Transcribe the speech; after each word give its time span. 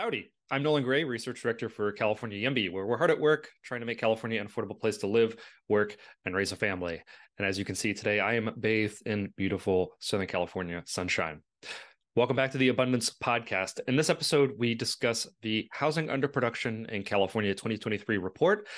Howdy, 0.00 0.32
I'm 0.50 0.62
Nolan 0.62 0.82
Gray, 0.82 1.04
Research 1.04 1.42
Director 1.42 1.68
for 1.68 1.92
California 1.92 2.38
YIMBY, 2.38 2.72
where 2.72 2.86
we're 2.86 2.96
hard 2.96 3.10
at 3.10 3.20
work 3.20 3.50
trying 3.62 3.80
to 3.80 3.86
make 3.86 4.00
California 4.00 4.40
an 4.40 4.48
affordable 4.48 4.80
place 4.80 4.96
to 4.96 5.06
live, 5.06 5.36
work, 5.68 5.94
and 6.24 6.34
raise 6.34 6.52
a 6.52 6.56
family. 6.56 7.02
And 7.36 7.46
as 7.46 7.58
you 7.58 7.66
can 7.66 7.74
see 7.74 7.92
today, 7.92 8.18
I 8.18 8.32
am 8.32 8.50
bathed 8.58 9.02
in 9.04 9.30
beautiful 9.36 9.92
Southern 9.98 10.26
California 10.26 10.82
sunshine. 10.86 11.42
Welcome 12.16 12.34
back 12.34 12.50
to 12.52 12.58
the 12.58 12.68
Abundance 12.68 13.10
Podcast. 13.22 13.80
In 13.88 13.96
this 13.96 14.08
episode, 14.08 14.52
we 14.56 14.74
discuss 14.74 15.28
the 15.42 15.68
Housing 15.70 16.06
Underproduction 16.06 16.88
in 16.88 17.02
California 17.02 17.52
2023 17.52 18.16
report. 18.16 18.68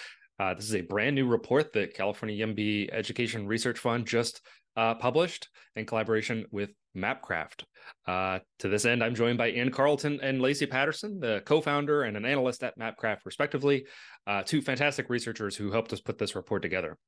Uh, 0.43 0.55
this 0.55 0.65
is 0.65 0.75
a 0.75 0.81
brand 0.81 1.15
new 1.15 1.25
report 1.25 1.73
that 1.73 1.95
California 1.95 2.45
YIMBY 2.45 2.89
Education 2.93 3.47
Research 3.47 3.79
Fund 3.79 4.05
just 4.05 4.41
uh, 4.77 4.93
published 4.93 5.49
in 5.77 5.87
collaboration 5.87 6.47
with 6.51 6.71
Mapcraft. 6.97 7.63
Uh, 8.09 8.41
to 8.59 8.69
this 8.69 8.85
end, 8.85 9.05
I'm 9.05 9.15
joined 9.15 9.39
by 9.39 9.51
Ian 9.51 9.71
Carlton 9.71 10.19
and 10.21 10.43
Lacy 10.43 10.67
Patterson, 10.67 11.21
the 11.21 11.45
co-founder 11.47 12.03
and 12.03 12.17
an 12.17 12.25
analyst 12.25 12.65
at 12.65 12.77
Mapcraft, 12.77 13.19
respectively, 13.25 13.86
uh, 14.27 14.43
two 14.43 14.61
fantastic 14.61 15.09
researchers 15.11 15.55
who 15.55 15.71
helped 15.71 15.93
us 15.93 16.00
put 16.00 16.19
this 16.19 16.35
report 16.35 16.61
together. 16.61 16.99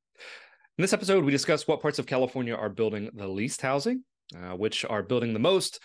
In 0.78 0.82
this 0.82 0.92
episode, 0.92 1.24
we 1.24 1.32
discuss 1.32 1.66
what 1.66 1.82
parts 1.82 1.98
of 1.98 2.06
California 2.06 2.54
are 2.54 2.70
building 2.70 3.10
the 3.14 3.26
least 3.26 3.60
housing, 3.62 4.04
uh, 4.36 4.54
which 4.54 4.84
are 4.84 5.02
building 5.02 5.32
the 5.32 5.40
most, 5.40 5.80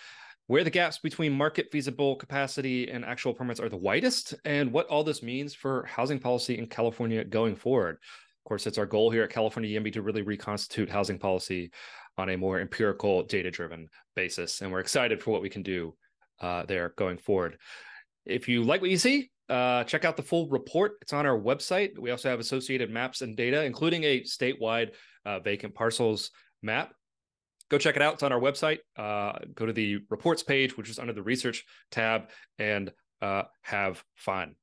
where 0.50 0.64
the 0.64 0.68
gaps 0.70 0.98
between 0.98 1.30
market 1.32 1.70
feasible 1.70 2.16
capacity 2.16 2.90
and 2.90 3.04
actual 3.04 3.32
permits 3.32 3.60
are 3.60 3.68
the 3.68 3.76
widest, 3.76 4.34
and 4.44 4.72
what 4.72 4.84
all 4.88 5.04
this 5.04 5.22
means 5.22 5.54
for 5.54 5.84
housing 5.84 6.18
policy 6.18 6.58
in 6.58 6.66
California 6.66 7.22
going 7.22 7.54
forward. 7.54 7.94
Of 7.94 8.48
course, 8.48 8.66
it's 8.66 8.76
our 8.76 8.84
goal 8.84 9.12
here 9.12 9.22
at 9.22 9.30
California 9.30 9.70
YIMBY 9.70 9.92
to 9.92 10.02
really 10.02 10.22
reconstitute 10.22 10.90
housing 10.90 11.20
policy 11.20 11.70
on 12.18 12.30
a 12.30 12.36
more 12.36 12.58
empirical, 12.58 13.22
data 13.22 13.48
driven 13.48 13.86
basis. 14.16 14.60
And 14.60 14.72
we're 14.72 14.80
excited 14.80 15.22
for 15.22 15.30
what 15.30 15.40
we 15.40 15.48
can 15.48 15.62
do 15.62 15.94
uh, 16.40 16.64
there 16.66 16.94
going 16.96 17.18
forward. 17.18 17.56
If 18.26 18.48
you 18.48 18.64
like 18.64 18.80
what 18.80 18.90
you 18.90 18.98
see, 18.98 19.30
uh, 19.48 19.84
check 19.84 20.04
out 20.04 20.16
the 20.16 20.24
full 20.24 20.48
report. 20.48 20.94
It's 21.00 21.12
on 21.12 21.26
our 21.26 21.38
website. 21.38 21.96
We 21.96 22.10
also 22.10 22.28
have 22.28 22.40
associated 22.40 22.90
maps 22.90 23.22
and 23.22 23.36
data, 23.36 23.62
including 23.62 24.02
a 24.02 24.22
statewide 24.22 24.94
uh, 25.24 25.38
vacant 25.38 25.76
parcels 25.76 26.32
map. 26.60 26.92
Go 27.70 27.78
check 27.78 27.96
it 27.96 28.02
out. 28.02 28.14
It's 28.14 28.22
on 28.22 28.32
our 28.32 28.40
website. 28.40 28.78
Uh, 28.96 29.38
go 29.54 29.64
to 29.64 29.72
the 29.72 29.98
reports 30.10 30.42
page, 30.42 30.76
which 30.76 30.90
is 30.90 30.98
under 30.98 31.12
the 31.12 31.22
research 31.22 31.64
tab, 31.90 32.30
and 32.58 32.92
uh, 33.22 33.44
have 33.62 34.02
fun. 34.16 34.56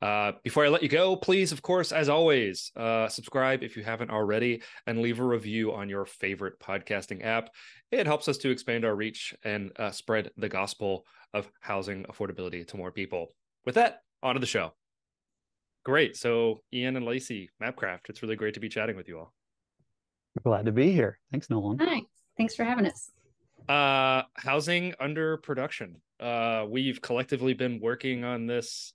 Uh, 0.00 0.32
before 0.42 0.64
I 0.64 0.68
let 0.68 0.82
you 0.82 0.88
go, 0.88 1.14
please, 1.14 1.52
of 1.52 1.62
course, 1.62 1.92
as 1.92 2.08
always, 2.08 2.72
uh, 2.76 3.08
subscribe 3.08 3.62
if 3.62 3.76
you 3.76 3.84
haven't 3.84 4.10
already 4.10 4.62
and 4.88 5.00
leave 5.00 5.20
a 5.20 5.24
review 5.24 5.72
on 5.72 5.88
your 5.88 6.04
favorite 6.04 6.58
podcasting 6.58 7.24
app. 7.24 7.50
It 7.92 8.06
helps 8.06 8.26
us 8.26 8.36
to 8.38 8.50
expand 8.50 8.84
our 8.84 8.96
reach 8.96 9.32
and 9.44 9.70
uh, 9.78 9.92
spread 9.92 10.30
the 10.36 10.48
gospel 10.48 11.06
of 11.34 11.48
housing 11.60 12.04
affordability 12.04 12.66
to 12.66 12.76
more 12.76 12.90
people. 12.90 13.28
With 13.64 13.76
that, 13.76 14.00
on 14.24 14.34
to 14.34 14.40
the 14.40 14.46
show. 14.46 14.72
Great. 15.84 16.16
So, 16.16 16.62
Ian 16.72 16.96
and 16.96 17.06
Lacy, 17.06 17.50
Mapcraft, 17.62 18.08
it's 18.08 18.22
really 18.22 18.36
great 18.36 18.54
to 18.54 18.60
be 18.60 18.68
chatting 18.68 18.96
with 18.96 19.06
you 19.08 19.20
all. 19.20 19.32
Glad 20.42 20.66
to 20.66 20.72
be 20.72 20.90
here. 20.90 21.18
Thanks, 21.30 21.48
Nolan. 21.48 21.78
Hi. 21.78 22.02
Thanks 22.42 22.56
for 22.56 22.64
having 22.64 22.86
us. 22.86 23.12
Uh, 23.68 24.22
housing 24.34 24.94
under 24.98 25.36
production. 25.36 26.00
Uh, 26.18 26.66
we've 26.68 27.00
collectively 27.00 27.54
been 27.54 27.78
working 27.78 28.24
on 28.24 28.48
this 28.48 28.94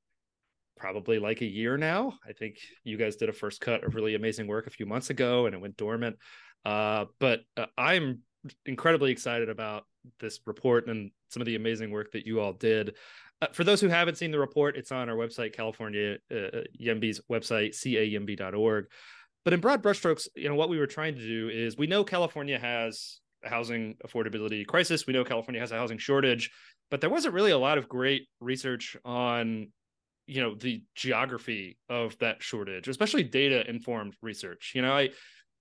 probably 0.75 1.17
like 1.17 1.39
a 1.39 1.45
year 1.45 1.77
now. 1.77 2.15
I 2.27 2.33
think 2.33 2.57
you 2.83 2.97
guys 2.97 3.15
did 3.15 3.29
a 3.29 3.33
first 3.33 3.61
cut 3.61 3.85
of 3.85 3.95
really 3.95 4.15
amazing 4.15 4.47
work 4.47 4.67
a 4.67 4.69
few 4.69 4.85
months 4.85 5.11
ago 5.11 5.45
and 5.45 5.55
it 5.55 5.61
went 5.61 5.77
dormant. 5.77 6.17
Uh, 6.65 7.05
but 7.21 7.39
uh, 7.55 7.67
I'm 7.77 8.19
incredibly 8.65 9.13
excited 9.13 9.47
about 9.47 9.85
this 10.19 10.41
report 10.45 10.89
and 10.89 11.11
some 11.29 11.41
of 11.41 11.45
the 11.45 11.55
amazing 11.55 11.89
work 11.89 12.11
that 12.11 12.25
you 12.25 12.41
all 12.41 12.51
did. 12.51 12.95
Uh, 13.41 13.47
for 13.53 13.63
those 13.63 13.79
who 13.79 13.87
haven't 13.87 14.17
seen 14.17 14.31
the 14.31 14.39
report, 14.39 14.75
it's 14.75 14.91
on 14.91 15.07
our 15.09 15.15
website, 15.15 15.53
California 15.53 16.17
uh, 16.29 16.63
YIMBY's 16.77 17.21
website, 17.31 17.69
cayimby.org. 17.69 18.87
But 19.45 19.53
in 19.53 19.61
broad 19.61 19.81
brushstrokes, 19.81 20.27
you 20.35 20.49
know, 20.49 20.55
what 20.55 20.67
we 20.67 20.77
were 20.77 20.87
trying 20.87 21.15
to 21.15 21.25
do 21.25 21.47
is 21.47 21.77
we 21.77 21.87
know 21.87 22.03
California 22.03 22.59
has 22.59 23.21
housing 23.43 23.95
affordability 24.05 24.65
crisis. 24.65 25.07
We 25.07 25.13
know 25.13 25.23
California 25.23 25.61
has 25.61 25.71
a 25.71 25.77
housing 25.77 25.97
shortage, 25.97 26.51
but 26.89 27.01
there 27.01 27.09
wasn't 27.09 27.33
really 27.33 27.51
a 27.51 27.57
lot 27.57 27.77
of 27.77 27.87
great 27.87 28.27
research 28.39 28.97
on 29.05 29.67
you 30.27 30.41
know 30.41 30.55
the 30.55 30.83
geography 30.93 31.77
of 31.87 32.17
that 32.17 32.43
shortage 32.43 32.89
especially 32.89 33.23
data 33.23 33.67
informed 33.69 34.13
research. 34.21 34.73
You 34.75 34.81
know 34.81 34.93
i 34.93 35.09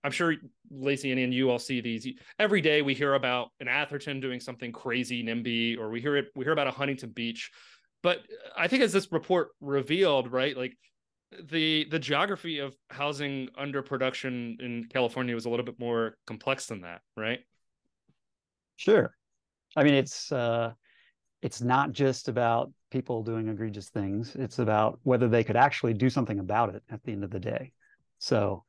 i'm 0.02 0.10
sure 0.10 0.34
lacy 0.70 1.12
and 1.12 1.32
you 1.32 1.50
all 1.50 1.58
see 1.58 1.80
these. 1.80 2.06
Every 2.38 2.60
day 2.60 2.82
we 2.82 2.94
hear 2.94 3.14
about 3.14 3.48
an 3.60 3.68
atherton 3.68 4.20
doing 4.20 4.40
something 4.40 4.72
crazy 4.72 5.22
nimby 5.22 5.78
or 5.78 5.90
we 5.90 6.00
hear 6.00 6.16
it 6.16 6.26
we 6.34 6.44
hear 6.44 6.52
about 6.52 6.66
a 6.66 6.72
huntington 6.72 7.10
beach. 7.10 7.50
But 8.02 8.20
i 8.56 8.66
think 8.68 8.82
as 8.82 8.92
this 8.92 9.10
report 9.12 9.48
revealed 9.60 10.32
right 10.32 10.56
like 10.56 10.76
the 11.50 11.86
the 11.90 11.98
geography 11.98 12.58
of 12.60 12.74
housing 12.90 13.48
under 13.58 13.82
production 13.82 14.56
in 14.60 14.84
california 14.84 15.34
was 15.34 15.44
a 15.44 15.50
little 15.50 15.64
bit 15.64 15.78
more 15.78 16.16
complex 16.26 16.66
than 16.66 16.82
that 16.82 17.00
right 17.16 17.40
sure 18.76 19.14
i 19.76 19.82
mean 19.82 19.94
it's 19.94 20.30
uh 20.32 20.72
it's 21.42 21.60
not 21.60 21.92
just 21.92 22.28
about 22.28 22.72
people 22.90 23.22
doing 23.22 23.48
egregious 23.48 23.88
things. 23.88 24.34
It's 24.36 24.58
about 24.58 24.98
whether 25.02 25.28
they 25.28 25.44
could 25.44 25.56
actually 25.56 25.94
do 25.94 26.08
something 26.08 26.38
about 26.38 26.74
it 26.74 26.82
at 26.90 27.02
the 27.04 27.12
end 27.12 27.24
of 27.24 27.30
the 27.30 27.40
day. 27.40 27.72
So 28.18 28.64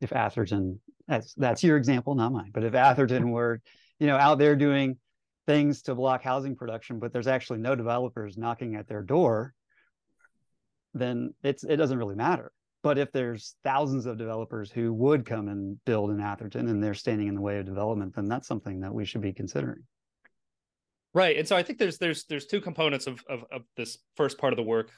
if 0.00 0.12
Atherton, 0.12 0.80
that's 1.06 1.34
that's 1.34 1.62
your 1.62 1.76
example, 1.76 2.14
not 2.14 2.32
mine, 2.32 2.50
but 2.52 2.64
if 2.64 2.74
Atherton 2.74 3.30
were, 3.36 3.60
you 3.98 4.06
know, 4.06 4.16
out 4.16 4.38
there 4.38 4.56
doing 4.56 4.96
things 5.46 5.82
to 5.82 5.94
block 5.94 6.22
housing 6.22 6.56
production, 6.56 6.98
but 6.98 7.12
there's 7.12 7.26
actually 7.26 7.60
no 7.60 7.74
developers 7.74 8.36
knocking 8.36 8.74
at 8.74 8.88
their 8.88 9.02
door, 9.02 9.54
then 10.94 11.32
it's 11.42 11.64
it 11.64 11.76
doesn't 11.76 11.98
really 11.98 12.16
matter. 12.16 12.52
But 12.82 12.98
if 12.98 13.10
there's 13.10 13.56
thousands 13.64 14.06
of 14.06 14.18
developers 14.18 14.70
who 14.70 14.92
would 14.94 15.26
come 15.26 15.48
and 15.48 15.82
build 15.84 16.10
in 16.10 16.20
Atherton 16.20 16.68
and 16.68 16.82
they're 16.82 16.94
standing 16.94 17.26
in 17.26 17.34
the 17.34 17.40
way 17.40 17.58
of 17.58 17.66
development, 17.66 18.14
then 18.14 18.28
that's 18.28 18.46
something 18.46 18.80
that 18.80 18.94
we 18.94 19.04
should 19.04 19.20
be 19.20 19.32
considering. 19.32 19.82
Right, 21.14 21.36
and 21.36 21.48
so 21.48 21.56
I 21.56 21.62
think 21.62 21.78
there's 21.78 21.98
there's 21.98 22.24
there's 22.24 22.46
two 22.46 22.60
components 22.60 23.06
of 23.06 23.24
of, 23.28 23.44
of 23.50 23.62
this 23.76 23.98
first 24.16 24.38
part 24.38 24.52
of 24.52 24.56
the 24.56 24.62
work 24.62 24.90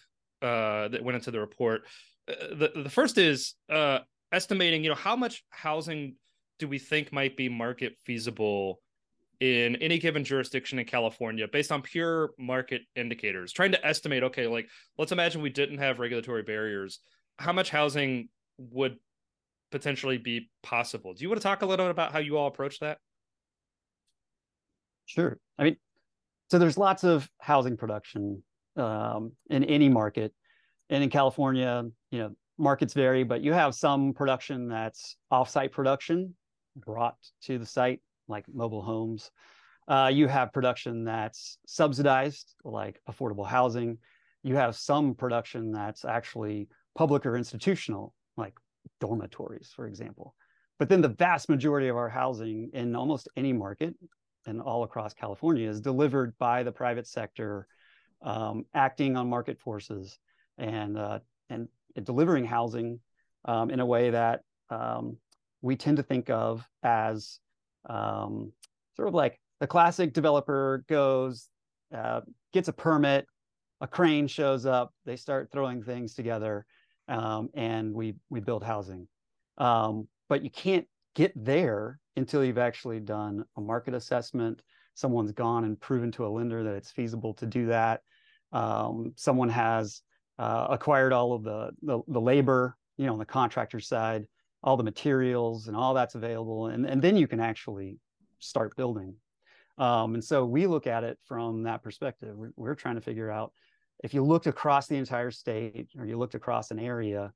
uh, 0.43 0.89
that 0.89 1.03
went 1.03 1.17
into 1.17 1.31
the 1.31 1.41
report. 1.41 1.83
Uh, 2.29 2.55
the 2.55 2.73
the 2.83 2.91
first 2.91 3.17
is 3.17 3.55
uh, 3.71 4.01
estimating, 4.33 4.83
you 4.83 4.91
know, 4.91 4.97
how 4.97 5.17
much 5.17 5.45
housing 5.51 6.17
do 6.59 6.69
we 6.69 6.79
think 6.79 7.13
might 7.13 7.37
be 7.37 7.49
market 7.49 7.97
feasible 8.05 8.81
in 9.41 9.77
any 9.77 9.99
given 9.99 10.23
jurisdiction 10.23 10.79
in 10.79 10.85
California 10.85 11.49
based 11.49 11.73
on 11.73 11.81
pure 11.81 12.31
market 12.39 12.83
indicators, 12.95 13.53
trying 13.53 13.73
to 13.73 13.87
estimate, 13.87 14.23
okay, 14.23 14.47
like 14.47 14.69
let's 14.99 15.13
imagine 15.13 15.41
we 15.41 15.49
didn't 15.49 15.79
have 15.79 15.99
regulatory 15.99 16.43
barriers, 16.43 17.01
how 17.39 17.53
much 17.53 17.71
housing 17.71 18.29
would 18.59 18.97
potentially 19.71 20.19
be 20.19 20.51
possible. 20.63 21.15
Do 21.15 21.23
you 21.23 21.29
want 21.29 21.41
to 21.41 21.43
talk 21.43 21.63
a 21.63 21.67
little 21.67 21.87
bit 21.87 21.91
about 21.91 22.13
how 22.13 22.19
you 22.19 22.37
all 22.37 22.49
approach 22.49 22.81
that? 22.81 22.99
Sure. 25.07 25.39
I 25.59 25.65
mean, 25.65 25.77
so 26.51 26.59
there's 26.59 26.79
lots 26.79 27.05
of 27.05 27.29
housing 27.39 27.77
production 27.77 28.43
um, 28.77 29.33
in 29.49 29.65
any 29.65 29.89
market, 29.89 30.33
and 30.89 31.03
in 31.03 31.11
California, 31.11 31.85
you 32.11 32.19
know, 32.19 32.31
markets 32.59 32.95
vary, 32.95 33.25
but 33.25 33.41
you 33.41 33.53
have 33.53 33.75
some 33.75 34.13
production 34.13 34.69
that's 34.69 35.17
offsite 35.33 35.73
production 35.73 36.35
brought 36.77 37.17
to 37.43 37.59
the 37.59 37.67
site, 37.67 38.01
like 38.29 38.45
mobile 38.53 38.83
homes. 38.83 39.31
Uh, 39.89 40.11
you 40.13 40.29
have 40.29 40.53
production 40.53 41.05
that's 41.05 41.59
subsidized, 41.67 42.55
like 42.65 43.01
affordable 43.09 43.47
housing. 43.47 43.99
You 44.43 44.57
have 44.57 44.77
some 44.77 45.15
production 45.15 45.73
that's 45.73 46.05
actually 46.05 46.69
public 46.97 47.27
or 47.27 47.37
institutional, 47.37 48.15
like 48.37 48.55
dormitories, 49.01 49.73
for 49.75 49.87
example. 49.87 50.35
But 50.79 50.89
then 50.89 51.03
the 51.03 51.09
vast 51.09 51.49
majority 51.49 51.89
of 51.89 51.97
our 51.97 52.09
housing 52.09 52.71
in 52.73 52.97
almost 52.97 53.29
any 53.37 53.53
market 53.53 53.95
and 54.47 54.61
all 54.61 54.83
across 54.85 55.13
California 55.13 55.69
is 55.69 55.81
delivered 55.81 56.37
by 56.39 56.63
the 56.63 56.73
private 56.73 57.07
sector, 57.07 57.67
um, 58.23 58.65
acting 58.75 59.17
on 59.17 59.29
market 59.29 59.61
forces 59.61 60.19
and 60.57 60.97
uh, 60.97 61.19
and 61.51 61.69
delivering 62.05 62.45
housing 62.45 63.01
um, 63.45 63.71
in 63.71 63.81
a 63.81 63.87
way 63.87 64.11
that 64.11 64.41
um, 64.71 65.17
we 65.63 65.77
tend 65.77 65.97
to 65.97 66.03
think 66.03 66.31
of 66.31 66.67
as 66.83 67.41
um, 67.89 68.53
sort 68.97 69.09
of 69.09 69.15
like 69.15 69.41
the 69.61 69.67
classic 69.67 70.13
developer 70.13 70.85
goes, 70.89 71.49
uh, 71.95 72.21
gets 72.53 72.69
a 72.69 72.73
permit, 72.73 73.27
a 73.81 73.87
crane 73.87 74.27
shows 74.27 74.67
up, 74.67 74.93
they 75.05 75.17
start 75.17 75.51
throwing 75.53 75.83
things 75.83 76.15
together, 76.15 76.65
um, 77.11 77.49
and 77.55 77.93
we 77.93 78.15
we 78.31 78.41
build 78.41 78.65
housing. 78.65 79.09
Um, 79.59 80.09
but 80.29 80.43
you 80.43 80.51
can't 80.51 80.87
get 81.15 81.33
there 81.37 81.99
until 82.17 82.45
you've 82.45 82.59
actually 82.59 83.01
done 83.01 83.45
a 83.57 83.61
market 83.61 83.95
assessment. 83.95 84.63
Someone's 84.95 85.33
gone 85.33 85.65
and 85.65 85.79
proven 85.79 86.13
to 86.13 86.27
a 86.27 86.29
lender 86.29 86.63
that 86.65 86.75
it's 86.75 86.91
feasible 86.91 87.35
to 87.35 87.47
do 87.47 87.67
that. 87.67 88.01
Um, 88.53 89.13
someone 89.17 89.49
has 89.49 90.03
uh, 90.39 90.69
acquired 90.71 91.13
all 91.13 91.33
of 91.33 91.43
the, 91.43 91.71
the, 91.83 92.01
the 92.09 92.21
labor, 92.21 92.77
you 92.97 93.07
know, 93.07 93.13
on 93.13 93.19
the 93.19 93.25
contractor 93.25 93.81
side, 93.81 94.25
all 94.63 94.77
the 94.77 94.83
materials 94.85 95.69
and 95.69 95.77
all 95.77 95.95
that's 95.95 96.15
available, 96.15 96.69
and 96.69 96.87
and 96.87 97.03
then 97.03 97.17
you 97.17 97.27
can 97.27 97.41
actually 97.41 97.99
start 98.39 98.77
building. 98.77 99.15
Um, 99.79 100.15
and 100.15 100.23
so 100.23 100.45
we 100.45 100.67
look 100.67 100.87
at 100.87 101.05
it 101.05 101.19
from 101.25 101.63
that 101.63 101.83
perspective. 101.83 102.37
We're, 102.37 102.53
we're 102.57 102.75
trying 102.75 102.97
to 102.97 103.01
figure 103.01 103.31
out 103.31 103.53
if 104.03 104.15
you 104.15 104.25
looked 104.25 104.47
across 104.47 104.87
the 104.87 104.97
entire 104.97 105.31
state 105.31 105.89
or 105.99 106.05
you 106.05 106.17
looked 106.19 106.35
across 106.35 106.71
an 106.71 106.79
area 106.79 107.33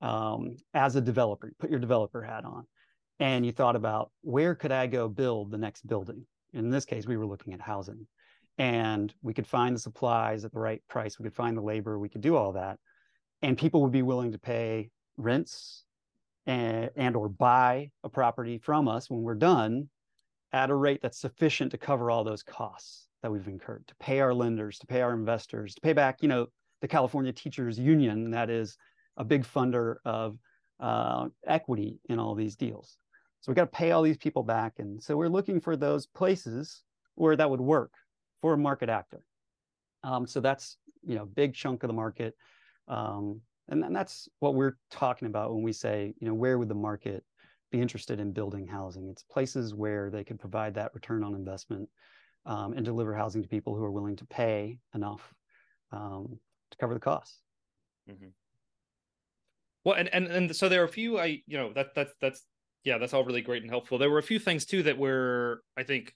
um, 0.00 0.56
as 0.74 0.96
a 0.96 1.00
developer, 1.00 1.48
you 1.48 1.54
put 1.58 1.70
your 1.70 1.78
developer 1.78 2.22
hat 2.22 2.44
on, 2.44 2.66
and 3.20 3.44
you 3.44 3.52
thought 3.52 3.76
about 3.76 4.10
where 4.22 4.54
could 4.54 4.72
I 4.72 4.86
go 4.86 5.08
build 5.08 5.50
the 5.50 5.58
next 5.58 5.86
building? 5.86 6.26
In 6.52 6.70
this 6.70 6.84
case, 6.84 7.06
we 7.06 7.16
were 7.16 7.26
looking 7.26 7.52
at 7.52 7.60
housing, 7.60 8.06
and 8.58 9.12
we 9.22 9.34
could 9.34 9.46
find 9.46 9.74
the 9.74 9.80
supplies 9.80 10.44
at 10.44 10.52
the 10.52 10.58
right 10.58 10.82
price. 10.88 11.18
We 11.18 11.24
could 11.24 11.34
find 11.34 11.56
the 11.56 11.62
labor. 11.62 11.98
We 11.98 12.08
could 12.08 12.22
do 12.22 12.36
all 12.36 12.52
that, 12.52 12.78
and 13.42 13.58
people 13.58 13.82
would 13.82 13.92
be 13.92 14.02
willing 14.02 14.32
to 14.32 14.38
pay 14.38 14.90
rents 15.16 15.84
and, 16.46 16.90
and 16.96 17.16
or 17.16 17.28
buy 17.28 17.90
a 18.04 18.08
property 18.08 18.58
from 18.58 18.88
us 18.88 19.10
when 19.10 19.22
we're 19.22 19.34
done 19.34 19.88
at 20.52 20.70
a 20.70 20.74
rate 20.74 21.00
that's 21.02 21.20
sufficient 21.20 21.72
to 21.72 21.78
cover 21.78 22.10
all 22.10 22.24
those 22.24 22.42
costs 22.42 23.05
that 23.22 23.30
we've 23.30 23.48
incurred 23.48 23.86
to 23.86 23.94
pay 23.96 24.20
our 24.20 24.34
lenders 24.34 24.78
to 24.78 24.86
pay 24.86 25.00
our 25.00 25.14
investors 25.14 25.74
to 25.74 25.80
pay 25.80 25.92
back 25.92 26.22
you 26.22 26.28
know 26.28 26.46
the 26.80 26.88
california 26.88 27.32
teachers 27.32 27.78
union 27.78 28.30
that 28.30 28.50
is 28.50 28.76
a 29.16 29.24
big 29.24 29.44
funder 29.44 29.96
of 30.04 30.38
uh, 30.80 31.28
equity 31.46 31.98
in 32.08 32.18
all 32.18 32.34
these 32.34 32.56
deals. 32.56 32.98
So 33.40 33.52
we 33.52 33.56
got 33.56 33.62
to 33.62 33.78
pay 33.78 33.92
all 33.92 34.02
these 34.02 34.16
people 34.16 34.42
back 34.42 34.74
and 34.78 35.02
so 35.02 35.16
we're 35.16 35.28
looking 35.28 35.60
for 35.60 35.76
those 35.76 36.06
places 36.06 36.82
where 37.14 37.36
that 37.36 37.48
would 37.48 37.60
work 37.60 37.92
for 38.40 38.54
a 38.54 38.58
market 38.58 38.88
actor. 38.88 39.22
Um, 40.02 40.26
so 40.26 40.40
that's 40.40 40.76
you 41.02 41.14
know 41.14 41.26
big 41.26 41.54
chunk 41.54 41.82
of 41.82 41.88
the 41.88 41.94
market. 41.94 42.34
Um, 42.88 43.40
and, 43.68 43.84
and 43.84 43.94
that's 43.94 44.28
what 44.40 44.54
we're 44.54 44.76
talking 44.90 45.26
about 45.26 45.54
when 45.54 45.62
we 45.62 45.72
say 45.72 46.14
you 46.20 46.28
know 46.28 46.34
where 46.34 46.58
would 46.58 46.68
the 46.68 46.74
market 46.74 47.24
be 47.70 47.80
interested 47.80 48.20
in 48.20 48.32
building 48.32 48.66
housing? 48.66 49.08
It's 49.08 49.22
places 49.22 49.74
where 49.74 50.10
they 50.10 50.24
could 50.24 50.38
provide 50.38 50.74
that 50.74 50.94
return 50.94 51.24
on 51.24 51.34
investment 51.34 51.88
um, 52.46 52.72
and 52.72 52.84
deliver 52.84 53.14
housing 53.14 53.42
to 53.42 53.48
people 53.48 53.74
who 53.74 53.84
are 53.84 53.90
willing 53.90 54.16
to 54.16 54.24
pay 54.26 54.78
enough 54.94 55.34
um, 55.92 56.38
to 56.70 56.78
cover 56.78 56.94
the 56.94 57.00
costs 57.00 57.40
mm-hmm. 58.10 58.28
well 59.84 59.96
and, 59.96 60.08
and 60.12 60.26
and 60.26 60.56
so 60.56 60.68
there 60.68 60.82
are 60.82 60.86
a 60.86 60.88
few 60.88 61.18
i 61.18 61.42
you 61.46 61.58
know 61.58 61.72
that 61.72 61.94
that's 61.94 62.14
that's 62.20 62.44
yeah 62.84 62.98
that's 62.98 63.12
all 63.12 63.24
really 63.24 63.42
great 63.42 63.62
and 63.62 63.70
helpful 63.70 63.98
there 63.98 64.10
were 64.10 64.18
a 64.18 64.22
few 64.22 64.38
things 64.38 64.64
too 64.64 64.82
that 64.82 64.96
were 64.96 65.62
i 65.76 65.82
think 65.82 66.14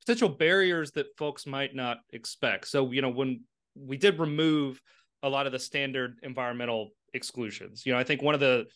potential 0.00 0.28
barriers 0.28 0.90
that 0.92 1.06
folks 1.16 1.46
might 1.46 1.74
not 1.74 1.98
expect 2.12 2.68
so 2.68 2.90
you 2.90 3.02
know 3.02 3.10
when 3.10 3.40
we 3.74 3.96
did 3.96 4.18
remove 4.18 4.80
a 5.22 5.28
lot 5.28 5.46
of 5.46 5.52
the 5.52 5.58
standard 5.58 6.18
environmental 6.22 6.90
exclusions. 7.14 7.84
You 7.84 7.92
know, 7.92 7.98
I 7.98 8.04
think 8.04 8.22
one 8.22 8.34
of 8.34 8.40
the 8.40 8.66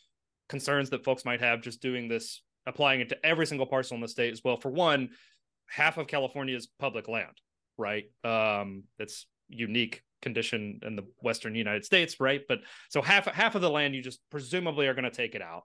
concerns 0.48 0.90
that 0.90 1.04
folks 1.04 1.24
might 1.24 1.40
have 1.40 1.60
just 1.60 1.80
doing 1.80 2.08
this, 2.08 2.42
applying 2.66 3.00
it 3.00 3.08
to 3.10 3.26
every 3.26 3.46
single 3.46 3.66
parcel 3.66 3.94
in 3.94 4.00
the 4.00 4.08
state 4.08 4.32
as 4.32 4.42
well. 4.44 4.56
For 4.56 4.70
one, 4.70 5.10
half 5.70 5.98
of 5.98 6.06
California 6.06 6.56
is 6.56 6.68
public 6.78 7.08
land, 7.08 7.40
right? 7.78 8.04
Um, 8.24 8.84
it's 8.98 9.26
unique 9.48 10.02
condition 10.22 10.80
in 10.82 10.96
the 10.96 11.04
western 11.22 11.54
United 11.54 11.84
States, 11.84 12.20
right? 12.20 12.42
But 12.46 12.60
so 12.88 13.00
half 13.00 13.26
half 13.26 13.54
of 13.54 13.62
the 13.62 13.70
land 13.70 13.94
you 13.94 14.02
just 14.02 14.20
presumably 14.30 14.86
are 14.86 14.94
going 14.94 15.04
to 15.04 15.10
take 15.10 15.34
it 15.34 15.42
out. 15.42 15.62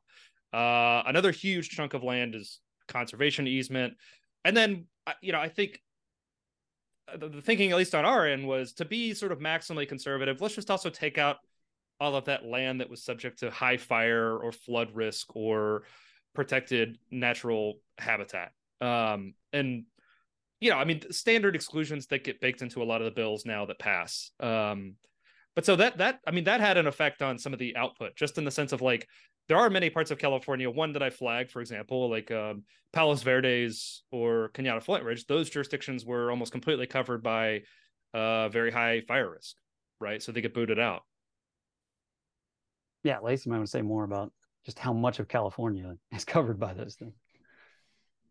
Uh, 0.53 1.03
another 1.07 1.31
huge 1.31 1.69
chunk 1.69 1.93
of 1.93 2.03
land 2.03 2.35
is 2.35 2.59
conservation 2.87 3.47
easement, 3.47 3.95
and 4.45 4.55
then 4.55 4.85
you 5.21 5.31
know 5.31 5.39
I 5.39 5.49
think 5.49 5.81
the 7.17 7.41
thinking, 7.41 7.71
at 7.71 7.77
least 7.77 7.93
on 7.93 8.05
our 8.05 8.27
end, 8.27 8.47
was 8.47 8.73
to 8.73 8.85
be 8.85 9.13
sort 9.13 9.31
of 9.31 9.39
maximally 9.39 9.87
conservative. 9.87 10.41
Let's 10.41 10.55
just 10.55 10.71
also 10.71 10.89
take 10.89 11.17
out 11.17 11.37
all 11.99 12.15
of 12.15 12.25
that 12.25 12.45
land 12.45 12.81
that 12.81 12.89
was 12.89 13.03
subject 13.03 13.39
to 13.39 13.51
high 13.51 13.77
fire 13.77 14.37
or 14.37 14.51
flood 14.51 14.89
risk 14.93 15.35
or 15.35 15.83
protected 16.33 16.97
natural 17.11 17.75
habitat. 17.97 18.51
Um, 18.81 19.33
and 19.53 19.85
you 20.65 20.71
know, 20.71 20.77
I 20.77 20.83
mean, 20.83 21.01
standard 21.11 21.55
exclusions 21.55 22.07
that 22.07 22.23
get 22.23 22.41
baked 22.41 22.63
into 22.63 22.81
a 22.81 22.85
lot 22.85 22.99
of 22.99 23.05
the 23.05 23.11
bills 23.11 23.45
now 23.45 23.67
that 23.67 23.77
pass. 23.77 24.31
Um, 24.39 24.95
but 25.53 25.63
so 25.63 25.75
that 25.75 25.99
that 25.99 26.21
I 26.27 26.31
mean, 26.31 26.45
that 26.45 26.59
had 26.59 26.77
an 26.77 26.87
effect 26.87 27.21
on 27.21 27.37
some 27.37 27.53
of 27.53 27.59
the 27.59 27.77
output, 27.77 28.15
just 28.15 28.39
in 28.39 28.45
the 28.45 28.51
sense 28.51 28.71
of 28.71 28.81
like 28.81 29.07
there 29.47 29.57
are 29.57 29.69
many 29.69 29.91
parts 29.91 30.09
of 30.09 30.17
California. 30.17 30.67
One 30.67 30.93
that 30.93 31.03
I 31.03 31.11
flagged, 31.11 31.51
for 31.51 31.61
example, 31.61 32.09
like 32.09 32.31
um, 32.31 32.63
Palos 32.93 33.21
Verdes 33.21 34.03
or 34.11 34.49
Cañada 34.55 34.83
Flintridge, 34.83 35.27
those 35.27 35.51
jurisdictions 35.51 36.03
were 36.03 36.31
almost 36.31 36.51
completely 36.51 36.87
covered 36.87 37.21
by 37.21 37.61
uh, 38.15 38.49
very 38.49 38.71
high 38.71 39.01
fire 39.07 39.33
risk, 39.33 39.55
right? 39.99 40.19
So 40.19 40.31
they 40.31 40.41
get 40.41 40.55
booted 40.55 40.79
out. 40.79 41.03
Yeah, 43.03 43.19
Lacy 43.19 43.51
might 43.51 43.57
want 43.57 43.67
to 43.67 43.71
say 43.71 43.83
more 43.83 44.03
about 44.03 44.33
just 44.65 44.79
how 44.79 44.93
much 44.93 45.19
of 45.19 45.27
California 45.27 45.93
is 46.11 46.25
covered 46.25 46.59
by 46.59 46.73
those 46.73 46.95
things. 46.95 47.13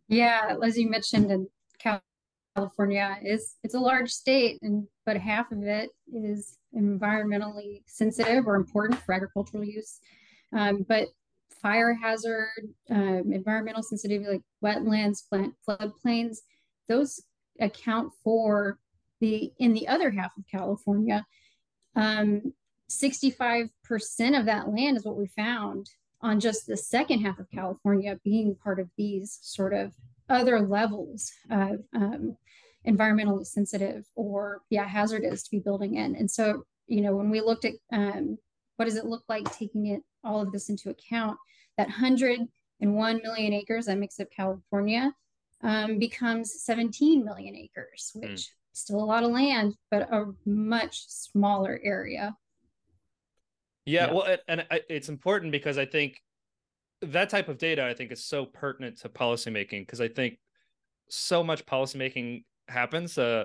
Yeah, 0.08 0.56
as 0.64 0.76
you 0.76 0.90
mentioned, 0.90 1.30
in 1.30 1.46
California 2.54 3.18
is 3.24 3.56
it's 3.64 3.74
a 3.74 3.80
large 3.80 4.10
state, 4.10 4.58
and 4.62 4.86
but 5.06 5.16
half 5.16 5.50
of 5.50 5.62
it 5.62 5.90
is 6.12 6.58
environmentally 6.76 7.82
sensitive 7.86 8.46
or 8.46 8.56
important 8.56 9.00
for 9.00 9.14
agricultural 9.14 9.64
use. 9.64 9.98
Um, 10.52 10.84
but 10.88 11.08
fire 11.60 11.94
hazard, 11.94 12.68
um, 12.90 13.32
environmental 13.32 13.82
sensitivity 13.82 14.30
like 14.30 14.42
wetlands, 14.62 15.28
plant, 15.28 15.54
floodplains, 15.66 16.38
those 16.88 17.20
account 17.60 18.12
for 18.22 18.78
the 19.20 19.52
in 19.58 19.72
the 19.72 19.88
other 19.88 20.10
half 20.10 20.36
of 20.36 20.44
California. 20.50 21.24
Um, 21.96 22.52
65% 22.90 23.70
of 24.38 24.46
that 24.46 24.68
land 24.68 24.96
is 24.96 25.04
what 25.04 25.16
we 25.16 25.26
found 25.28 25.88
on 26.20 26.40
just 26.40 26.66
the 26.66 26.76
second 26.76 27.20
half 27.20 27.38
of 27.38 27.50
California 27.50 28.18
being 28.24 28.56
part 28.62 28.78
of 28.78 28.88
these 28.96 29.38
sort 29.42 29.72
of 29.72 29.92
other 30.28 30.60
levels 30.60 31.32
of 31.50 31.80
um, 31.94 32.36
environmentally 32.86 33.46
sensitive 33.46 34.04
or 34.14 34.62
yeah 34.70 34.86
hazardous 34.86 35.42
to 35.42 35.50
be 35.50 35.58
building 35.58 35.96
in 35.96 36.14
and 36.16 36.30
so 36.30 36.64
you 36.86 37.00
know 37.00 37.16
when 37.16 37.30
we 37.30 37.40
looked 37.40 37.64
at 37.64 37.72
um, 37.92 38.38
what 38.76 38.86
does 38.86 38.96
it 38.96 39.06
look 39.06 39.24
like 39.28 39.50
taking 39.56 39.86
it 39.86 40.02
all 40.24 40.40
of 40.40 40.52
this 40.52 40.68
into 40.68 40.90
account, 40.90 41.36
that 41.76 41.88
101 41.88 43.20
million 43.22 43.52
acres 43.52 43.86
that 43.86 43.98
makes 43.98 44.18
up 44.18 44.28
California 44.34 45.12
um, 45.62 45.98
becomes 45.98 46.62
17 46.62 47.24
million 47.24 47.54
acres, 47.54 48.10
hmm. 48.14 48.20
which 48.20 48.30
mm. 48.30 48.48
still 48.72 49.02
a 49.02 49.04
lot 49.04 49.22
of 49.22 49.30
land, 49.30 49.74
but 49.90 50.12
a 50.12 50.26
much 50.44 51.06
smaller 51.08 51.80
area. 51.82 52.36
Yeah, 53.86 54.06
yeah. 54.06 54.12
well, 54.12 54.22
it, 54.24 54.40
and 54.48 54.66
it's 54.88 55.08
important 55.08 55.52
because 55.52 55.78
I 55.78 55.84
think 55.84 56.20
that 57.12 57.30
type 57.30 57.48
of 57.48 57.58
data 57.58 57.84
I 57.84 57.94
think 57.94 58.12
is 58.12 58.24
so 58.24 58.44
pertinent 58.46 58.98
to 58.98 59.08
policymaking 59.08 59.82
because 59.82 60.00
I 60.00 60.08
think 60.08 60.38
so 61.08 61.42
much 61.42 61.64
policymaking 61.66 62.44
happens. 62.68 63.18
Uh, 63.18 63.44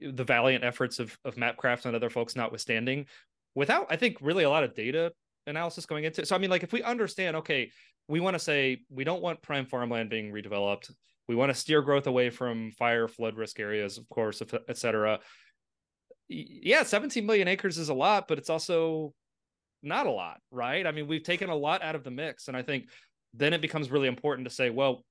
the 0.00 0.24
valiant 0.24 0.64
efforts 0.64 0.98
of 0.98 1.16
of 1.24 1.36
Mapcraft 1.36 1.86
and 1.86 1.96
other 1.96 2.10
folks 2.10 2.36
notwithstanding, 2.36 3.06
without 3.54 3.86
I 3.90 3.96
think 3.96 4.18
really 4.20 4.44
a 4.44 4.50
lot 4.50 4.64
of 4.64 4.74
data 4.74 5.12
analysis 5.46 5.86
going 5.86 6.04
into 6.04 6.22
it. 6.22 6.28
So 6.28 6.36
I 6.36 6.38
mean, 6.38 6.50
like 6.50 6.62
if 6.62 6.72
we 6.72 6.82
understand, 6.82 7.36
okay, 7.36 7.70
we 8.08 8.20
want 8.20 8.34
to 8.34 8.38
say 8.38 8.82
we 8.90 9.04
don't 9.04 9.22
want 9.22 9.42
prime 9.42 9.66
farmland 9.66 10.10
being 10.10 10.32
redeveloped. 10.32 10.90
We 11.28 11.36
want 11.36 11.50
to 11.50 11.54
steer 11.54 11.82
growth 11.82 12.06
away 12.06 12.30
from 12.30 12.72
fire, 12.72 13.08
flood 13.08 13.36
risk 13.36 13.60
areas, 13.60 13.96
of 13.96 14.08
course, 14.08 14.42
et 14.68 14.76
cetera. 14.76 15.20
Yeah, 16.28 16.82
17 16.82 17.24
million 17.24 17.48
acres 17.48 17.78
is 17.78 17.88
a 17.90 17.94
lot, 17.94 18.26
but 18.26 18.38
it's 18.38 18.50
also 18.50 19.14
not 19.82 20.06
a 20.06 20.10
lot, 20.10 20.40
right? 20.50 20.86
I 20.86 20.92
mean, 20.92 21.08
we've 21.08 21.22
taken 21.22 21.50
a 21.50 21.56
lot 21.56 21.82
out 21.82 21.94
of 21.94 22.04
the 22.04 22.10
mix. 22.10 22.48
And 22.48 22.56
I 22.56 22.62
think 22.62 22.88
then 23.34 23.52
it 23.52 23.60
becomes 23.60 23.90
really 23.90 24.08
important 24.08 24.48
to 24.48 24.54
say, 24.54 24.70
well, 24.70 25.04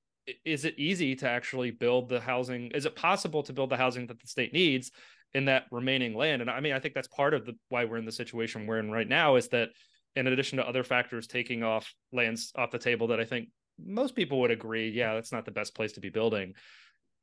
is 0.44 0.64
it 0.64 0.78
easy 0.78 1.16
to 1.16 1.28
actually 1.28 1.70
build 1.70 2.08
the 2.08 2.20
housing? 2.20 2.70
Is 2.70 2.86
it 2.86 2.94
possible 2.94 3.42
to 3.42 3.52
build 3.52 3.70
the 3.70 3.76
housing 3.76 4.06
that 4.06 4.20
the 4.20 4.28
state 4.28 4.52
needs 4.52 4.90
in 5.34 5.46
that 5.46 5.64
remaining 5.70 6.14
land? 6.14 6.42
And 6.42 6.50
I 6.50 6.60
mean, 6.60 6.72
I 6.72 6.78
think 6.78 6.94
that's 6.94 7.08
part 7.08 7.34
of 7.34 7.44
the 7.44 7.54
why 7.68 7.84
we're 7.84 7.96
in 7.96 8.04
the 8.04 8.12
situation 8.12 8.66
we're 8.66 8.78
in 8.78 8.90
right 8.90 9.08
now 9.08 9.36
is 9.36 9.48
that 9.48 9.70
in 10.14 10.26
addition 10.26 10.58
to 10.58 10.68
other 10.68 10.84
factors 10.84 11.26
taking 11.26 11.62
off 11.62 11.92
lands 12.12 12.52
off 12.54 12.70
the 12.70 12.78
table 12.78 13.08
that 13.08 13.20
I 13.20 13.24
think 13.24 13.48
most 13.84 14.14
people 14.14 14.40
would 14.40 14.50
agree, 14.50 14.90
yeah, 14.90 15.14
that's 15.14 15.32
not 15.32 15.44
the 15.44 15.50
best 15.50 15.74
place 15.74 15.92
to 15.92 16.00
be 16.00 16.10
building. 16.10 16.54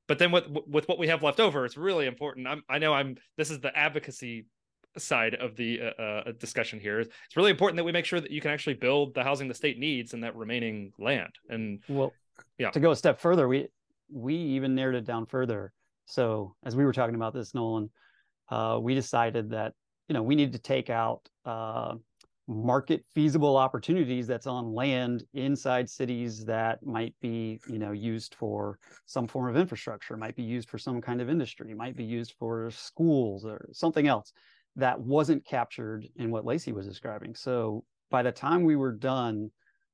But 0.08 0.18
then 0.18 0.32
with 0.32 0.48
with 0.68 0.88
what 0.88 0.98
we 0.98 1.08
have 1.08 1.24
left 1.24 1.40
over, 1.40 1.66
it's 1.66 1.78
really 1.78 2.08
important. 2.08 2.48
I'm, 2.48 2.64
I 2.68 2.80
know 2.80 2.94
I'm. 2.94 3.16
This 3.38 3.52
is 3.52 3.60
the 3.60 3.76
advocacy 3.78 4.48
side 4.98 5.36
of 5.36 5.56
the 5.56 5.82
uh, 5.82 6.02
uh, 6.02 6.32
discussion 6.40 6.80
here. 6.80 7.00
It's 7.00 7.36
really 7.36 7.52
important 7.52 7.78
that 7.78 7.84
we 7.84 7.92
make 7.92 8.06
sure 8.06 8.20
that 8.20 8.32
you 8.32 8.42
can 8.42 8.52
actually 8.52 8.76
build 8.76 9.14
the 9.14 9.24
housing 9.24 9.48
the 9.48 9.54
state 9.54 9.78
needs 9.78 10.14
in 10.14 10.22
that 10.22 10.36
remaining 10.36 10.92
land. 10.98 11.34
And 11.50 11.84
well, 11.88 12.14
yeah, 12.58 12.72
to 12.72 12.80
go 12.80 12.92
a 12.92 12.96
step 12.96 13.20
further, 13.20 13.48
we 13.48 13.68
we 14.12 14.36
even 14.36 14.76
narrowed 14.76 14.96
it 14.96 15.06
down 15.06 15.26
further. 15.26 15.74
So 16.06 16.56
as 16.66 16.76
we 16.76 16.84
were 16.84 16.94
talking 16.94 17.16
about 17.16 17.34
this, 17.34 17.54
Nolan, 17.54 17.90
uh, 18.50 18.80
we 18.82 18.96
decided 18.96 19.52
that 19.52 19.74
you 20.08 20.14
know 20.14 20.24
we 20.24 20.36
need 20.36 20.54
to 20.54 20.60
take 20.60 20.90
out 20.90 21.30
uh, 21.46 21.96
market 22.50 23.06
feasible 23.14 23.56
opportunities 23.58 24.26
that's 24.26 24.48
on 24.48 24.74
land 24.74 25.24
inside 25.36 25.88
cities 25.88 26.44
that 26.46 26.84
might 26.84 27.14
be 27.22 27.60
you 27.68 27.78
know 27.78 27.92
used 27.92 28.34
for 28.34 28.80
some 29.06 29.28
form 29.28 29.48
of 29.48 29.56
infrastructure 29.56 30.18
might 30.18 30.36
be 30.36 30.42
used 30.42 30.68
for 30.68 30.80
some 30.80 31.00
kind 31.00 31.22
of 31.22 31.30
industry 31.30 31.76
might 31.76 31.96
be 31.96 32.04
used 32.04 32.34
for 32.40 32.72
schools 32.72 33.46
or 33.46 33.70
something 33.72 34.08
else 34.08 34.34
that 34.80 35.00
wasn't 35.00 35.46
captured 35.46 36.08
in 36.16 36.32
what 36.32 36.46
lacy 36.46 36.72
was 36.72 36.88
describing 36.88 37.36
so 37.36 37.84
by 38.10 38.24
the 38.24 38.32
time 38.32 38.64
we 38.64 38.76
were 38.76 38.92
done 38.92 39.50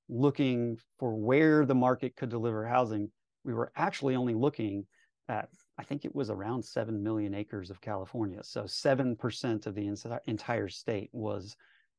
looking 0.08 0.78
for 1.00 1.16
where 1.16 1.66
the 1.66 1.76
market 1.76 2.16
could 2.16 2.30
deliver 2.30 2.66
housing 2.66 3.10
we 3.44 3.54
were 3.54 3.72
actually 3.76 4.16
only 4.16 4.34
looking 4.34 4.86
at 5.30 5.50
I 5.78 5.84
think 5.84 6.06
it 6.06 6.16
was 6.16 6.30
around 6.30 6.64
7 6.64 7.04
million 7.04 7.34
acres 7.34 7.70
of 7.70 7.82
California. 7.82 8.42
So 8.44 8.64
7% 8.64 9.66
of 9.66 9.76
the 9.76 10.22
entire 10.26 10.70
state 10.70 11.10
was 11.12 11.56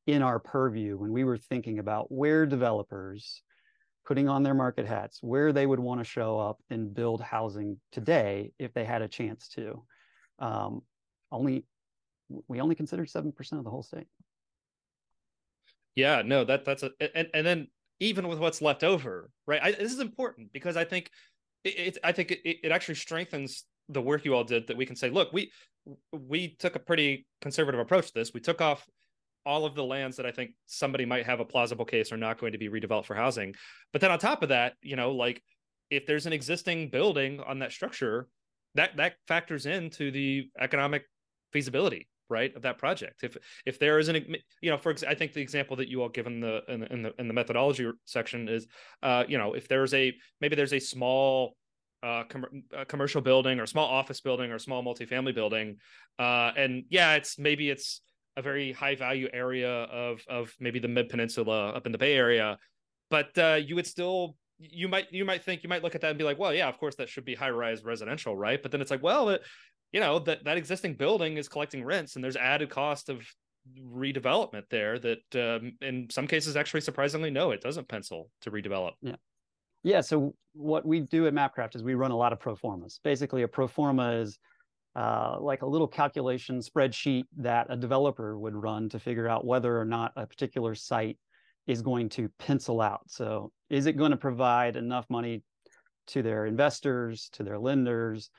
in 0.07 0.21
our 0.21 0.39
purview 0.39 0.97
when 0.97 1.11
we 1.11 1.23
were 1.23 1.37
thinking 1.37 1.79
about 1.79 2.11
where 2.11 2.45
developers 2.45 3.43
putting 4.05 4.29
on 4.29 4.41
their 4.41 4.53
market 4.53 4.85
hats, 4.85 5.19
where 5.21 5.51
they 5.51 5.65
would 5.65 5.79
want 5.79 5.99
to 5.99 6.05
show 6.05 6.39
up 6.39 6.59
and 6.69 6.93
build 6.93 7.21
housing 7.21 7.77
today 7.91 8.51
if 8.57 8.73
they 8.73 8.85
had 8.85 9.01
a 9.01 9.07
chance 9.07 9.49
to. 9.49 9.83
Um, 10.39 10.81
only 11.31 11.65
we 12.47 12.61
only 12.61 12.75
considered 12.75 13.07
7% 13.07 13.29
of 13.53 13.63
the 13.63 13.69
whole 13.69 13.83
state. 13.83 14.07
Yeah, 15.95 16.21
no, 16.23 16.43
that 16.43 16.63
that's 16.63 16.83
a 16.83 16.91
and, 17.15 17.27
and 17.33 17.45
then 17.45 17.67
even 17.99 18.27
with 18.27 18.37
what's 18.37 18.61
left 18.61 18.83
over, 18.83 19.31
right? 19.47 19.59
I, 19.63 19.71
this 19.71 19.91
is 19.91 19.99
important 19.99 20.53
because 20.53 20.77
I 20.77 20.83
think 20.83 21.09
it, 21.63 21.69
it 21.69 21.97
I 22.03 22.11
think 22.11 22.29
it, 22.29 22.41
it 22.45 22.71
actually 22.71 22.95
strengthens 22.95 23.65
the 23.89 24.01
work 24.01 24.23
you 24.23 24.35
all 24.35 24.43
did 24.43 24.67
that 24.67 24.77
we 24.77 24.85
can 24.85 24.95
say, 24.95 25.09
look, 25.09 25.33
we 25.33 25.51
we 26.11 26.55
took 26.59 26.75
a 26.75 26.79
pretty 26.79 27.25
conservative 27.41 27.79
approach 27.79 28.07
to 28.07 28.13
this. 28.13 28.31
We 28.31 28.41
took 28.41 28.61
off 28.61 28.85
all 29.43 29.65
of 29.65 29.73
the 29.73 29.83
lands 29.83 30.17
that 30.17 30.25
I 30.27 30.31
think 30.31 30.51
somebody 30.67 31.05
might 31.05 31.25
have 31.25 31.39
a 31.39 31.45
plausible 31.45 31.85
case 31.85 32.11
are 32.11 32.17
not 32.17 32.37
going 32.37 32.51
to 32.51 32.59
be 32.59 32.69
redeveloped 32.69 33.05
for 33.05 33.15
housing. 33.15 33.55
But 33.91 34.01
then 34.01 34.11
on 34.11 34.19
top 34.19 34.43
of 34.43 34.49
that, 34.49 34.73
you 34.83 34.97
know, 34.97 35.13
like 35.13 35.41
if 35.89 36.05
there's 36.05 36.27
an 36.27 36.33
existing 36.33 36.89
building 36.89 37.39
on 37.39 37.59
that 37.59 37.71
structure, 37.71 38.27
that 38.75 38.97
that 38.97 39.15
factors 39.27 39.65
into 39.65 40.11
the 40.11 40.49
economic 40.59 41.05
feasibility 41.51 42.07
right 42.29 42.55
of 42.55 42.61
that 42.63 42.77
project. 42.77 43.23
If 43.23 43.37
if 43.65 43.79
there 43.79 43.99
is 43.99 44.07
an 44.07 44.35
you 44.61 44.71
know 44.71 44.77
for 44.77 44.95
i 45.07 45.13
think 45.13 45.33
the 45.33 45.41
example 45.41 45.75
that 45.77 45.87
you 45.87 46.01
all 46.01 46.09
give 46.09 46.27
in 46.27 46.39
the 46.39 46.61
in 46.67 46.83
in 46.83 47.01
the, 47.03 47.13
in 47.19 47.27
the 47.27 47.33
methodology 47.33 47.89
section 48.05 48.47
is 48.47 48.67
uh 49.03 49.23
you 49.27 49.37
know 49.37 49.53
if 49.53 49.67
there's 49.67 49.93
a 49.93 50.13
maybe 50.41 50.55
there's 50.55 50.73
a 50.73 50.79
small 50.79 51.55
uh, 52.03 52.23
com- 52.29 52.63
a 52.73 52.85
commercial 52.85 53.21
building 53.21 53.59
or 53.59 53.65
small 53.65 53.87
office 53.87 54.21
building 54.21 54.51
or 54.51 54.59
small 54.59 54.83
multifamily 54.83 55.33
building 55.33 55.77
uh 56.19 56.51
and 56.55 56.83
yeah 56.89 57.15
it's 57.15 57.39
maybe 57.39 57.69
it's 57.69 58.01
a 58.37 58.41
very 58.41 58.71
high 58.71 58.95
value 58.95 59.27
area 59.33 59.71
of 59.71 60.21
of 60.29 60.53
maybe 60.59 60.77
the 60.79 60.87
mid 60.87 61.09
peninsula 61.09 61.69
up 61.69 61.87
in 61.87 61.91
the 61.91 61.97
bay 61.97 62.13
area 62.13 62.57
but 63.09 63.35
uh 63.39 63.55
you 63.55 63.73
would 63.73 63.87
still 63.87 64.35
you 64.59 64.87
might 64.87 65.11
you 65.11 65.25
might 65.25 65.43
think 65.43 65.63
you 65.63 65.69
might 65.69 65.83
look 65.83 65.95
at 65.95 66.01
that 66.01 66.09
and 66.09 66.17
be 66.17 66.23
like 66.23 66.39
well 66.39 66.53
yeah 66.53 66.67
of 66.67 66.77
course 66.77 66.95
that 66.95 67.09
should 67.09 67.25
be 67.25 67.35
high 67.35 67.49
rise 67.49 67.83
residential 67.83 68.35
right? 68.35 68.61
But 68.61 68.71
then 68.71 68.81
it's 68.81 68.91
like 68.91 69.03
well 69.03 69.29
it, 69.29 69.41
you 69.91 69.99
know 69.99 70.19
that 70.19 70.43
that 70.43 70.57
existing 70.57 70.95
building 70.95 71.37
is 71.37 71.47
collecting 71.47 71.83
rents 71.83 72.15
and 72.15 72.23
there's 72.23 72.35
added 72.35 72.69
cost 72.69 73.09
of 73.09 73.25
redevelopment 73.81 74.63
there 74.69 74.97
that 74.99 75.35
um, 75.35 75.73
in 75.81 76.07
some 76.09 76.27
cases 76.27 76.55
actually 76.55 76.81
surprisingly 76.81 77.29
no 77.29 77.51
it 77.51 77.61
doesn't 77.61 77.87
pencil 77.87 78.29
to 78.41 78.51
redevelop. 78.51 78.91
Yeah. 79.01 79.15
Yeah 79.83 80.01
so 80.01 80.33
what 80.53 80.85
we 80.85 81.01
do 81.01 81.27
at 81.27 81.33
mapcraft 81.33 81.75
is 81.75 81.83
we 81.83 81.95
run 81.95 82.11
a 82.11 82.17
lot 82.17 82.33
of 82.33 82.39
pro 82.39 82.55
formas. 82.55 82.99
Basically 83.03 83.43
a 83.43 83.47
pro 83.47 83.67
forma 83.67 84.13
is 84.13 84.39
uh, 84.95 85.37
like 85.39 85.61
a 85.61 85.65
little 85.65 85.87
calculation 85.87 86.59
spreadsheet 86.59 87.25
that 87.37 87.67
a 87.69 87.77
developer 87.77 88.37
would 88.37 88.55
run 88.55 88.89
to 88.89 88.99
figure 88.99 89.27
out 89.27 89.45
whether 89.45 89.79
or 89.79 89.85
not 89.85 90.11
a 90.15 90.25
particular 90.25 90.73
site 90.73 91.17
is 91.67 91.81
going 91.81 92.09
to 92.09 92.29
pencil 92.39 92.81
out. 92.81 93.01
So 93.07 93.51
is 93.69 93.85
it 93.85 93.97
going 93.97 94.11
to 94.11 94.17
provide 94.17 94.75
enough 94.75 95.05
money 95.09 95.43
to 96.07 96.23
their 96.23 96.45
investors 96.45 97.29
to 97.33 97.43
their 97.43 97.59
lenders 97.59 98.29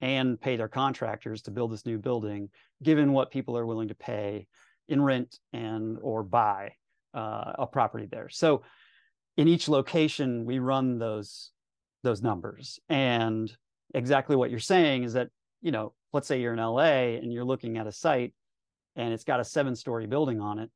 and 0.00 0.40
pay 0.40 0.56
their 0.56 0.68
contractors 0.68 1.42
to 1.42 1.50
build 1.50 1.72
this 1.72 1.86
new 1.86 1.98
building, 1.98 2.48
given 2.82 3.12
what 3.12 3.30
people 3.30 3.56
are 3.56 3.66
willing 3.66 3.88
to 3.88 3.94
pay 3.94 4.46
in 4.88 5.02
rent 5.02 5.38
and 5.52 5.98
or 6.02 6.22
buy 6.22 6.72
uh, 7.14 7.52
a 7.58 7.66
property 7.66 8.06
there. 8.10 8.28
So 8.28 8.62
in 9.36 9.48
each 9.48 9.68
location, 9.68 10.44
we 10.44 10.58
run 10.58 10.98
those 10.98 11.50
those 12.02 12.22
numbers. 12.22 12.80
And 12.88 13.52
exactly 13.94 14.34
what 14.34 14.50
you're 14.50 14.58
saying 14.58 15.04
is 15.04 15.12
that, 15.12 15.28
you 15.60 15.70
know, 15.70 15.92
let's 16.12 16.26
say 16.26 16.40
you're 16.40 16.54
in 16.54 16.58
LA 16.58 17.18
and 17.18 17.30
you're 17.32 17.44
looking 17.44 17.76
at 17.76 17.86
a 17.86 17.92
site 17.92 18.32
and 18.96 19.12
it's 19.12 19.24
got 19.24 19.40
a 19.40 19.44
seven 19.44 19.76
story 19.76 20.06
building 20.06 20.40
on 20.40 20.58
it, 20.58 20.70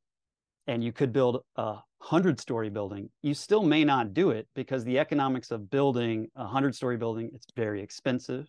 and 0.67 0.83
you 0.83 0.91
could 0.91 1.11
build 1.11 1.43
a 1.57 1.77
hundred 1.99 2.39
story 2.39 2.69
building, 2.69 3.09
you 3.21 3.33
still 3.33 3.63
may 3.63 3.83
not 3.83 4.13
do 4.13 4.29
it 4.29 4.47
because 4.55 4.83
the 4.83 4.99
economics 4.99 5.51
of 5.51 5.69
building 5.69 6.27
a 6.35 6.45
hundred 6.45 6.75
story 6.75 6.97
building, 6.97 7.29
it's 7.33 7.47
very 7.55 7.81
expensive 7.81 8.47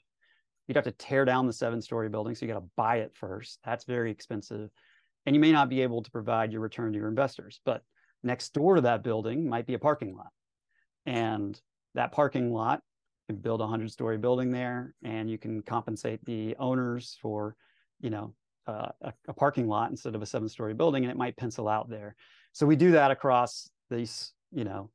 you'd 0.67 0.77
have 0.77 0.85
to 0.85 0.93
tear 0.93 1.25
down 1.25 1.47
the 1.47 1.53
seven 1.53 1.81
story 1.81 2.09
building. 2.09 2.35
So 2.35 2.47
you 2.47 2.53
got 2.53 2.61
to 2.61 2.67
buy 2.77 2.97
it 2.97 3.13
first. 3.15 3.61
That's 3.65 3.85
very 3.85 4.11
expensive. 4.11 4.71
And 5.25 5.35
you 5.35 5.41
may 5.41 5.53
not 5.53 5.69
be 5.69 5.83
able 5.83 6.03
to 6.03 6.11
provide 6.11 6.53
your 6.53 6.61
return 6.61 6.93
to 6.93 6.99
your 6.99 7.09
investors. 7.09 7.61
But 7.65 7.83
next 8.23 8.53
door 8.53 8.77
to 8.77 8.81
that 8.83 9.03
building 9.03 9.49
might 9.49 9.67
be 9.67 9.75
a 9.75 9.79
parking 9.79 10.15
lot. 10.17 10.31
And 11.05 11.61
that 11.95 12.13
parking 12.13 12.53
lot, 12.53 12.83
you 13.29 13.35
can 13.35 13.43
build 13.43 13.61
a 13.61 13.67
hundred 13.67 13.91
story 13.91 14.19
building 14.19 14.51
there 14.51 14.95
and 15.03 15.31
you 15.31 15.39
can 15.39 15.63
compensate 15.63 16.25
the 16.25 16.57
owners 16.59 17.19
for, 17.23 17.57
you 18.01 18.11
know, 18.11 18.35
uh, 18.67 18.89
a, 19.03 19.13
a, 19.29 19.33
parking 19.33 19.69
lot 19.69 19.91
instead 19.91 20.17
of 20.17 20.23
a 20.23 20.27
seven 20.27 20.49
story 20.49 20.75
building 20.75 21.05
and 21.05 21.11
it 21.11 21.17
might 21.17 21.37
pencil 21.37 21.69
out 21.69 21.89
there. 21.89 22.17
So 22.53 22.67
we 22.67 22.75
do 22.75 22.91
that 22.93 23.13
across 23.13 23.71
these, 23.91 24.33
you 24.51 24.65
know, 24.65 24.91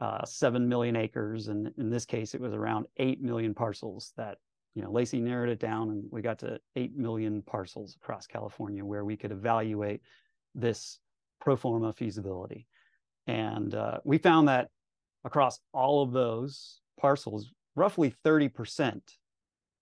uh, 0.00 0.24
7 0.24 0.68
million 0.68 0.96
acres. 0.96 1.46
And 1.46 1.72
in 1.78 1.90
this 1.90 2.04
case, 2.04 2.34
it 2.34 2.40
was 2.40 2.52
around 2.52 2.86
8 2.96 3.22
million 3.22 3.54
parcels 3.54 4.12
that 4.16 4.38
you 4.74 4.82
know, 4.82 4.90
Lacy 4.90 5.20
narrowed 5.20 5.50
it 5.50 5.60
down 5.60 5.90
and 5.90 6.04
we 6.10 6.20
got 6.20 6.38
to 6.40 6.58
8 6.74 6.96
million 6.96 7.42
parcels 7.42 7.96
across 7.96 8.26
California 8.26 8.84
where 8.84 9.04
we 9.04 9.16
could 9.16 9.30
evaluate 9.30 10.00
this 10.54 10.98
pro 11.40 11.56
forma 11.56 11.92
feasibility. 11.92 12.66
And 13.26 13.74
uh, 13.74 13.98
we 14.04 14.18
found 14.18 14.48
that 14.48 14.68
across 15.24 15.60
all 15.72 16.02
of 16.02 16.12
those 16.12 16.80
parcels, 17.00 17.52
roughly 17.76 18.14
30% 18.24 19.00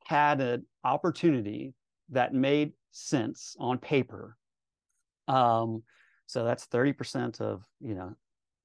had 0.05 0.41
an 0.41 0.67
opportunity 0.85 1.75
that 2.11 2.35
made 2.35 2.73
sense 2.91 3.57
on 3.59 3.79
paper. 3.79 4.37
Um, 5.27 5.83
so 6.27 6.45
that's 6.45 6.67
30% 6.67 7.41
of, 7.41 7.65
you 7.81 7.95
know, 7.95 8.15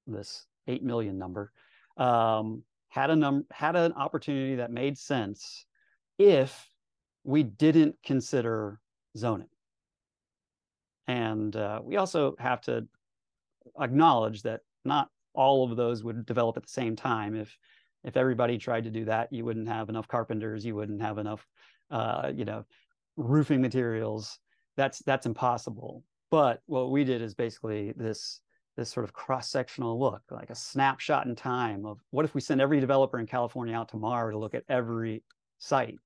this 0.06 0.46
8 0.68 0.84
million 0.84 1.18
number. 1.18 1.52
Um, 1.96 2.64
had 2.90 3.10
a 3.10 3.16
num 3.16 3.46
had 3.52 3.76
an 3.76 3.94
opportunity 3.94 4.56
that 4.56 4.72
made 4.72 4.98
sense 4.98 5.67
if 6.18 6.70
we 7.24 7.44
didn't 7.44 7.96
consider 8.04 8.80
zoning. 9.16 9.50
And 11.08 11.56
uh, 11.56 11.82
we 11.84 11.98
also 11.98 12.36
have 12.40 12.62
to 12.62 12.88
acknowledge 13.80 14.42
that 14.44 14.62
not 14.86 15.10
all 15.34 15.70
of 15.70 15.78
those 15.78 16.04
would 16.04 16.26
develop 16.26 16.58
at 16.58 16.64
the 16.64 16.70
same 16.70 16.96
time. 16.96 17.36
If 17.36 17.58
if 18.04 18.16
everybody 18.16 18.58
tried 18.58 18.86
to 18.86 18.92
do 18.92 19.06
that, 19.06 19.32
you 19.34 19.44
wouldn't 19.44 19.68
have 19.68 19.90
enough 19.90 20.08
carpenters, 20.08 20.66
you 20.66 20.76
wouldn't 20.76 21.02
have 21.02 21.18
enough, 21.18 21.46
uh, 21.92 22.32
you 22.34 22.46
know, 22.46 22.64
roofing 23.18 23.62
materials. 23.62 24.40
That's 24.76 25.00
that's 25.00 25.26
impossible. 25.26 26.04
But 26.30 26.62
what 26.66 26.92
we 26.92 27.04
did 27.04 27.22
is 27.22 27.34
basically 27.34 27.94
this 27.96 28.42
this 28.76 28.90
sort 28.90 29.04
of 29.04 29.14
cross 29.14 29.50
sectional 29.50 30.00
look, 30.00 30.22
like 30.30 30.50
a 30.50 30.56
snapshot 30.56 31.26
in 31.26 31.36
time 31.36 31.86
of 31.86 32.00
what 32.12 32.26
if 32.26 32.36
we 32.36 32.42
send 32.42 32.62
every 32.62 32.80
developer 32.80 33.20
in 33.20 33.26
California 33.26 33.76
out 33.76 33.90
tomorrow 33.90 34.32
to 34.32 34.38
look 34.38 34.54
at 34.54 34.64
every 34.70 35.24
site 35.58 35.98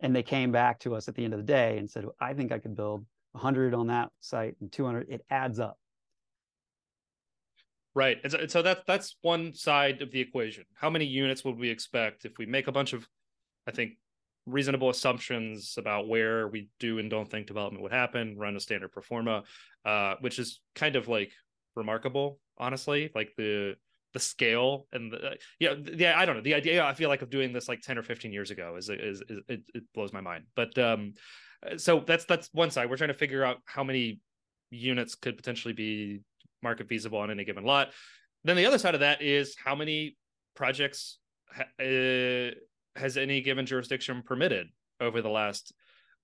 and 0.00 0.14
they 0.14 0.22
came 0.22 0.50
back 0.52 0.78
to 0.80 0.94
us 0.94 1.08
at 1.08 1.14
the 1.14 1.24
end 1.24 1.34
of 1.34 1.40
the 1.40 1.46
day 1.46 1.78
and 1.78 1.90
said 1.90 2.04
i 2.20 2.32
think 2.34 2.52
i 2.52 2.58
could 2.58 2.76
build 2.76 3.04
100 3.32 3.74
on 3.74 3.86
that 3.88 4.10
site 4.20 4.56
and 4.60 4.72
200 4.72 5.08
it 5.08 5.24
adds 5.30 5.58
up. 5.58 5.78
Right. 7.94 8.18
And 8.22 8.50
so, 8.50 8.62
that's 8.62 8.82
that's 8.86 9.16
one 9.22 9.52
side 9.52 10.00
of 10.00 10.12
the 10.12 10.20
equation. 10.20 10.64
How 10.74 10.90
many 10.90 11.06
units 11.06 11.44
would 11.44 11.58
we 11.58 11.70
expect 11.70 12.24
if 12.24 12.38
we 12.38 12.46
make 12.46 12.68
a 12.68 12.72
bunch 12.72 12.92
of 12.92 13.06
i 13.66 13.72
think 13.72 13.92
reasonable 14.46 14.90
assumptions 14.90 15.74
about 15.76 16.08
where 16.08 16.48
we 16.48 16.70
do 16.78 16.98
and 16.98 17.10
don't 17.10 17.30
think 17.30 17.46
development 17.46 17.82
would 17.82 17.92
happen 17.92 18.38
run 18.38 18.56
a 18.56 18.60
standard 18.60 18.90
pro 18.90 19.02
forma, 19.02 19.42
uh, 19.84 20.14
which 20.20 20.38
is 20.38 20.60
kind 20.74 20.96
of 20.96 21.08
like 21.08 21.32
remarkable 21.74 22.38
honestly. 22.58 23.10
Like 23.14 23.32
the 23.36 23.74
the 24.12 24.20
scale 24.20 24.86
and 24.92 25.12
the 25.12 25.36
yeah 25.58 25.74
yeah 25.94 26.18
I 26.18 26.26
don't 26.26 26.36
know. 26.36 26.42
The 26.42 26.54
idea 26.54 26.84
I 26.84 26.94
feel 26.94 27.08
like 27.08 27.22
of 27.22 27.30
doing 27.30 27.52
this 27.52 27.68
like 27.68 27.80
10 27.80 27.98
or 27.98 28.02
15 28.02 28.32
years 28.32 28.50
ago 28.50 28.76
is 28.76 28.88
is, 28.88 29.22
is 29.28 29.40
it, 29.48 29.60
it 29.74 29.84
blows 29.94 30.12
my 30.12 30.20
mind. 30.20 30.44
But 30.56 30.76
um 30.78 31.14
so 31.76 32.00
that's 32.06 32.24
that's 32.24 32.48
one 32.52 32.70
side. 32.70 32.90
We're 32.90 32.96
trying 32.96 33.08
to 33.08 33.14
figure 33.14 33.44
out 33.44 33.58
how 33.66 33.84
many 33.84 34.20
units 34.70 35.14
could 35.14 35.36
potentially 35.36 35.74
be 35.74 36.20
market 36.62 36.88
feasible 36.88 37.18
on 37.18 37.30
any 37.30 37.44
given 37.44 37.64
lot. 37.64 37.90
Then 38.44 38.56
the 38.56 38.66
other 38.66 38.78
side 38.78 38.94
of 38.94 39.00
that 39.00 39.22
is 39.22 39.54
how 39.62 39.74
many 39.74 40.16
projects 40.54 41.18
uh, 41.58 42.54
has 42.96 43.16
any 43.16 43.42
given 43.42 43.66
jurisdiction 43.66 44.22
permitted 44.24 44.68
over 45.00 45.20
the 45.20 45.28
last 45.28 45.72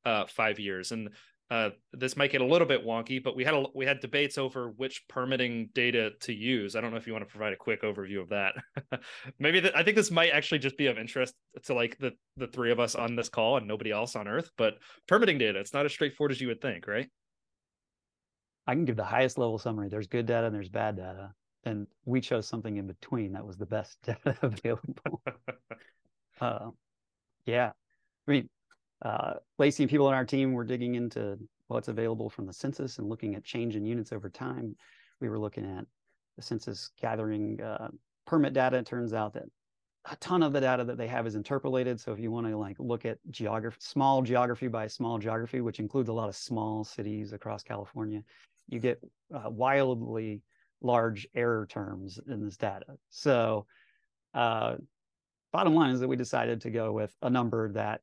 uh, 0.04 0.24
five 0.26 0.58
years? 0.58 0.92
And 0.92 1.10
uh, 1.48 1.70
this 1.92 2.16
might 2.16 2.32
get 2.32 2.40
a 2.40 2.44
little 2.44 2.66
bit 2.66 2.84
wonky, 2.84 3.22
but 3.22 3.36
we 3.36 3.44
had 3.44 3.54
a, 3.54 3.66
we 3.72 3.86
had 3.86 4.00
debates 4.00 4.36
over 4.36 4.70
which 4.70 5.06
permitting 5.08 5.70
data 5.74 6.10
to 6.20 6.32
use. 6.32 6.74
I 6.74 6.80
don't 6.80 6.90
know 6.90 6.96
if 6.96 7.06
you 7.06 7.12
want 7.12 7.24
to 7.24 7.30
provide 7.30 7.52
a 7.52 7.56
quick 7.56 7.82
overview 7.82 8.20
of 8.20 8.30
that. 8.30 8.54
Maybe 9.38 9.62
I 9.74 9.84
think 9.84 9.96
this 9.96 10.10
might 10.10 10.30
actually 10.30 10.58
just 10.58 10.76
be 10.76 10.88
of 10.88 10.98
interest 10.98 11.34
to 11.64 11.74
like 11.74 11.98
the 11.98 12.12
the 12.36 12.48
three 12.48 12.72
of 12.72 12.80
us 12.80 12.96
on 12.96 13.14
this 13.14 13.28
call 13.28 13.58
and 13.58 13.68
nobody 13.68 13.92
else 13.92 14.16
on 14.16 14.26
Earth. 14.26 14.50
But 14.58 14.74
permitting 15.06 15.38
data, 15.38 15.60
it's 15.60 15.72
not 15.72 15.86
as 15.86 15.92
straightforward 15.92 16.32
as 16.32 16.40
you 16.40 16.48
would 16.48 16.60
think, 16.60 16.88
right? 16.88 17.08
I 18.66 18.74
can 18.74 18.84
give 18.84 18.96
the 18.96 19.04
highest 19.04 19.38
level 19.38 19.58
summary. 19.58 19.88
There's 19.88 20.08
good 20.08 20.26
data 20.26 20.48
and 20.48 20.54
there's 20.54 20.68
bad 20.68 20.96
data, 20.96 21.32
and 21.62 21.86
we 22.04 22.20
chose 22.20 22.48
something 22.48 22.76
in 22.76 22.88
between 22.88 23.34
that 23.34 23.46
was 23.46 23.56
the 23.56 23.66
best 23.66 23.98
data 24.04 24.36
available. 24.42 25.22
uh, 26.40 26.70
yeah, 27.44 27.70
I 28.26 28.30
mean, 28.30 28.48
uh, 29.02 29.34
Lacy 29.58 29.82
and 29.82 29.90
people 29.90 30.06
on 30.06 30.14
our 30.14 30.24
team 30.24 30.52
were 30.52 30.64
digging 30.64 30.94
into 30.94 31.38
what's 31.68 31.88
available 31.88 32.30
from 32.30 32.46
the 32.46 32.52
census 32.52 32.98
and 32.98 33.08
looking 33.08 33.34
at 33.34 33.44
change 33.44 33.76
in 33.76 33.84
units 33.84 34.12
over 34.12 34.28
time. 34.28 34.76
We 35.20 35.28
were 35.28 35.38
looking 35.38 35.64
at 35.64 35.84
the 36.36 36.42
census 36.42 36.90
gathering 37.00 37.60
uh, 37.60 37.88
permit 38.26 38.52
data. 38.52 38.78
It 38.78 38.86
turns 38.86 39.12
out 39.12 39.34
that 39.34 39.44
a 40.10 40.16
ton 40.16 40.42
of 40.42 40.52
the 40.52 40.60
data 40.60 40.84
that 40.84 40.98
they 40.98 41.08
have 41.08 41.26
is 41.26 41.34
interpolated. 41.34 42.00
So 42.00 42.12
if 42.12 42.20
you 42.20 42.30
want 42.30 42.46
to 42.46 42.56
like 42.56 42.76
look 42.78 43.04
at 43.04 43.18
geography, 43.30 43.78
small 43.80 44.22
geography 44.22 44.68
by 44.68 44.86
small 44.86 45.18
geography, 45.18 45.60
which 45.60 45.80
includes 45.80 46.08
a 46.08 46.12
lot 46.12 46.28
of 46.28 46.36
small 46.36 46.84
cities 46.84 47.32
across 47.32 47.62
California, 47.62 48.22
you 48.68 48.78
get 48.78 49.00
uh, 49.34 49.50
wildly 49.50 50.42
large 50.80 51.26
error 51.34 51.66
terms 51.68 52.20
in 52.28 52.44
this 52.44 52.56
data. 52.56 52.86
So 53.10 53.66
uh, 54.34 54.76
bottom 55.52 55.74
line 55.74 55.90
is 55.90 56.00
that 56.00 56.08
we 56.08 56.16
decided 56.16 56.60
to 56.62 56.70
go 56.70 56.92
with 56.92 57.14
a 57.22 57.30
number 57.30 57.72
that 57.72 58.02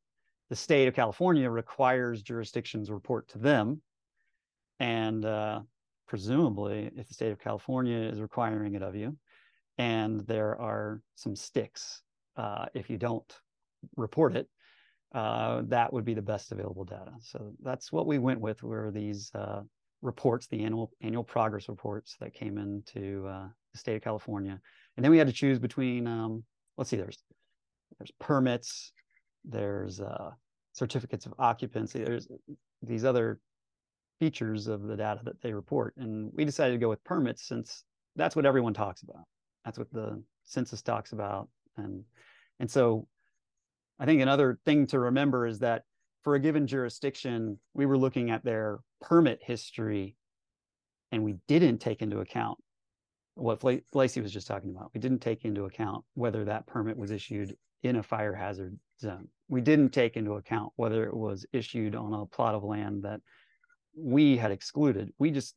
the 0.53 0.57
state 0.57 0.87
of 0.87 0.93
California 0.93 1.49
requires 1.49 2.21
jurisdictions 2.21 2.91
report 2.91 3.27
to 3.27 3.39
them. 3.39 3.81
And 4.79 5.25
uh, 5.25 5.61
presumably, 6.07 6.91
if 6.95 7.07
the 7.07 7.13
state 7.15 7.31
of 7.31 7.39
California 7.39 7.97
is 7.97 8.21
requiring 8.21 8.75
it 8.75 8.83
of 8.83 8.95
you, 8.95 9.17
and 9.79 10.19
there 10.27 10.55
are 10.61 11.01
some 11.15 11.35
sticks 11.35 12.03
uh, 12.37 12.67
if 12.75 12.87
you 12.87 12.99
don't 12.99 13.35
report 13.95 14.35
it, 14.35 14.47
uh, 15.15 15.63
that 15.69 15.91
would 15.91 16.05
be 16.05 16.13
the 16.13 16.21
best 16.21 16.51
available 16.51 16.85
data. 16.85 17.13
So 17.21 17.55
that's 17.63 17.91
what 17.91 18.05
we 18.05 18.19
went 18.19 18.39
with 18.39 18.61
were 18.61 18.91
these 18.91 19.31
uh, 19.33 19.63
reports, 20.03 20.45
the 20.45 20.63
annual 20.63 20.91
annual 21.01 21.23
progress 21.23 21.67
reports 21.67 22.15
that 22.19 22.35
came 22.35 22.59
into 22.59 23.25
uh, 23.27 23.47
the 23.71 23.79
state 23.79 23.95
of 23.95 24.03
California, 24.03 24.61
and 24.97 25.03
then 25.03 25.09
we 25.09 25.17
had 25.17 25.25
to 25.25 25.33
choose 25.33 25.57
between 25.57 26.05
um, 26.05 26.43
let's 26.77 26.91
see, 26.91 26.97
there's 26.97 27.23
there's 27.97 28.11
permits, 28.19 28.91
there's 29.45 29.99
uh, 29.99 30.29
certificates 30.73 31.25
of 31.25 31.33
occupancy, 31.39 32.03
there's 32.03 32.27
these 32.81 33.05
other 33.05 33.39
features 34.19 34.67
of 34.67 34.83
the 34.83 34.95
data 34.95 35.21
that 35.23 35.41
they 35.41 35.53
report, 35.53 35.93
and 35.97 36.31
we 36.33 36.45
decided 36.45 36.73
to 36.73 36.79
go 36.79 36.89
with 36.89 37.03
permits 37.03 37.47
since 37.47 37.83
that's 38.15 38.35
what 38.35 38.45
everyone 38.45 38.73
talks 38.73 39.01
about. 39.03 39.23
That's 39.65 39.77
what 39.77 39.91
the 39.91 40.21
census 40.43 40.81
talks 40.81 41.13
about, 41.13 41.47
and 41.77 42.03
and 42.59 42.69
so 42.69 43.07
I 43.99 44.05
think 44.05 44.21
another 44.21 44.59
thing 44.65 44.87
to 44.87 44.99
remember 44.99 45.47
is 45.47 45.59
that 45.59 45.83
for 46.23 46.35
a 46.35 46.39
given 46.39 46.67
jurisdiction, 46.67 47.59
we 47.73 47.85
were 47.85 47.97
looking 47.97 48.31
at 48.31 48.43
their 48.43 48.79
permit 49.01 49.39
history, 49.41 50.15
and 51.11 51.23
we 51.23 51.35
didn't 51.47 51.79
take 51.79 52.01
into 52.01 52.19
account 52.19 52.57
what 53.35 53.63
Lacy 53.93 54.21
was 54.21 54.31
just 54.31 54.47
talking 54.47 54.69
about. 54.69 54.91
We 54.93 54.99
didn't 54.99 55.19
take 55.19 55.43
into 55.43 55.65
account 55.65 56.05
whether 56.13 56.45
that 56.45 56.67
permit 56.67 56.97
was 56.97 57.11
issued 57.11 57.55
in 57.81 57.97
a 57.97 58.03
fire 58.03 58.33
hazard 58.33 58.77
zone. 59.03 59.27
We 59.47 59.61
didn't 59.61 59.89
take 59.89 60.17
into 60.17 60.33
account 60.33 60.73
whether 60.75 61.05
it 61.05 61.15
was 61.15 61.45
issued 61.53 61.95
on 61.95 62.13
a 62.13 62.25
plot 62.25 62.55
of 62.55 62.63
land 62.63 63.03
that 63.03 63.21
we 63.95 64.35
had 64.37 64.51
excluded. 64.51 65.11
We 65.19 65.31
just 65.31 65.55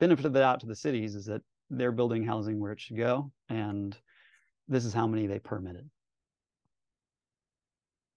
benefited 0.00 0.32
that 0.32 0.42
out 0.42 0.60
to 0.60 0.66
the 0.66 0.76
cities 0.76 1.14
is 1.14 1.26
that 1.26 1.42
they're 1.70 1.92
building 1.92 2.24
housing 2.24 2.58
where 2.60 2.72
it 2.72 2.80
should 2.80 2.96
go, 2.96 3.30
and 3.48 3.96
this 4.68 4.84
is 4.84 4.94
how 4.94 5.06
many 5.06 5.26
they 5.26 5.38
permitted. 5.38 5.90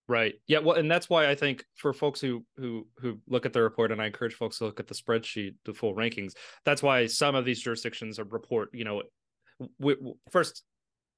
Right. 0.08 0.36
Yeah. 0.48 0.60
Well, 0.60 0.78
and 0.78 0.92
that's 0.92 1.10
why 1.10 1.30
I 1.30 1.36
think 1.36 1.66
for 1.76 1.94
folks 1.94 2.20
who 2.20 2.44
who 2.58 2.88
who 2.98 3.20
look 3.28 3.46
at 3.46 3.54
the 3.54 3.62
report, 3.62 3.92
and 3.92 4.02
I 4.02 4.08
encourage 4.08 4.34
folks 4.34 4.58
to 4.58 4.66
look 4.66 4.80
at 4.80 4.88
the 4.88 4.94
spreadsheet, 4.94 5.56
the 5.64 5.74
full 5.74 5.96
rankings. 5.96 6.34
That's 6.66 6.84
why 6.84 7.06
some 7.08 7.34
of 7.36 7.46
these 7.46 7.62
jurisdictions 7.62 8.20
are 8.20 8.26
report. 8.26 8.70
You 8.74 8.84
know, 8.84 9.04
we, 9.80 9.96
first, 10.30 10.64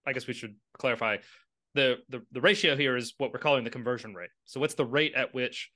I 0.06 0.14
guess 0.14 0.28
we 0.28 0.34
should 0.34 0.56
clarify 0.78 1.18
the, 1.75 1.98
the 2.10 2.22
the 2.32 2.42
ratio 2.42 2.75
here 2.75 2.96
is 2.96 3.13
what 3.18 3.34
we're 3.34 3.39
calling 3.39 3.63
the 3.63 3.70
conversion 3.70 4.13
rate. 4.13 4.30
So, 4.46 4.60
what's 4.60 4.75
the 4.75 4.86
rate 4.86 5.13
at 5.15 5.34
which 5.34 5.72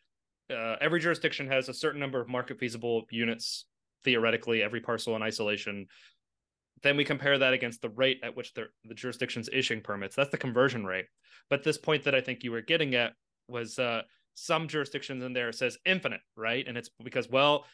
uh, 0.52 0.76
every 0.80 1.00
jurisdiction 1.00 1.48
has 1.48 1.70
a 1.70 1.74
certain 1.74 2.00
number 2.00 2.22
of 2.22 2.30
market 2.30 2.60
feasible 2.60 3.06
units 3.12 3.66
theoretically 4.04 4.62
every 4.62 4.80
parcel 4.80 5.16
in 5.16 5.22
isolation 5.24 5.88
then 6.84 6.98
we 6.98 7.04
compare 7.04 7.38
that 7.38 7.54
against 7.54 7.82
the 7.82 7.90
rate 7.90 8.20
at 8.24 8.36
which 8.36 8.54
the, 8.54 8.66
the 8.86 8.94
jurisdiction's 8.94 9.50
issuing 9.52 9.82
permits. 9.82 10.16
That's 10.16 10.30
the 10.30 10.38
conversion 10.38 10.86
rate. 10.86 11.06
But 11.50 11.64
this 11.64 11.78
point 11.78 12.04
that 12.04 12.16
I 12.16 12.22
think 12.22 12.44
you 12.44 12.52
were 12.52 12.62
getting 12.62 12.96
at 12.96 13.14
was 13.48 13.80
uh, 13.80 14.02
some 14.34 14.68
jurisdictions 14.68 15.24
in 15.24 15.34
there 15.34 15.52
says 15.52 15.78
infinite, 15.86 16.22
right? 16.36 16.68
And 16.68 16.78
it's 16.78 16.90
because, 17.04 17.30
well, 17.30 17.66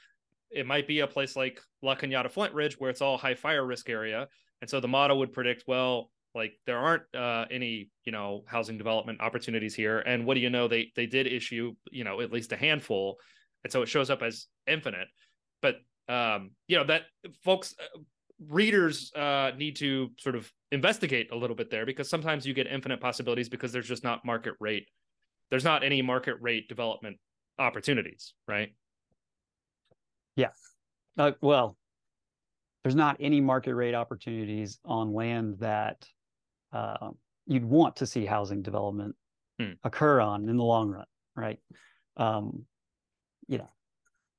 it 0.52 0.68
might 0.68 0.88
be 0.88 1.00
a 1.00 1.08
place 1.08 1.36
like 1.36 1.60
La 1.82 1.96
Cañada 1.96 2.32
Flintridge 2.32 2.76
where 2.76 2.90
it's 2.90 3.02
all 3.02 3.18
high 3.18 3.36
fire 3.36 3.66
risk 3.66 3.90
area. 3.90 4.28
And 4.62 4.70
so 4.70 4.80
the 4.80 4.88
model 4.88 5.20
would 5.20 5.34
predict, 5.34 5.64
well, 5.68 6.10
like 6.36 6.54
there 6.66 6.78
aren't 6.78 7.04
uh, 7.16 7.46
any, 7.52 7.90
you 8.06 8.12
know, 8.12 8.44
housing 8.48 8.78
development 8.78 9.22
opportunities 9.22 9.76
here. 9.76 10.00
And 10.00 10.26
what 10.26 10.34
do 10.36 10.40
you 10.40 10.50
know? 10.50 10.68
They 10.68 10.92
they 10.96 11.06
did 11.06 11.28
issue, 11.28 11.74
you 11.92 12.04
know, 12.04 12.22
at 12.22 12.32
least 12.32 12.52
a 12.52 12.58
handful. 12.58 13.18
And 13.64 13.72
so 13.72 13.82
it 13.82 13.88
shows 13.88 14.10
up 14.10 14.22
as 14.22 14.48
infinite. 14.68 15.08
But 15.62 15.76
um, 16.10 16.52
you 16.68 16.78
know, 16.78 16.84
that 16.86 17.04
folks 17.44 17.76
readers 18.50 19.12
uh, 19.16 19.52
need 19.58 19.76
to 19.78 20.10
sort 20.18 20.36
of 20.36 20.52
investigate 20.72 21.32
a 21.32 21.36
little 21.36 21.56
bit 21.56 21.70
there 21.70 21.86
because 21.86 22.10
sometimes 22.10 22.46
you 22.46 22.54
get 22.54 22.68
infinite 22.68 23.00
possibilities 23.00 23.48
because 23.48 23.72
there's 23.72 23.88
just 23.88 24.04
not 24.04 24.26
market 24.26 24.56
rate. 24.60 24.88
There's 25.50 25.64
not 25.64 25.84
any 25.84 26.02
market 26.02 26.36
rate 26.42 26.68
development 26.68 27.18
opportunities, 27.60 28.34
right? 28.48 28.74
Yeah. 30.36 30.50
Uh, 31.18 31.32
well, 31.42 31.78
there's 32.84 32.96
not 32.96 33.18
any 33.20 33.40
market 33.40 33.76
rate 33.76 33.94
opportunities 33.94 34.80
on 34.84 35.14
land 35.14 35.60
that 35.60 36.06
uh, 36.74 37.12
you'd 37.46 37.66
want 37.66 37.96
to 37.98 38.06
see 38.06 38.26
housing 38.26 38.62
development 38.62 39.16
hmm. 39.60 39.72
occur 39.84 40.20
on 40.20 40.50
in 40.50 40.58
the 40.58 40.64
long 40.64 40.90
run, 40.90 41.06
right? 41.36 41.60
Um, 42.18 42.66
you 43.48 43.58
know, 43.58 43.70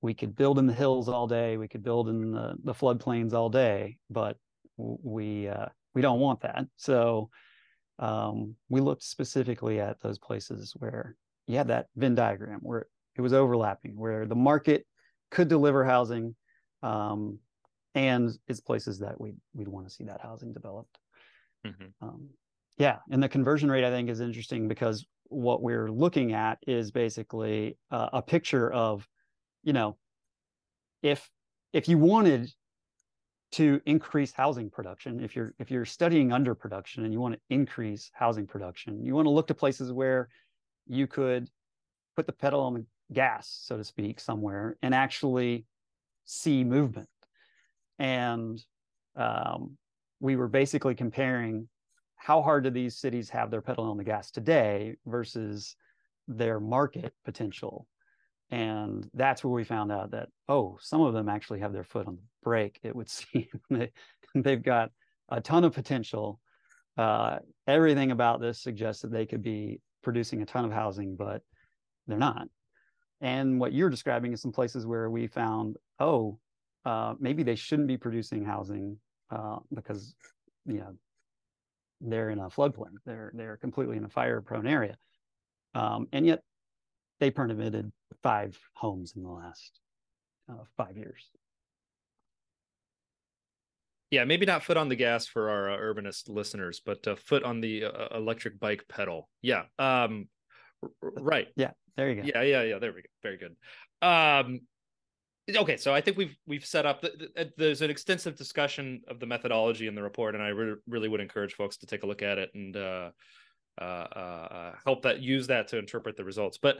we 0.05 0.13
could 0.13 0.37
build 0.37 0.59
in 0.59 0.67
the 0.67 0.75
hills 0.75 1.09
all 1.09 1.27
day 1.27 1.57
we 1.57 1.67
could 1.67 1.83
build 1.83 2.11
in 2.11 2.31
the, 2.31 2.55
the 2.63 2.75
floodplains 2.75 3.33
all 3.33 3.49
day 3.49 3.97
but 4.11 4.37
we 4.77 5.49
uh, 5.49 5.67
we 5.95 6.03
don't 6.03 6.21
want 6.21 6.43
that 6.43 6.67
so 6.77 7.31
um, 7.99 8.55
we 8.69 8.83
looked 8.83 9.03
specifically 9.03 9.81
at 9.81 10.01
those 10.03 10.19
places 10.19 10.75
where 10.79 11.17
you 11.47 11.57
had 11.57 11.69
that 11.69 11.87
venn 11.97 12.15
diagram 12.15 12.61
where 12.63 12.87
it 13.17 13.23
was 13.23 13.33
overlapping 13.33 13.97
where 13.97 14.27
the 14.27 14.35
market 14.35 14.87
could 15.31 15.49
deliver 15.49 15.85
housing 15.85 16.37
um, 16.83 17.39
and 17.95 18.31
it's 18.47 18.61
places 18.61 18.99
that 18.99 19.19
we 19.19 19.33
we'd 19.55 19.69
want 19.69 19.89
to 19.89 19.95
see 19.95 20.05
that 20.05 20.21
housing 20.21 20.53
developed 20.53 20.99
mm-hmm. 21.65 22.07
um, 22.07 22.29
yeah 22.79 22.99
and 23.11 23.23
the 23.23 23.29
conversion 23.29 23.71
rate 23.71 23.85
i 23.85 23.91
think 23.91 24.09
is 24.09 24.21
interesting 24.21 24.69
because 24.69 25.07
what 25.29 25.63
we're 25.63 25.91
looking 25.91 26.33
at 26.33 26.59
is 26.67 26.91
basically 26.91 27.77
uh, 27.91 28.09
a 28.13 28.23
picture 28.23 28.71
of 28.73 29.07
you 29.65 29.73
know, 29.73 29.97
if 31.03 31.29
if 31.73 31.89
you 31.89 31.99
wanted 31.99 32.53
to 33.53 33.81
increase 33.87 34.33
housing 34.33 34.71
production, 34.71 35.21
if 35.21 35.35
you're 35.35 35.55
if 35.59 35.71
you're 35.71 35.85
studying 35.85 36.29
underproduction 36.29 36.99
and 36.99 37.13
you 37.13 37.21
want 37.21 37.35
to 37.35 37.41
increase 37.51 38.11
housing 38.13 38.47
production, 38.47 39.05
you 39.05 39.15
want 39.15 39.27
to 39.27 39.31
look 39.31 39.49
to 39.49 39.55
places 39.55 39.91
where 39.91 40.29
you 40.87 41.07
could 41.07 41.49
put 42.15 42.27
the 42.27 42.33
pedal 42.33 42.61
on 42.61 42.75
the 42.75 42.85
gas, 43.13 43.59
so 43.65 43.77
to 43.77 43.85
speak, 43.85 44.21
somewhere 44.21 44.77
and 44.83 44.95
actually 44.95 45.65
see 46.27 46.63
movement. 46.63 47.09
And 47.99 48.63
um, 49.17 49.77
we 50.25 50.37
were 50.37 50.49
basically 50.49 50.95
comparing 50.95 51.69
how 52.17 52.41
hard 52.41 52.65
do 52.65 52.71
these 52.71 52.97
cities 52.97 53.29
have 53.29 53.51
their 53.51 53.61
pedal 53.61 53.85
on 53.85 53.99
the 53.99 54.05
gas 54.05 54.31
today 54.31 54.97
versus 55.05 55.77
their 56.27 56.59
market 56.59 57.13
potential. 57.27 57.87
And 58.51 59.07
that's 59.13 59.45
where 59.45 59.53
we 59.53 59.65
found 59.65 59.93
out 59.93 60.13
that 60.13 60.31
oh 60.49 60.79
some 60.81 61.03
of 61.03 61.13
them 61.13 61.29
actually 61.29 61.61
have 61.61 61.75
their 61.75 61.85
foot 61.85 62.07
on 62.07 62.17
the 62.17 62.23
brake 62.43 62.81
it 62.83 62.97
would 62.97 63.11
seem. 63.19 63.49
They, 63.69 63.91
they've 64.35 64.63
got 64.63 64.93
a 65.29 65.43
ton 65.43 65.63
of 65.63 65.75
potential. 65.75 66.41
Uh, 66.97 67.41
everything 67.67 68.11
about 68.11 68.41
this 68.41 68.63
suggests 68.63 69.03
that 69.03 69.13
they 69.13 69.27
could 69.27 69.43
be 69.43 69.83
producing 70.03 70.41
a 70.41 70.47
ton 70.47 70.65
of 70.65 70.73
housing 70.73 71.17
but 71.17 71.43
they're 72.07 72.17
not. 72.17 72.49
And 73.21 73.61
what 73.61 73.75
you're 73.75 73.91
describing 73.91 74.33
is 74.33 74.41
some 74.41 74.53
places 74.53 74.87
where 74.87 75.11
we 75.11 75.27
found 75.27 75.77
oh 76.01 76.39
uh, 76.87 77.13
maybe 77.21 77.43
they 77.43 77.57
shouldn't 77.57 77.89
be 77.89 77.99
producing 77.99 78.43
housing 78.43 78.97
uh, 79.31 79.59
because 79.73 80.15
you 80.67 80.79
know 80.79 80.95
they're 82.01 82.31
in 82.31 82.39
a 82.39 82.49
floodplain 82.49 82.93
they're 83.07 83.33
they're 83.35 83.57
completely 83.57 83.97
in 83.97 84.05
a 84.05 84.09
fire 84.09 84.41
prone 84.41 84.67
area 84.67 84.97
um, 85.75 86.07
and 86.13 86.27
yet 86.27 86.43
they 87.21 87.31
permitted 87.31 87.93
five 88.23 88.59
homes 88.75 89.15
in 89.17 89.23
the 89.23 89.31
last 89.31 89.81
uh, 90.51 90.65
five 90.77 90.97
years. 90.97 91.31
Yeah, 94.11 94.25
maybe 94.25 94.47
not 94.47 94.63
foot 94.63 94.77
on 94.77 94.89
the 94.89 94.97
gas 94.97 95.27
for 95.27 95.51
our 95.51 95.73
uh, 95.73 95.79
urbanist 95.79 96.29
listeners, 96.29 96.81
but 96.85 97.07
uh, 97.09 97.17
foot 97.17 97.43
on 97.43 97.61
the 97.61 97.85
uh, 97.85 98.17
electric 98.17 98.61
bike 98.61 98.85
pedal. 98.89 99.29
Yeah. 99.43 99.65
Um, 99.79 100.29
right. 101.01 101.49
Yeah. 101.57 101.71
There 101.97 102.11
you 102.11 102.23
go. 102.23 102.23
Yeah. 102.25 102.43
Yeah. 102.43 102.63
Yeah. 102.63 102.79
There 102.79 102.93
we 102.93 103.03
go. 103.03 103.09
Very 103.23 103.39
good. 103.39 103.57
Um, 104.07 104.61
okay 105.57 105.77
so 105.77 105.95
i 105.95 106.01
think 106.01 106.17
we've 106.17 106.37
we've 106.47 106.65
set 106.65 106.87
up 106.87 107.01
the, 107.01 107.29
the, 107.35 107.53
there's 107.57 107.83
an 107.83 107.91
extensive 107.91 108.37
discussion 108.37 109.01
of 109.09 109.21
the 109.21 109.27
methodology 109.27 109.87
in 109.87 109.95
the 109.95 110.03
report 110.03 110.35
and 110.35 110.43
i 110.43 110.49
re- 110.49 110.77
really 110.89 111.09
would 111.09 111.21
encourage 111.21 111.55
folks 111.55 111.77
to 111.77 111.87
take 111.87 112.03
a 112.03 112.07
look 112.07 112.23
at 112.23 112.39
it 112.39 112.51
and 112.55 112.77
uh, 112.77 113.11
uh, 113.81 113.85
uh, 113.85 114.73
help 114.87 115.03
that 115.03 115.21
use 115.21 115.49
that 115.49 115.69
to 115.69 115.79
interpret 115.79 116.17
the 116.17 116.25
results 116.25 116.59
but 116.61 116.79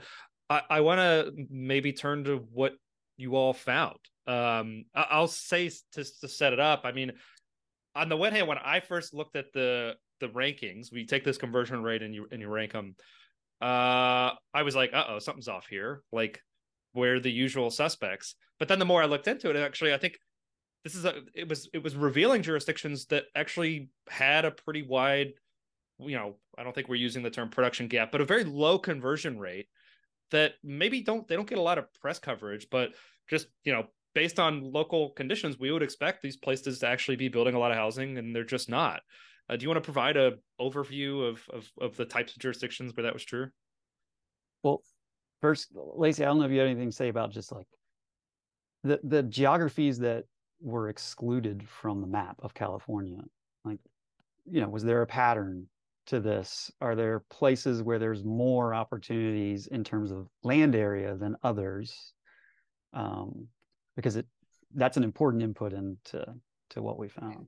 I, 0.49 0.61
I 0.69 0.81
want 0.81 0.99
to 0.99 1.33
maybe 1.49 1.93
turn 1.93 2.23
to 2.25 2.37
what 2.51 2.73
you 3.17 3.35
all 3.35 3.53
found. 3.53 3.97
Um, 4.27 4.85
I, 4.93 5.19
will 5.19 5.27
say 5.27 5.69
to, 5.93 6.03
to 6.21 6.27
set 6.27 6.53
it 6.53 6.59
up. 6.59 6.81
I 6.83 6.91
mean, 6.91 7.13
on 7.95 8.09
the 8.09 8.17
one 8.17 8.33
hand, 8.33 8.47
when 8.47 8.57
I 8.57 8.79
first 8.79 9.13
looked 9.13 9.35
at 9.35 9.53
the 9.53 9.95
the 10.21 10.27
rankings, 10.27 10.91
we 10.91 11.05
take 11.05 11.23
this 11.23 11.37
conversion 11.37 11.83
rate 11.83 12.01
and 12.01 12.13
you 12.13 12.27
and 12.31 12.41
you 12.41 12.47
rank 12.47 12.73
them. 12.73 12.95
Uh, 13.61 14.31
I 14.53 14.63
was 14.63 14.75
like, 14.75 14.93
uh 14.93 15.05
oh, 15.09 15.19
something's 15.19 15.47
off 15.47 15.67
here. 15.67 16.01
Like, 16.11 16.41
where 16.93 17.19
the 17.19 17.31
usual 17.31 17.69
suspects. 17.69 18.35
But 18.59 18.67
then 18.67 18.79
the 18.79 18.85
more 18.85 19.01
I 19.01 19.05
looked 19.05 19.27
into 19.27 19.49
it, 19.49 19.55
actually, 19.55 19.93
I 19.93 19.97
think 19.97 20.17
this 20.83 20.95
is 20.95 21.05
a 21.05 21.21
it 21.33 21.49
was 21.49 21.67
it 21.73 21.83
was 21.83 21.95
revealing 21.95 22.43
jurisdictions 22.43 23.07
that 23.07 23.25
actually 23.35 23.89
had 24.07 24.45
a 24.45 24.51
pretty 24.51 24.83
wide, 24.83 25.33
you 25.99 26.15
know, 26.15 26.35
I 26.57 26.63
don't 26.63 26.73
think 26.73 26.87
we're 26.87 26.95
using 26.95 27.23
the 27.23 27.29
term 27.29 27.49
production 27.49 27.87
gap, 27.87 28.11
but 28.11 28.21
a 28.21 28.25
very 28.25 28.43
low 28.43 28.77
conversion 28.77 29.39
rate 29.39 29.67
that 30.31 30.53
maybe 30.63 31.01
don't 31.01 31.27
they 31.27 31.35
don't 31.35 31.49
get 31.49 31.57
a 31.57 31.61
lot 31.61 31.77
of 31.77 31.91
press 32.01 32.19
coverage, 32.19 32.67
but 32.69 32.91
just 33.29 33.47
you 33.63 33.73
know 33.73 33.87
based 34.13 34.39
on 34.39 34.71
local 34.71 35.09
conditions, 35.09 35.59
we 35.59 35.71
would 35.71 35.83
expect 35.83 36.21
these 36.21 36.37
places 36.37 36.79
to 36.79 36.87
actually 36.87 37.17
be 37.17 37.27
building 37.27 37.55
a 37.55 37.59
lot 37.59 37.71
of 37.71 37.77
housing, 37.77 38.17
and 38.17 38.33
they're 38.33 38.43
just 38.43 38.69
not. 38.69 39.01
Uh, 39.49 39.55
do 39.55 39.63
you 39.63 39.69
want 39.69 39.83
to 39.83 39.85
provide 39.85 40.17
a 40.17 40.33
overview 40.61 41.27
of, 41.27 41.41
of 41.51 41.69
of 41.81 41.97
the 41.97 42.05
types 42.05 42.33
of 42.33 42.39
jurisdictions 42.39 42.93
where 42.95 43.03
that 43.03 43.13
was 43.13 43.25
true? 43.25 43.49
Well, 44.63 44.81
first, 45.41 45.69
Lacy, 45.73 46.23
I 46.23 46.27
don't 46.27 46.39
know 46.39 46.45
if 46.45 46.51
you 46.51 46.59
have 46.59 46.67
anything 46.67 46.89
to 46.89 46.95
say 46.95 47.09
about 47.09 47.31
just 47.31 47.51
like 47.51 47.67
the 48.85 48.99
the 49.03 49.23
geographies 49.23 49.99
that 49.99 50.25
were 50.61 50.89
excluded 50.89 51.67
from 51.67 52.01
the 52.01 52.07
map 52.07 52.37
of 52.39 52.53
California. 52.53 53.19
Like, 53.63 53.79
you 54.45 54.61
know, 54.61 54.69
was 54.69 54.83
there 54.83 55.01
a 55.01 55.07
pattern 55.07 55.67
to 56.07 56.19
this? 56.19 56.71
Are 56.81 56.95
there 56.95 57.19
places 57.29 57.81
where 57.81 57.99
there's 57.99 58.23
more 58.23 58.73
opportunities 58.73 59.67
in 59.67 59.83
terms 59.83 60.11
of 60.11 60.27
land 60.43 60.75
area 60.75 61.15
than 61.15 61.35
others? 61.43 62.13
Um, 62.93 63.47
because 63.95 64.15
it 64.15 64.27
that's 64.73 64.97
an 64.97 65.03
important 65.03 65.43
input 65.43 65.73
into 65.73 66.25
to 66.69 66.81
what 66.81 66.97
we 66.97 67.09
found. 67.09 67.47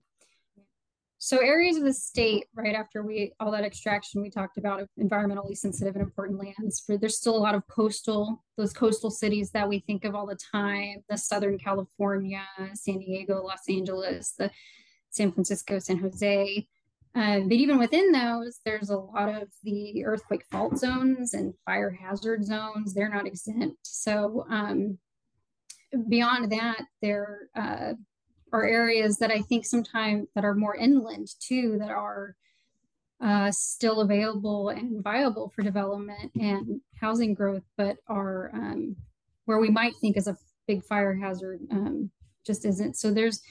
So 1.20 1.40
areas 1.40 1.78
of 1.78 1.84
the 1.84 1.94
state, 1.94 2.46
right 2.54 2.76
after 2.76 3.02
we 3.02 3.34
all 3.40 3.52
that 3.52 3.64
extraction 3.64 4.22
we 4.22 4.30
talked 4.30 4.58
about 4.58 4.88
environmentally 5.00 5.58
sensitive 5.58 5.96
and 5.96 6.04
important 6.04 6.40
lands, 6.40 6.80
for 6.80 6.96
there's 6.96 7.18
still 7.18 7.36
a 7.36 7.40
lot 7.40 7.56
of 7.56 7.66
coastal, 7.68 8.44
those 8.56 8.72
coastal 8.72 9.10
cities 9.10 9.50
that 9.52 9.68
we 9.68 9.80
think 9.80 10.06
of 10.06 10.14
all 10.14 10.28
the 10.28 10.38
time, 10.52 11.04
the 11.10 11.18
Southern 11.18 11.58
California, 11.58 12.44
San 12.74 13.00
Diego, 13.00 13.44
Los 13.44 13.68
Angeles, 13.68 14.34
the 14.38 14.52
San 15.10 15.32
Francisco, 15.32 15.80
San 15.80 15.98
Jose. 15.98 16.68
Uh, 17.16 17.40
but 17.40 17.54
even 17.54 17.80
within 17.80 18.12
those, 18.12 18.60
there's 18.64 18.92
a 18.92 18.98
lot 18.98 19.30
of 19.30 19.48
the 19.64 20.06
earthquake 20.06 20.46
fault 20.52 20.78
zones 20.78 21.34
and 21.34 21.54
fire 21.66 21.90
hazard 21.90 22.46
zones. 22.46 22.94
They're 22.94 23.10
not 23.10 23.26
exempt. 23.26 23.80
So 23.82 24.46
um, 24.52 25.00
beyond 26.10 26.52
that, 26.52 26.84
there 27.02 27.50
uh, 27.56 27.94
are 28.54 28.66
areas 28.66 29.18
that 29.18 29.32
I 29.32 29.42
think 29.42 29.66
sometimes 29.66 30.28
that 30.36 30.46
are 30.46 30.56
more 30.56 30.76
inland 30.76 31.28
too, 31.40 31.78
that 31.80 31.90
are 31.90 32.36
uh, 33.20 33.52
still 33.52 34.02
available 34.02 34.70
and 34.70 35.04
viable 35.04 35.52
for 35.56 35.64
development 35.64 36.32
and 36.36 36.82
housing 37.00 37.34
growth, 37.34 37.64
but 37.76 37.98
are 38.08 38.52
um, 38.54 38.96
where 39.46 39.60
we 39.60 39.70
might 39.70 39.96
think 40.00 40.18
as 40.18 40.28
a 40.28 40.38
big 40.68 40.84
fire 40.84 41.16
hazard 41.16 41.60
um, 41.72 42.12
just 42.46 42.66
isn't. 42.66 42.96
So 42.96 43.12
there's, 43.12 43.42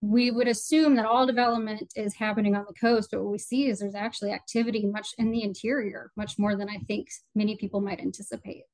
we 0.00 0.30
would 0.30 0.48
assume 0.48 0.96
that 0.96 1.06
all 1.06 1.26
development 1.26 1.92
is 1.96 2.14
happening 2.14 2.54
on 2.54 2.64
the 2.66 2.74
coast, 2.74 3.10
but 3.10 3.22
what 3.22 3.32
we 3.32 3.38
see 3.38 3.68
is 3.68 3.78
there's 3.78 3.94
actually 3.94 4.32
activity 4.32 4.86
much 4.86 5.14
in 5.18 5.30
the 5.30 5.42
interior, 5.42 6.10
much 6.16 6.38
more 6.38 6.56
than 6.56 6.68
I 6.68 6.78
think 6.86 7.08
many 7.34 7.56
people 7.56 7.80
might 7.80 8.00
anticipate. 8.00 8.64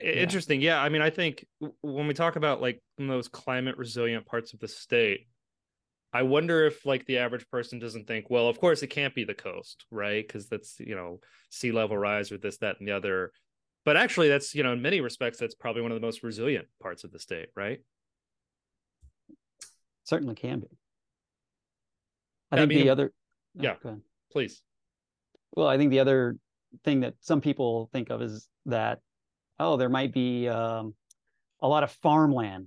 Interesting. 0.00 0.60
Yeah. 0.60 0.80
I 0.80 0.88
mean, 0.88 1.02
I 1.02 1.10
think 1.10 1.46
when 1.80 2.06
we 2.06 2.14
talk 2.14 2.36
about 2.36 2.60
like 2.60 2.82
those 2.98 3.28
climate 3.28 3.76
resilient 3.76 4.26
parts 4.26 4.52
of 4.52 4.60
the 4.60 4.68
state, 4.68 5.26
I 6.12 6.22
wonder 6.22 6.66
if 6.66 6.84
like 6.84 7.06
the 7.06 7.18
average 7.18 7.48
person 7.50 7.78
doesn't 7.78 8.06
think, 8.06 8.30
well, 8.30 8.48
of 8.48 8.60
course 8.60 8.82
it 8.82 8.88
can't 8.88 9.14
be 9.14 9.24
the 9.24 9.34
coast, 9.34 9.86
right? 9.90 10.26
Because 10.26 10.48
that's, 10.48 10.80
you 10.80 10.96
know, 10.96 11.20
sea 11.50 11.72
level 11.72 11.96
rise 11.96 12.32
or 12.32 12.38
this, 12.38 12.58
that, 12.58 12.80
and 12.80 12.88
the 12.88 12.92
other. 12.92 13.32
But 13.84 13.96
actually, 13.96 14.28
that's, 14.28 14.54
you 14.54 14.62
know, 14.62 14.72
in 14.72 14.82
many 14.82 15.00
respects, 15.00 15.38
that's 15.38 15.54
probably 15.54 15.82
one 15.82 15.92
of 15.92 16.00
the 16.00 16.06
most 16.06 16.22
resilient 16.22 16.66
parts 16.82 17.04
of 17.04 17.12
the 17.12 17.18
state, 17.18 17.48
right? 17.56 17.80
Certainly 20.04 20.34
can 20.34 20.60
be. 20.60 20.66
I 22.50 22.56
think 22.56 22.72
I 22.72 22.74
mean, 22.74 22.84
the 22.84 22.90
other. 22.90 23.12
Oh, 23.58 23.62
yeah. 23.62 23.74
Please. 24.32 24.60
Well, 25.52 25.68
I 25.68 25.78
think 25.78 25.90
the 25.90 26.00
other 26.00 26.36
thing 26.84 27.00
that 27.00 27.14
some 27.20 27.40
people 27.40 27.88
think 27.92 28.10
of 28.10 28.20
is 28.20 28.48
that 28.66 28.98
oh, 29.60 29.76
there 29.76 29.90
might 29.90 30.12
be 30.12 30.48
um, 30.48 30.94
a 31.60 31.68
lot 31.68 31.84
of 31.84 31.92
farmland 32.02 32.66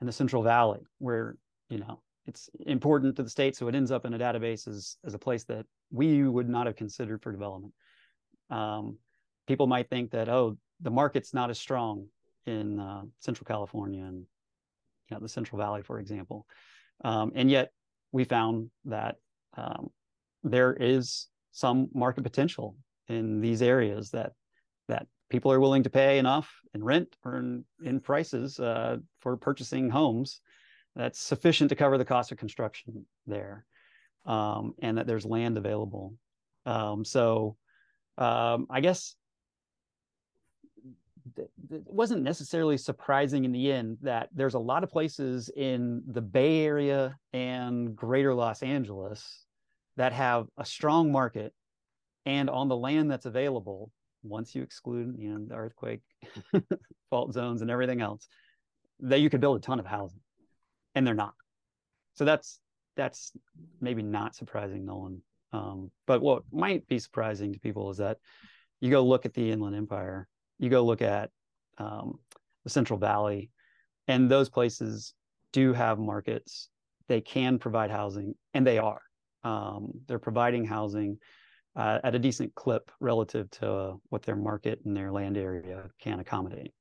in 0.00 0.06
the 0.06 0.12
Central 0.12 0.42
Valley 0.42 0.80
where, 0.98 1.36
you 1.68 1.78
know, 1.78 2.00
it's 2.26 2.48
important 2.66 3.16
to 3.16 3.22
the 3.22 3.28
state. 3.28 3.56
So 3.56 3.66
it 3.68 3.74
ends 3.74 3.90
up 3.90 4.06
in 4.06 4.14
a 4.14 4.18
database 4.18 4.68
as, 4.68 4.96
as 5.04 5.14
a 5.14 5.18
place 5.18 5.44
that 5.44 5.66
we 5.90 6.22
would 6.22 6.48
not 6.48 6.66
have 6.66 6.76
considered 6.76 7.20
for 7.20 7.32
development. 7.32 7.74
Um, 8.48 8.98
people 9.48 9.66
might 9.66 9.90
think 9.90 10.12
that, 10.12 10.28
oh, 10.28 10.56
the 10.80 10.90
market's 10.90 11.34
not 11.34 11.50
as 11.50 11.58
strong 11.58 12.06
in 12.46 12.78
uh, 12.78 13.02
Central 13.18 13.46
California 13.46 14.04
and 14.04 14.18
you 14.18 15.16
know, 15.16 15.20
the 15.20 15.28
Central 15.28 15.58
Valley, 15.58 15.82
for 15.82 15.98
example. 15.98 16.46
Um, 17.04 17.32
and 17.34 17.50
yet 17.50 17.72
we 18.12 18.24
found 18.24 18.70
that 18.84 19.16
um, 19.56 19.90
there 20.44 20.76
is 20.78 21.26
some 21.50 21.88
market 21.92 22.22
potential 22.22 22.76
in 23.08 23.40
these 23.40 23.62
areas 23.62 24.10
that 24.10 24.32
that 24.88 25.06
people 25.30 25.52
are 25.52 25.60
willing 25.60 25.82
to 25.84 25.90
pay 25.90 26.18
enough 26.18 26.52
in 26.74 26.84
rent 26.84 27.16
or 27.24 27.36
in, 27.36 27.64
in 27.82 28.00
prices 28.00 28.60
uh, 28.60 28.98
for 29.20 29.36
purchasing 29.36 29.88
homes 29.88 30.40
that's 30.94 31.20
sufficient 31.20 31.70
to 31.70 31.76
cover 31.76 31.96
the 31.96 32.04
cost 32.04 32.32
of 32.32 32.38
construction 32.38 33.06
there 33.26 33.64
um, 34.26 34.74
and 34.82 34.98
that 34.98 35.06
there's 35.06 35.24
land 35.24 35.56
available. 35.56 36.14
Um, 36.66 37.04
so 37.04 37.56
um, 38.20 38.66
i 38.70 38.80
guess 38.80 39.16
it 41.36 41.50
wasn't 41.86 42.22
necessarily 42.22 42.76
surprising 42.76 43.44
in 43.44 43.52
the 43.52 43.72
end 43.72 43.98
that 44.02 44.28
there's 44.32 44.54
a 44.54 44.58
lot 44.58 44.84
of 44.84 44.90
places 44.90 45.50
in 45.56 46.02
the 46.06 46.20
bay 46.20 46.64
area 46.64 47.16
and 47.32 47.96
greater 47.96 48.34
los 48.34 48.62
angeles 48.62 49.44
that 49.96 50.12
have 50.12 50.46
a 50.58 50.64
strong 50.64 51.10
market 51.10 51.52
and 52.26 52.50
on 52.50 52.68
the 52.68 52.76
land 52.76 53.10
that's 53.10 53.26
available 53.26 53.90
once 54.22 54.54
you 54.54 54.62
exclude 54.62 55.14
you 55.18 55.30
know 55.30 55.44
the 55.46 55.54
earthquake 55.54 56.00
fault 57.10 57.32
zones 57.32 57.62
and 57.62 57.70
everything 57.70 58.00
else 58.00 58.28
that 59.00 59.20
you 59.20 59.30
could 59.30 59.40
build 59.40 59.56
a 59.56 59.60
ton 59.60 59.80
of 59.80 59.86
housing 59.86 60.20
and 60.94 61.06
they're 61.06 61.14
not. 61.14 61.34
So 62.14 62.24
that's 62.24 62.60
that's 62.96 63.32
maybe 63.80 64.02
not 64.02 64.34
surprising 64.34 64.84
nolan. 64.84 65.22
Um, 65.52 65.90
but 66.06 66.20
what 66.20 66.42
might 66.52 66.86
be 66.86 66.98
surprising 66.98 67.52
to 67.52 67.58
people 67.58 67.90
is 67.90 67.96
that 67.96 68.18
you 68.80 68.90
go 68.90 69.02
look 69.02 69.26
at 69.26 69.34
the 69.34 69.50
inland 69.50 69.74
empire 69.74 70.28
you 70.60 70.68
go 70.68 70.84
look 70.84 71.02
at 71.02 71.30
um, 71.78 72.18
the 72.64 72.70
central 72.70 72.98
valley 72.98 73.50
and 74.06 74.30
those 74.30 74.50
places 74.50 75.14
do 75.52 75.72
have 75.72 75.98
markets. 75.98 76.68
They 77.08 77.22
can 77.22 77.58
provide 77.58 77.90
housing 77.90 78.34
and 78.54 78.64
they 78.64 78.78
are. 78.78 79.00
Um, 79.42 79.92
they're 80.06 80.18
providing 80.18 80.66
housing 80.66 81.16
uh, 81.76 81.98
at 82.02 82.14
a 82.14 82.18
decent 82.18 82.54
clip 82.54 82.90
relative 83.00 83.50
to 83.50 83.70
uh, 83.70 83.94
what 84.08 84.22
their 84.22 84.36
market 84.36 84.80
and 84.84 84.96
their 84.96 85.10
land 85.10 85.36
area 85.36 85.88
can 86.00 86.20
accommodate. 86.20 86.72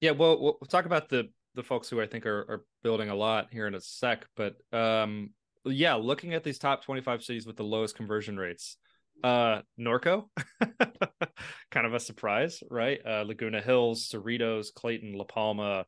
Yeah, 0.00 0.12
well, 0.12 0.40
we'll 0.40 0.68
talk 0.68 0.86
about 0.86 1.08
the 1.08 1.30
the 1.54 1.62
folks 1.62 1.88
who 1.88 2.00
I 2.02 2.06
think 2.06 2.26
are, 2.26 2.40
are 2.48 2.64
building 2.82 3.08
a 3.08 3.14
lot 3.14 3.48
here 3.50 3.66
in 3.66 3.74
a 3.74 3.80
sec, 3.80 4.26
but 4.36 4.56
um, 4.72 5.30
yeah, 5.64 5.94
looking 5.94 6.34
at 6.34 6.44
these 6.44 6.58
top 6.58 6.84
25 6.84 7.22
cities 7.22 7.46
with 7.46 7.56
the 7.56 7.64
lowest 7.64 7.96
conversion 7.96 8.36
rates, 8.36 8.76
uh, 9.24 9.62
Norco, 9.80 10.28
kind 11.70 11.86
of 11.86 11.94
a 11.94 12.00
surprise, 12.00 12.62
right? 12.70 13.00
Uh, 13.04 13.24
Laguna 13.26 13.62
Hills, 13.62 14.08
Cerritos, 14.08 14.66
Clayton, 14.74 15.14
La 15.14 15.24
Palma, 15.24 15.86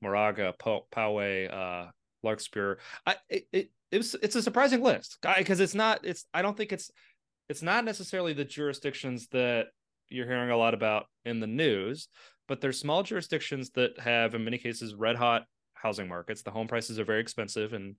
Moraga, 0.00 0.54
Poway, 0.58 1.52
uh, 1.52 1.90
Larkspur. 2.22 2.76
I, 3.06 3.16
it, 3.28 3.46
it, 3.52 3.70
it's, 3.90 4.14
it's 4.14 4.36
a 4.36 4.42
surprising 4.42 4.82
list 4.82 5.18
because 5.36 5.60
it's 5.60 5.74
not, 5.74 6.00
it's, 6.04 6.24
I 6.32 6.42
don't 6.42 6.56
think 6.56 6.72
it's, 6.72 6.90
it's 7.48 7.62
not 7.62 7.84
necessarily 7.84 8.32
the 8.32 8.44
jurisdictions 8.44 9.28
that 9.28 9.66
you're 10.08 10.26
hearing 10.26 10.50
a 10.50 10.56
lot 10.56 10.74
about 10.74 11.06
in 11.24 11.40
the 11.40 11.46
news, 11.46 12.08
but 12.48 12.60
there's 12.60 12.78
small 12.78 13.02
jurisdictions 13.02 13.70
that 13.70 13.98
have, 13.98 14.34
in 14.34 14.44
many 14.44 14.58
cases, 14.58 14.94
red 14.94 15.16
hot 15.16 15.44
housing 15.74 16.08
markets. 16.08 16.42
The 16.42 16.50
home 16.50 16.68
prices 16.68 16.98
are 16.98 17.04
very 17.04 17.20
expensive 17.20 17.72
in 17.72 17.96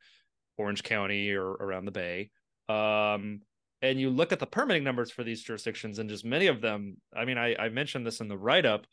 Orange 0.58 0.84
County 0.84 1.32
or 1.32 1.51
around 1.51 1.86
the 1.86 1.91
Bay. 1.91 2.29
Um, 2.69 3.41
and 3.82 3.99
you 3.99 4.10
look 4.10 4.32
at 4.32 4.39
the 4.39 4.45
permitting 4.45 4.84
numbers 4.84 5.12
for 5.12 5.23
these 5.23 5.43
jurisdictions, 5.43 5.99
and 5.99 6.10
just 6.10 6.23
many 6.23 6.47
of 6.47 6.62
them. 6.62 6.97
I 7.15 7.25
mean, 7.25 7.38
I, 7.38 7.56
I 7.56 7.69
mentioned 7.69 8.06
this 8.06 8.21
in 8.21 8.27
the 8.29 8.38
write 8.38 8.65
up. 8.65 8.86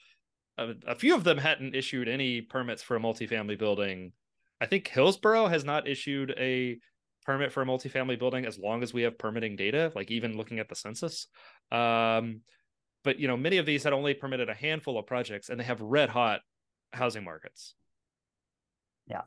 A, 0.58 0.74
a 0.86 0.94
few 0.94 1.14
of 1.14 1.24
them 1.24 1.38
hadn't 1.38 1.76
issued 1.76 2.08
any 2.08 2.40
permits 2.40 2.82
for 2.82 2.96
a 2.96 3.00
multifamily 3.00 3.58
building. 3.58 4.12
I 4.60 4.66
think 4.66 4.88
Hillsborough 4.88 5.46
has 5.46 5.64
not 5.64 5.88
issued 5.88 6.34
a 6.36 6.78
permit 7.24 7.52
for 7.52 7.62
a 7.62 7.66
multifamily 7.66 8.18
building 8.18 8.46
as 8.46 8.58
long 8.58 8.82
as 8.82 8.92
we 8.92 9.02
have 9.02 9.18
permitting 9.18 9.56
data, 9.56 9.92
like 9.94 10.10
even 10.10 10.36
looking 10.36 10.58
at 10.58 10.68
the 10.68 10.74
census. 10.74 11.26
Um, 11.70 12.40
but 13.04 13.18
you 13.18 13.28
know, 13.28 13.36
many 13.36 13.58
of 13.58 13.66
these 13.66 13.84
had 13.84 13.92
only 13.92 14.14
permitted 14.14 14.48
a 14.48 14.54
handful 14.54 14.98
of 14.98 15.06
projects, 15.06 15.48
and 15.48 15.58
they 15.58 15.64
have 15.64 15.80
red 15.80 16.08
hot 16.08 16.40
housing 16.92 17.24
markets. 17.24 17.74
Yeah, 19.06 19.22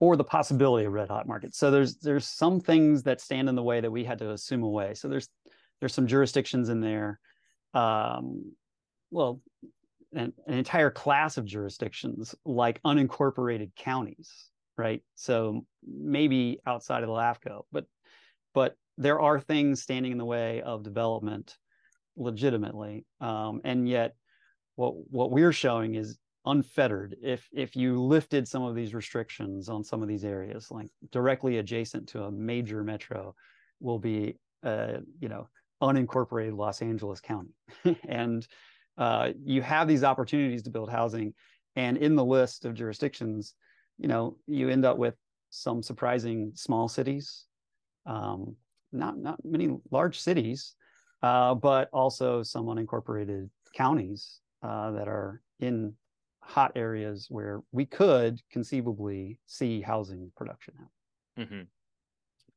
or 0.00 0.16
the 0.16 0.24
possibility 0.24 0.86
of 0.86 0.92
red 0.92 1.08
hot 1.08 1.26
markets. 1.26 1.58
So 1.58 1.70
there's 1.70 1.96
there's 1.98 2.26
some 2.26 2.60
things 2.60 3.04
that 3.04 3.20
stand 3.20 3.48
in 3.48 3.54
the 3.54 3.62
way 3.62 3.80
that 3.80 3.90
we 3.90 4.04
had 4.04 4.18
to 4.18 4.32
assume 4.32 4.62
away. 4.62 4.94
So 4.94 5.08
there's 5.08 5.28
there's 5.80 5.94
some 5.94 6.06
jurisdictions 6.06 6.68
in 6.68 6.80
there. 6.80 7.20
Um, 7.74 8.52
well, 9.10 9.40
an, 10.12 10.32
an 10.46 10.54
entire 10.54 10.90
class 10.90 11.36
of 11.36 11.44
jurisdictions 11.44 12.34
like 12.44 12.82
unincorporated 12.82 13.74
counties, 13.76 14.50
right? 14.76 15.02
So 15.14 15.64
maybe 15.86 16.58
outside 16.66 17.02
of 17.02 17.08
the 17.08 17.14
LAFCO, 17.14 17.62
but 17.72 17.86
but 18.54 18.76
there 18.98 19.20
are 19.20 19.38
things 19.38 19.82
standing 19.82 20.12
in 20.12 20.18
the 20.18 20.24
way 20.24 20.62
of 20.62 20.82
development 20.82 21.56
legitimately 22.16 23.04
um, 23.20 23.60
and 23.64 23.88
yet 23.88 24.14
what 24.76 24.94
what 25.10 25.30
we're 25.30 25.52
showing 25.52 25.94
is 25.94 26.18
unfettered 26.46 27.16
if 27.22 27.48
if 27.52 27.76
you 27.76 28.00
lifted 28.00 28.46
some 28.46 28.62
of 28.62 28.74
these 28.74 28.94
restrictions 28.94 29.68
on 29.68 29.84
some 29.84 30.02
of 30.02 30.08
these 30.08 30.24
areas 30.24 30.70
like 30.70 30.88
directly 31.10 31.58
adjacent 31.58 32.08
to 32.08 32.22
a 32.22 32.30
major 32.30 32.82
metro 32.82 33.34
will 33.80 33.98
be 33.98 34.38
uh, 34.62 34.98
you 35.18 35.28
know 35.28 35.48
unincorporated 35.82 36.56
los 36.56 36.80
angeles 36.80 37.20
county 37.20 37.50
and 38.08 38.46
uh, 38.96 39.30
you 39.44 39.60
have 39.60 39.86
these 39.86 40.04
opportunities 40.04 40.62
to 40.62 40.70
build 40.70 40.90
housing 40.90 41.34
and 41.74 41.98
in 41.98 42.14
the 42.16 42.24
list 42.24 42.64
of 42.64 42.72
jurisdictions 42.72 43.54
you 43.98 44.08
know 44.08 44.36
you 44.46 44.68
end 44.68 44.84
up 44.84 44.98
with 44.98 45.14
some 45.50 45.82
surprising 45.82 46.52
small 46.54 46.88
cities 46.88 47.44
um, 48.06 48.54
not 48.92 49.18
not 49.18 49.38
many 49.44 49.76
large 49.90 50.18
cities 50.18 50.74
uh, 51.22 51.54
but 51.54 51.88
also 51.92 52.42
some 52.42 52.66
unincorporated 52.66 53.48
counties 53.74 54.40
uh, 54.62 54.90
that 54.92 55.08
are 55.08 55.40
in 55.60 55.92
hot 56.40 56.72
areas 56.76 57.26
where 57.28 57.60
we 57.72 57.84
could 57.84 58.40
conceivably 58.52 59.38
see 59.46 59.80
housing 59.80 60.30
production 60.36 60.74
mm-hmm. 61.38 61.62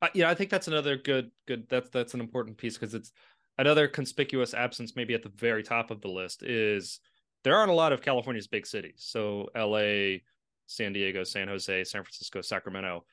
uh, 0.02 0.08
yeah 0.14 0.30
i 0.30 0.36
think 0.36 0.50
that's 0.50 0.68
another 0.68 0.96
good 0.96 1.32
good 1.48 1.68
that's 1.70 1.90
that's 1.90 2.14
an 2.14 2.20
important 2.20 2.58
piece 2.58 2.78
because 2.78 2.94
it's 2.94 3.12
another 3.58 3.88
conspicuous 3.88 4.54
absence 4.54 4.96
maybe 4.96 5.14
at 5.14 5.24
the 5.24 5.32
very 5.36 5.64
top 5.64 5.90
of 5.90 6.02
the 6.02 6.08
list 6.08 6.44
is 6.44 7.00
there 7.44 7.56
aren't 7.56 7.72
a 7.72 7.76
lot 7.76 7.92
of 7.92 8.02
california's 8.02 8.48
big 8.48 8.68
cities 8.68 8.98
so 8.98 9.50
la 9.56 10.18
san 10.70 10.94
diego 10.94 11.24
san 11.24 11.48
jose 11.48 11.84
san 11.84 12.04
francisco 12.04 12.42
sacramento 12.42 13.04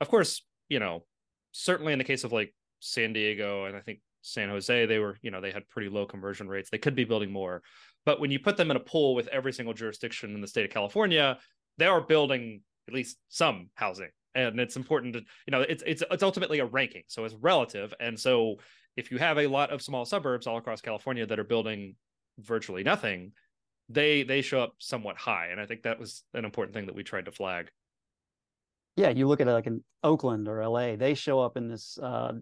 of 0.00 0.08
course 0.08 0.42
you 0.68 0.78
know 0.78 1.04
certainly 1.52 1.92
in 1.92 1.98
the 1.98 2.04
case 2.04 2.24
of 2.24 2.32
like 2.32 2.54
san 2.80 3.12
diego 3.12 3.64
and 3.64 3.76
i 3.76 3.80
think 3.80 4.00
San 4.22 4.48
Jose, 4.48 4.86
they 4.86 4.98
were, 4.98 5.16
you 5.22 5.30
know, 5.30 5.40
they 5.40 5.52
had 5.52 5.68
pretty 5.68 5.88
low 5.88 6.06
conversion 6.06 6.48
rates. 6.48 6.70
They 6.70 6.78
could 6.78 6.94
be 6.94 7.04
building 7.04 7.32
more. 7.32 7.62
But 8.04 8.20
when 8.20 8.30
you 8.30 8.38
put 8.38 8.56
them 8.56 8.70
in 8.70 8.76
a 8.76 8.80
pool 8.80 9.14
with 9.14 9.28
every 9.28 9.52
single 9.52 9.74
jurisdiction 9.74 10.34
in 10.34 10.40
the 10.40 10.46
state 10.46 10.64
of 10.64 10.70
California, 10.70 11.38
they 11.78 11.86
are 11.86 12.00
building 12.00 12.62
at 12.88 12.94
least 12.94 13.18
some 13.28 13.70
housing. 13.74 14.10
And 14.34 14.60
it's 14.60 14.76
important 14.76 15.14
to, 15.14 15.20
you 15.46 15.50
know, 15.50 15.62
it's 15.62 15.82
it's 15.86 16.02
it's 16.10 16.22
ultimately 16.22 16.58
a 16.60 16.66
ranking. 16.66 17.02
So 17.08 17.24
it's 17.24 17.34
relative. 17.34 17.92
And 18.00 18.18
so 18.18 18.56
if 18.96 19.10
you 19.10 19.18
have 19.18 19.38
a 19.38 19.46
lot 19.46 19.70
of 19.70 19.82
small 19.82 20.04
suburbs 20.04 20.46
all 20.46 20.58
across 20.58 20.80
California 20.80 21.26
that 21.26 21.38
are 21.38 21.44
building 21.44 21.96
virtually 22.38 22.82
nothing, 22.82 23.32
they 23.88 24.22
they 24.22 24.42
show 24.42 24.60
up 24.60 24.74
somewhat 24.78 25.16
high. 25.16 25.48
And 25.48 25.60
I 25.60 25.66
think 25.66 25.82
that 25.82 25.98
was 25.98 26.24
an 26.34 26.44
important 26.44 26.74
thing 26.74 26.86
that 26.86 26.94
we 26.94 27.02
tried 27.02 27.24
to 27.26 27.32
flag 27.32 27.70
yeah, 28.98 29.10
you 29.10 29.28
look 29.28 29.40
at 29.40 29.46
it 29.46 29.52
like 29.52 29.68
in 29.68 29.84
Oakland 30.02 30.48
or 30.48 30.68
LA, 30.68 30.96
they 30.96 31.14
show 31.14 31.38
up 31.38 31.56
in 31.56 31.68
this 31.68 31.98
uh, 32.02 32.32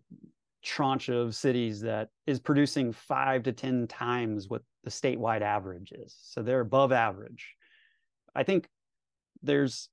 tranche 0.64 1.10
of 1.10 1.34
cities 1.34 1.82
that 1.82 2.08
is 2.26 2.40
producing 2.40 2.92
five 2.92 3.42
to 3.42 3.52
10 3.52 3.86
times 3.88 4.48
what 4.48 4.62
the 4.82 4.88
statewide 4.88 5.42
average 5.42 5.92
is. 5.92 6.16
So 6.22 6.42
they're 6.42 6.60
above 6.60 6.92
average. 6.92 7.54
I 8.34 8.42
think 8.42 8.70
there's 9.42 9.90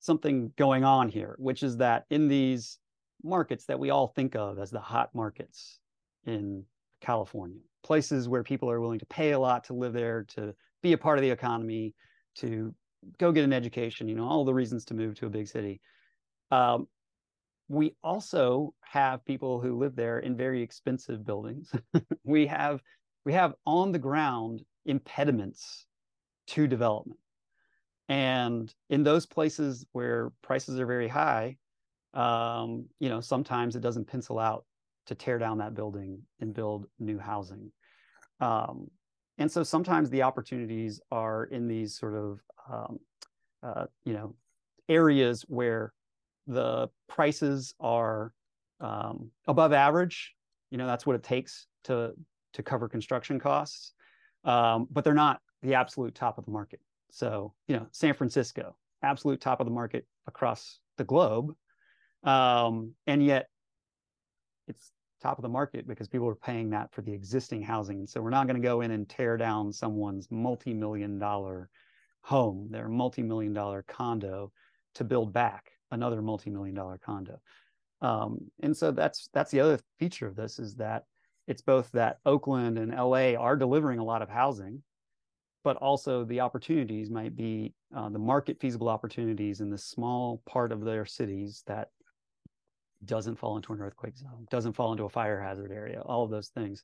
something 0.00 0.52
going 0.58 0.84
on 0.84 1.08
here, 1.08 1.34
which 1.38 1.62
is 1.62 1.78
that 1.78 2.04
in 2.10 2.28
these 2.28 2.78
markets 3.24 3.64
that 3.64 3.78
we 3.78 3.88
all 3.88 4.08
think 4.08 4.36
of 4.36 4.58
as 4.58 4.70
the 4.70 4.80
hot 4.80 5.14
markets 5.14 5.78
in 6.26 6.64
California, 7.00 7.60
places 7.82 8.28
where 8.28 8.42
people 8.42 8.70
are 8.70 8.82
willing 8.82 8.98
to 8.98 9.06
pay 9.06 9.30
a 9.30 9.38
lot 9.38 9.64
to 9.64 9.72
live 9.72 9.94
there, 9.94 10.24
to 10.34 10.54
be 10.82 10.92
a 10.92 10.98
part 10.98 11.18
of 11.18 11.22
the 11.22 11.30
economy, 11.30 11.94
to 12.36 12.74
go 13.18 13.32
get 13.32 13.44
an 13.44 13.52
education, 13.52 14.08
you 14.08 14.14
know, 14.14 14.26
all 14.26 14.44
the 14.44 14.54
reasons 14.54 14.84
to 14.86 14.94
move 14.94 15.14
to 15.16 15.26
a 15.26 15.30
big 15.30 15.48
city. 15.48 15.80
Um, 16.50 16.86
we 17.68 17.94
also 18.02 18.74
have 18.80 19.24
people 19.24 19.60
who 19.60 19.78
live 19.78 19.96
there 19.96 20.18
in 20.18 20.36
very 20.36 20.62
expensive 20.62 21.24
buildings. 21.24 21.72
we 22.24 22.46
have 22.46 22.80
we 23.24 23.32
have 23.32 23.54
on 23.66 23.92
the 23.92 23.98
ground 23.98 24.62
impediments 24.84 25.86
to 26.48 26.66
development. 26.66 27.20
And 28.08 28.72
in 28.90 29.04
those 29.04 29.26
places 29.26 29.86
where 29.92 30.32
prices 30.42 30.78
are 30.78 30.86
very 30.86 31.08
high, 31.08 31.56
um, 32.14 32.86
you 32.98 33.08
know, 33.08 33.20
sometimes 33.20 33.76
it 33.76 33.80
doesn't 33.80 34.08
pencil 34.08 34.38
out 34.38 34.66
to 35.06 35.14
tear 35.14 35.38
down 35.38 35.58
that 35.58 35.74
building 35.74 36.20
and 36.40 36.52
build 36.52 36.86
new 36.98 37.18
housing. 37.18 37.72
Um, 38.40 38.88
and 39.38 39.50
so 39.50 39.62
sometimes 39.62 40.10
the 40.10 40.22
opportunities 40.22 41.00
are 41.10 41.44
in 41.44 41.66
these 41.66 41.96
sort 41.98 42.14
of, 42.14 42.40
um, 42.70 42.98
uh, 43.62 43.86
you 44.04 44.12
know, 44.12 44.34
areas 44.88 45.44
where 45.48 45.92
the 46.46 46.88
prices 47.08 47.74
are 47.80 48.32
um, 48.80 49.30
above 49.46 49.72
average. 49.72 50.34
You 50.70 50.78
know, 50.78 50.86
that's 50.86 51.06
what 51.06 51.16
it 51.16 51.22
takes 51.22 51.66
to 51.84 52.12
to 52.54 52.62
cover 52.62 52.88
construction 52.88 53.40
costs, 53.40 53.92
um, 54.44 54.86
but 54.90 55.04
they're 55.04 55.14
not 55.14 55.40
the 55.62 55.74
absolute 55.74 56.14
top 56.14 56.36
of 56.36 56.44
the 56.44 56.50
market. 56.50 56.80
So, 57.10 57.54
you 57.66 57.76
know, 57.76 57.86
San 57.92 58.14
Francisco, 58.14 58.76
absolute 59.02 59.40
top 59.40 59.60
of 59.60 59.66
the 59.66 59.72
market 59.72 60.06
across 60.26 60.80
the 60.98 61.04
globe, 61.04 61.54
um, 62.24 62.92
and 63.06 63.24
yet 63.24 63.48
it's 64.68 64.90
top 65.22 65.38
of 65.38 65.42
the 65.42 65.48
market 65.48 65.86
because 65.86 66.08
people 66.08 66.28
are 66.28 66.34
paying 66.34 66.70
that 66.70 66.92
for 66.92 67.02
the 67.02 67.12
existing 67.12 67.62
housing. 67.62 68.06
So 68.06 68.20
we're 68.20 68.30
not 68.30 68.46
going 68.46 68.60
to 68.60 68.66
go 68.66 68.80
in 68.80 68.90
and 68.90 69.08
tear 69.08 69.36
down 69.36 69.72
someone's 69.72 70.28
multi-million 70.30 71.18
dollar 71.18 71.70
home, 72.22 72.68
their 72.70 72.88
multi-million 72.88 73.52
dollar 73.52 73.84
condo 73.86 74.52
to 74.94 75.04
build 75.04 75.32
back 75.32 75.70
another 75.90 76.22
multi-million 76.22 76.74
dollar 76.74 76.98
condo. 76.98 77.40
Um, 78.00 78.38
and 78.60 78.76
so 78.76 78.90
that's 78.90 79.28
that's 79.32 79.52
the 79.52 79.60
other 79.60 79.78
feature 79.98 80.26
of 80.26 80.34
this 80.34 80.58
is 80.58 80.74
that 80.76 81.04
it's 81.46 81.62
both 81.62 81.90
that 81.92 82.18
Oakland 82.26 82.78
and 82.78 82.92
LA 82.92 83.34
are 83.34 83.56
delivering 83.56 83.98
a 83.98 84.04
lot 84.04 84.22
of 84.22 84.28
housing, 84.28 84.82
but 85.62 85.76
also 85.76 86.24
the 86.24 86.40
opportunities 86.40 87.10
might 87.10 87.36
be 87.36 87.74
uh, 87.94 88.08
the 88.08 88.18
market 88.18 88.58
feasible 88.60 88.88
opportunities 88.88 89.60
in 89.60 89.70
the 89.70 89.78
small 89.78 90.42
part 90.46 90.72
of 90.72 90.84
their 90.84 91.04
cities 91.04 91.62
that 91.66 91.88
doesn't 93.04 93.36
fall 93.36 93.56
into 93.56 93.72
an 93.72 93.80
earthquake 93.80 94.16
zone, 94.16 94.46
doesn't 94.50 94.74
fall 94.74 94.92
into 94.92 95.04
a 95.04 95.08
fire 95.08 95.40
hazard 95.40 95.72
area, 95.72 96.00
all 96.00 96.24
of 96.24 96.30
those 96.30 96.48
things 96.48 96.82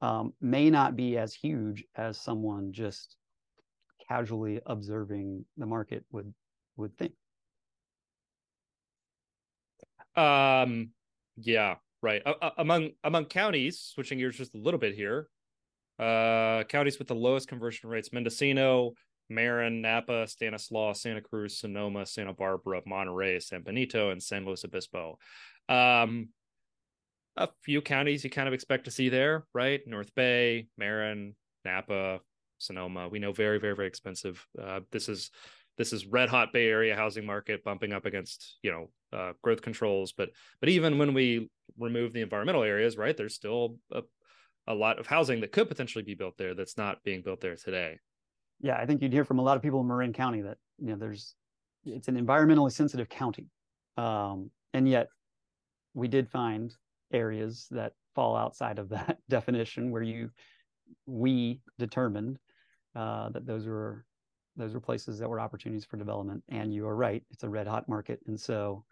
um, 0.00 0.32
may 0.40 0.70
not 0.70 0.96
be 0.96 1.16
as 1.16 1.34
huge 1.34 1.84
as 1.96 2.18
someone 2.20 2.72
just 2.72 3.16
casually 4.08 4.60
observing 4.66 5.44
the 5.56 5.66
market 5.66 6.04
would 6.12 6.32
would 6.76 6.96
think. 6.98 7.12
Um, 10.16 10.90
yeah, 11.36 11.76
right. 12.02 12.22
Uh, 12.24 12.50
among 12.58 12.90
among 13.02 13.26
counties, 13.26 13.80
switching 13.80 14.18
gears 14.18 14.36
just 14.36 14.54
a 14.54 14.58
little 14.58 14.78
bit 14.78 14.94
here, 14.94 15.28
uh, 15.98 16.64
counties 16.64 16.98
with 16.98 17.08
the 17.08 17.14
lowest 17.14 17.48
conversion 17.48 17.88
rates: 17.88 18.12
Mendocino, 18.12 18.92
Marin, 19.28 19.80
Napa, 19.80 20.26
Stanislaus, 20.26 21.02
Santa 21.02 21.20
Cruz, 21.20 21.58
Sonoma, 21.58 22.06
Santa 22.06 22.32
Barbara, 22.32 22.82
Monterey, 22.86 23.40
San 23.40 23.62
Benito, 23.62 24.10
and 24.10 24.22
San 24.22 24.44
Luis 24.44 24.64
Obispo. 24.64 25.18
Um, 25.68 26.28
a 27.36 27.48
few 27.62 27.80
counties 27.80 28.22
you 28.22 28.30
kind 28.30 28.48
of 28.48 28.54
expect 28.54 28.84
to 28.84 28.90
see 28.90 29.08
there, 29.08 29.44
right? 29.52 29.80
North 29.86 30.14
Bay, 30.14 30.68
Marin, 30.78 31.34
Napa, 31.64 32.20
Sonoma. 32.58 33.08
We 33.08 33.18
know 33.18 33.32
very, 33.32 33.58
very, 33.58 33.74
very 33.74 33.88
expensive. 33.88 34.46
Uh, 34.60 34.80
this 34.92 35.08
is 35.08 35.30
this 35.76 35.92
is 35.92 36.06
red 36.06 36.28
hot 36.28 36.52
Bay 36.52 36.68
Area 36.68 36.94
housing 36.94 37.26
market 37.26 37.64
bumping 37.64 37.92
up 37.92 38.06
against 38.06 38.58
you 38.62 38.70
know 38.70 38.90
uh, 39.12 39.32
growth 39.42 39.62
controls. 39.62 40.12
But 40.12 40.30
but 40.60 40.68
even 40.68 40.98
when 40.98 41.14
we 41.14 41.50
remove 41.78 42.12
the 42.12 42.22
environmental 42.22 42.62
areas, 42.62 42.96
right, 42.96 43.16
there's 43.16 43.34
still 43.34 43.78
a, 43.92 44.02
a 44.66 44.74
lot 44.74 44.98
of 44.98 45.06
housing 45.06 45.40
that 45.40 45.52
could 45.52 45.68
potentially 45.68 46.04
be 46.04 46.14
built 46.14 46.36
there 46.38 46.54
that's 46.54 46.76
not 46.76 47.02
being 47.02 47.22
built 47.22 47.40
there 47.40 47.56
today. 47.56 47.98
Yeah, 48.64 48.78
I 48.78 48.86
think 48.86 49.02
you'd 49.02 49.12
hear 49.12 49.26
from 49.26 49.38
a 49.38 49.42
lot 49.42 49.58
of 49.58 49.62
people 49.62 49.80
in 49.82 49.86
Marin 49.86 50.14
County 50.14 50.40
that 50.40 50.56
you 50.78 50.88
know 50.88 50.96
there's 50.96 51.34
it's 51.84 52.08
an 52.08 52.16
environmentally 52.16 52.72
sensitive 52.72 53.10
county, 53.10 53.46
um, 53.98 54.50
and 54.72 54.88
yet 54.88 55.08
we 55.92 56.08
did 56.08 56.30
find 56.30 56.74
areas 57.12 57.66
that 57.70 57.92
fall 58.14 58.34
outside 58.34 58.78
of 58.78 58.88
that 58.96 59.18
definition 59.28 59.90
where 59.90 60.02
you 60.02 60.30
we 61.04 61.60
determined 61.78 62.38
uh, 62.96 63.28
that 63.28 63.44
those 63.44 63.66
were 63.66 64.06
those 64.56 64.72
were 64.72 64.80
places 64.80 65.18
that 65.18 65.28
were 65.28 65.40
opportunities 65.40 65.84
for 65.84 65.98
development. 65.98 66.42
And 66.48 66.72
you 66.72 66.86
are 66.86 66.96
right, 66.96 67.22
it's 67.30 67.42
a 67.42 67.48
red 67.50 67.66
hot 67.66 67.86
market. 67.86 68.20
And 68.26 68.40
so, 68.40 68.84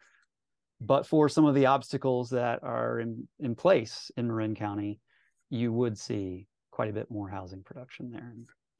but 0.82 1.06
for 1.06 1.30
some 1.30 1.46
of 1.46 1.54
the 1.54 1.66
obstacles 1.66 2.28
that 2.30 2.62
are 2.62 3.00
in, 3.00 3.26
in 3.38 3.54
place 3.54 4.10
in 4.18 4.26
Marin 4.26 4.54
County, 4.54 5.00
you 5.48 5.72
would 5.72 5.96
see 5.96 6.46
quite 6.72 6.90
a 6.90 6.92
bit 6.92 7.10
more 7.10 7.28
housing 7.28 7.62
production 7.62 8.10
there, 8.10 8.34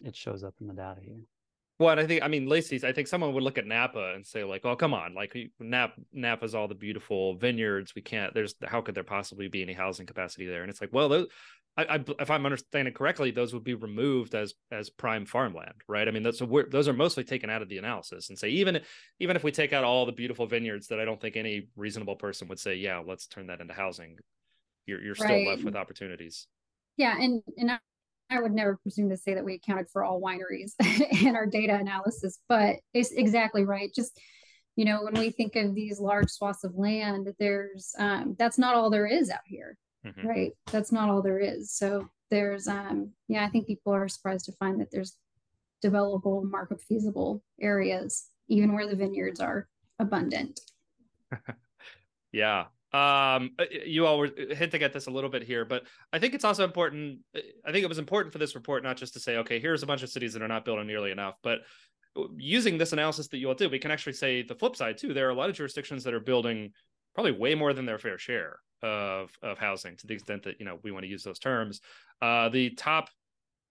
it 0.04 0.16
shows 0.16 0.44
up 0.44 0.54
in 0.60 0.66
the 0.66 0.74
data 0.74 1.00
here. 1.00 1.20
Well, 1.78 1.98
I 1.98 2.06
think 2.06 2.22
I 2.22 2.28
mean 2.28 2.46
Lacy's. 2.46 2.84
I 2.84 2.92
think 2.92 3.08
someone 3.08 3.34
would 3.34 3.42
look 3.42 3.58
at 3.58 3.66
Napa 3.66 4.12
and 4.14 4.24
say 4.24 4.44
like, 4.44 4.64
"Oh, 4.64 4.76
come 4.76 4.94
on! 4.94 5.14
Like 5.14 5.36
Napa, 5.58 5.94
Napa's 6.12 6.54
all 6.54 6.68
the 6.68 6.74
beautiful 6.74 7.34
vineyards. 7.36 7.94
We 7.94 8.02
can't. 8.02 8.32
There's 8.34 8.54
how 8.64 8.82
could 8.82 8.94
there 8.94 9.02
possibly 9.02 9.48
be 9.48 9.62
any 9.62 9.72
housing 9.72 10.06
capacity 10.06 10.46
there?" 10.46 10.62
And 10.62 10.70
it's 10.70 10.80
like, 10.80 10.92
well, 10.92 11.08
those, 11.08 11.26
I, 11.76 11.84
I, 11.84 12.04
if 12.20 12.30
I'm 12.30 12.44
understanding 12.44 12.92
correctly, 12.92 13.30
those 13.30 13.54
would 13.54 13.64
be 13.64 13.74
removed 13.74 14.34
as 14.34 14.54
as 14.70 14.90
prime 14.90 15.24
farmland, 15.24 15.74
right? 15.88 16.06
I 16.06 16.10
mean, 16.10 16.22
that's 16.22 16.38
so 16.38 16.64
those 16.70 16.86
are 16.86 16.92
mostly 16.92 17.24
taken 17.24 17.48
out 17.48 17.62
of 17.62 17.68
the 17.68 17.78
analysis, 17.78 18.28
and 18.28 18.38
say 18.38 18.50
even 18.50 18.80
even 19.18 19.36
if 19.36 19.42
we 19.42 19.50
take 19.50 19.72
out 19.72 19.82
all 19.82 20.04
the 20.04 20.12
beautiful 20.12 20.46
vineyards, 20.46 20.88
that 20.88 21.00
I 21.00 21.04
don't 21.04 21.20
think 21.20 21.36
any 21.36 21.68
reasonable 21.74 22.16
person 22.16 22.46
would 22.48 22.60
say, 22.60 22.74
yeah, 22.74 23.02
let's 23.04 23.26
turn 23.26 23.46
that 23.46 23.60
into 23.60 23.74
housing. 23.74 24.18
You're 24.86 25.02
you're 25.02 25.14
right. 25.14 25.26
still 25.26 25.48
left 25.48 25.64
with 25.64 25.74
opportunities. 25.74 26.46
Yeah, 26.98 27.16
and 27.18 27.42
and 27.56 27.80
I, 28.32 28.40
would 28.40 28.52
never 28.52 28.76
presume 28.76 29.10
to 29.10 29.16
say 29.16 29.34
that 29.34 29.44
we 29.44 29.54
accounted 29.54 29.88
for 29.92 30.04
all 30.04 30.20
wineries 30.20 30.72
in 31.22 31.36
our 31.36 31.46
data 31.46 31.74
analysis, 31.74 32.38
but 32.48 32.76
it's 32.94 33.12
exactly 33.12 33.64
right. 33.64 33.92
Just 33.94 34.18
you 34.74 34.86
know, 34.86 35.02
when 35.02 35.14
we 35.14 35.30
think 35.30 35.54
of 35.56 35.74
these 35.74 36.00
large 36.00 36.30
swaths 36.30 36.64
of 36.64 36.74
land, 36.74 37.28
there's 37.38 37.94
um, 37.98 38.34
that's 38.38 38.56
not 38.56 38.74
all 38.74 38.88
there 38.88 39.06
is 39.06 39.30
out 39.30 39.40
here 39.44 39.76
mm-hmm. 40.06 40.26
right? 40.26 40.52
That's 40.70 40.92
not 40.92 41.08
all 41.08 41.22
there 41.22 41.38
is. 41.38 41.72
So 41.72 42.08
there's, 42.30 42.68
um, 42.68 43.10
yeah, 43.28 43.44
I 43.44 43.48
think 43.48 43.66
people 43.66 43.92
are 43.92 44.08
surprised 44.08 44.46
to 44.46 44.52
find 44.52 44.80
that 44.80 44.90
there's 44.90 45.16
developable, 45.84 46.48
market 46.48 46.80
feasible 46.80 47.42
areas, 47.60 48.28
even 48.48 48.72
where 48.72 48.88
the 48.88 48.96
vineyards 48.96 49.40
are 49.40 49.68
abundant. 49.98 50.60
yeah. 52.32 52.66
Um, 52.92 53.52
uh, 53.58 53.64
you 53.86 54.06
all 54.06 54.18
were 54.18 54.30
hinting 54.50 54.82
at 54.82 54.92
this 54.92 55.06
a 55.06 55.10
little 55.10 55.30
bit 55.30 55.42
here, 55.42 55.64
but 55.64 55.84
I 56.12 56.18
think 56.18 56.34
it's 56.34 56.44
also 56.44 56.64
important. 56.64 57.20
I 57.34 57.72
think 57.72 57.84
it 57.84 57.88
was 57.88 57.98
important 57.98 58.32
for 58.32 58.38
this 58.38 58.54
report 58.54 58.82
not 58.82 58.98
just 58.98 59.14
to 59.14 59.20
say, 59.20 59.38
okay, 59.38 59.58
here's 59.60 59.82
a 59.82 59.86
bunch 59.86 60.02
of 60.02 60.10
cities 60.10 60.34
that 60.34 60.42
are 60.42 60.48
not 60.48 60.64
building 60.64 60.86
nearly 60.86 61.10
enough, 61.10 61.36
but 61.42 61.60
using 62.36 62.76
this 62.76 62.92
analysis 62.92 63.28
that 63.28 63.38
you 63.38 63.48
all 63.48 63.54
did, 63.54 63.70
we 63.70 63.78
can 63.78 63.90
actually 63.90 64.12
say 64.12 64.42
the 64.42 64.54
flip 64.54 64.76
side 64.76 64.98
too. 64.98 65.14
There 65.14 65.26
are 65.26 65.30
a 65.30 65.34
lot 65.34 65.48
of 65.48 65.56
jurisdictions 65.56 66.04
that 66.04 66.14
are 66.14 66.20
building 66.20 66.72
probably 67.14 67.32
way 67.32 67.54
more 67.54 67.72
than 67.72 67.86
their 67.86 67.98
fair 67.98 68.18
share 68.18 68.58
of 68.82 69.30
of 69.42 69.58
housing 69.58 69.96
to 69.96 70.06
the 70.06 70.14
extent 70.14 70.42
that 70.42 70.58
you 70.58 70.66
know 70.66 70.78
we 70.82 70.90
want 70.90 71.04
to 71.04 71.08
use 71.08 71.22
those 71.22 71.38
terms. 71.38 71.80
Uh, 72.20 72.48
the 72.48 72.70
top 72.70 73.08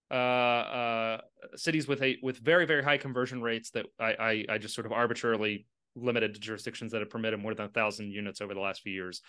uh, 0.09 0.13
uh, 0.13 1.21
cities 1.55 1.87
with 1.87 2.01
a 2.01 2.17
with 2.21 2.37
very 2.37 2.65
very 2.65 2.83
high 2.83 2.97
conversion 2.97 3.41
rates 3.41 3.71
that 3.71 3.85
I, 3.99 4.13
I, 4.13 4.45
I 4.49 4.57
just 4.57 4.75
sort 4.75 4.85
of 4.85 4.91
arbitrarily 4.91 5.65
limited 5.95 6.33
to 6.33 6.39
jurisdictions 6.39 6.91
that 6.91 7.01
have 7.01 7.09
permitted 7.09 7.39
more 7.39 7.53
than 7.53 7.65
a 7.65 7.69
thousand 7.69 8.11
units 8.11 8.41
over 8.41 8.53
the 8.53 8.59
last 8.59 8.81
few 8.81 8.93
years. 8.93 9.21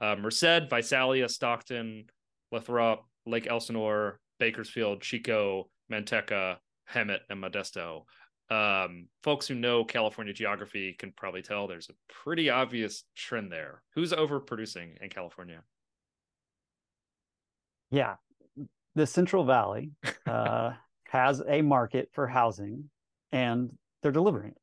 Uh, 0.00 0.16
Merced, 0.16 0.70
Visalia, 0.70 1.28
Stockton, 1.28 2.04
Lathrop, 2.52 3.04
Lake 3.26 3.46
Elsinore, 3.46 4.20
Bakersfield, 4.38 5.02
Chico, 5.02 5.68
Manteca, 5.90 6.56
Hemet, 6.92 7.20
and 7.28 7.42
Modesto 7.42 8.02
um, 8.50 9.08
folks 9.22 9.46
who 9.46 9.54
know 9.54 9.84
California 9.84 10.32
geography 10.32 10.94
can 10.98 11.12
probably 11.12 11.42
tell 11.42 11.66
there's 11.66 11.90
a 11.90 12.12
pretty 12.12 12.48
obvious 12.48 13.04
trend 13.14 13.52
there. 13.52 13.82
Who's 13.94 14.12
overproducing 14.12 15.02
in 15.02 15.10
California? 15.10 15.62
Yeah, 17.90 18.16
the 18.94 19.06
Central 19.06 19.44
Valley 19.44 19.90
uh, 20.26 20.72
has 21.04 21.42
a 21.46 21.62
market 21.62 22.10
for 22.12 22.26
housing, 22.26 22.90
and 23.32 23.76
they're 24.02 24.12
delivering 24.12 24.52
it. 24.52 24.60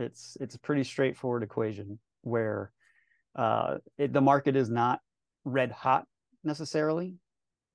It's 0.00 0.36
it's 0.40 0.54
a 0.54 0.60
pretty 0.60 0.84
straightforward 0.84 1.42
equation 1.42 1.98
where 2.22 2.72
uh, 3.36 3.78
it, 3.98 4.12
the 4.12 4.20
market 4.20 4.56
is 4.56 4.68
not 4.70 5.00
red 5.44 5.70
hot 5.70 6.06
necessarily, 6.42 7.16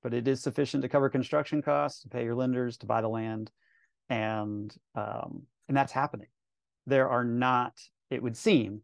but 0.04 0.14
it 0.14 0.28
is 0.28 0.42
sufficient 0.42 0.84
to 0.84 0.90
cover 0.90 1.10
construction 1.10 1.62
costs, 1.62 2.02
to 2.02 2.10
pay 2.10 2.24
your 2.24 2.36
lenders, 2.36 2.78
to 2.78 2.86
buy 2.86 3.02
the 3.02 3.08
land, 3.08 3.52
and 4.10 4.76
um, 4.96 5.44
and 5.68 5.78
that's 5.78 5.92
happening. 5.92 6.28
There 6.88 7.10
are 7.10 7.24
not, 7.24 7.74
it 8.12 8.22
would 8.22 8.38
seem, 8.38 8.82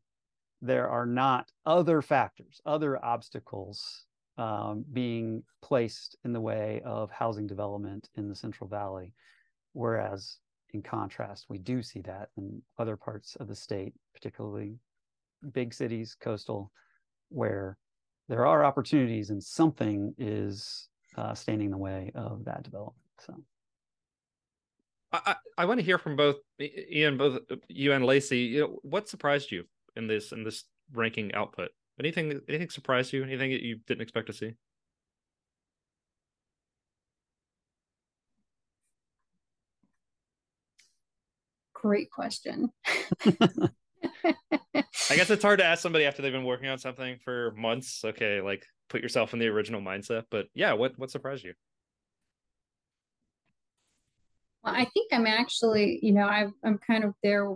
there 0.61 0.89
are 0.89 1.05
not 1.05 1.51
other 1.65 2.01
factors, 2.01 2.61
other 2.65 3.03
obstacles 3.03 4.05
um, 4.37 4.85
being 4.91 5.43
placed 5.61 6.15
in 6.25 6.33
the 6.33 6.41
way 6.41 6.81
of 6.83 7.11
housing 7.11 7.45
development 7.45 8.09
in 8.15 8.29
the 8.29 8.35
Central 8.35 8.67
Valley, 8.67 9.13
whereas 9.73 10.37
in 10.73 10.81
contrast, 10.81 11.45
we 11.49 11.57
do 11.57 11.81
see 11.81 12.01
that 12.01 12.29
in 12.37 12.61
other 12.77 12.95
parts 12.95 13.35
of 13.37 13.47
the 13.47 13.55
state, 13.55 13.93
particularly 14.13 14.77
big 15.53 15.73
cities, 15.73 16.15
coastal, 16.19 16.71
where 17.29 17.77
there 18.29 18.45
are 18.45 18.63
opportunities 18.63 19.29
and 19.29 19.43
something 19.43 20.13
is 20.17 20.89
uh, 21.17 21.33
standing 21.33 21.65
in 21.65 21.71
the 21.71 21.77
way 21.77 22.11
of 22.15 22.45
that 22.45 22.63
development. 22.63 22.97
So. 23.19 23.35
I, 25.13 25.35
I 25.57 25.65
want 25.65 25.79
to 25.79 25.85
hear 25.85 25.97
from 25.97 26.15
both 26.15 26.37
Ian, 26.59 27.17
both 27.17 27.39
you 27.67 27.91
and 27.91 28.05
Lacy. 28.05 28.39
You 28.39 28.61
know, 28.61 28.79
what 28.83 29.09
surprised 29.09 29.51
you 29.51 29.65
in 29.95 30.07
this 30.07 30.31
in 30.31 30.43
this 30.43 30.63
ranking 30.93 31.33
output? 31.33 31.71
Anything 31.99 32.39
anything 32.47 32.69
surprised 32.69 33.11
you? 33.11 33.23
Anything 33.23 33.51
that 33.51 33.61
you 33.61 33.79
didn't 33.87 34.01
expect 34.01 34.27
to 34.27 34.33
see? 34.33 34.53
Great 41.81 42.11
question. 42.11 42.71
I 43.25 45.15
guess 45.15 45.31
it's 45.31 45.43
hard 45.43 45.57
to 45.57 45.65
ask 45.65 45.81
somebody 45.81 46.05
after 46.05 46.21
they've 46.21 46.31
been 46.31 46.45
working 46.45 46.69
on 46.69 46.77
something 46.77 47.17
for 47.25 47.55
months. 47.57 48.05
Okay, 48.05 48.39
like 48.39 48.67
put 48.87 49.01
yourself 49.01 49.33
in 49.33 49.39
the 49.39 49.47
original 49.47 49.81
mindset. 49.81 50.25
But 50.29 50.45
yeah, 50.53 50.73
what 50.73 50.93
what 50.99 51.09
surprised 51.09 51.43
you? 51.43 51.55
Well, 54.63 54.75
I 54.75 54.85
think 54.85 55.11
I'm 55.11 55.25
actually, 55.25 55.99
you 56.03 56.11
know, 56.11 56.27
i 56.27 56.45
am 56.63 56.79
kind 56.85 57.03
of 57.03 57.15
there 57.23 57.51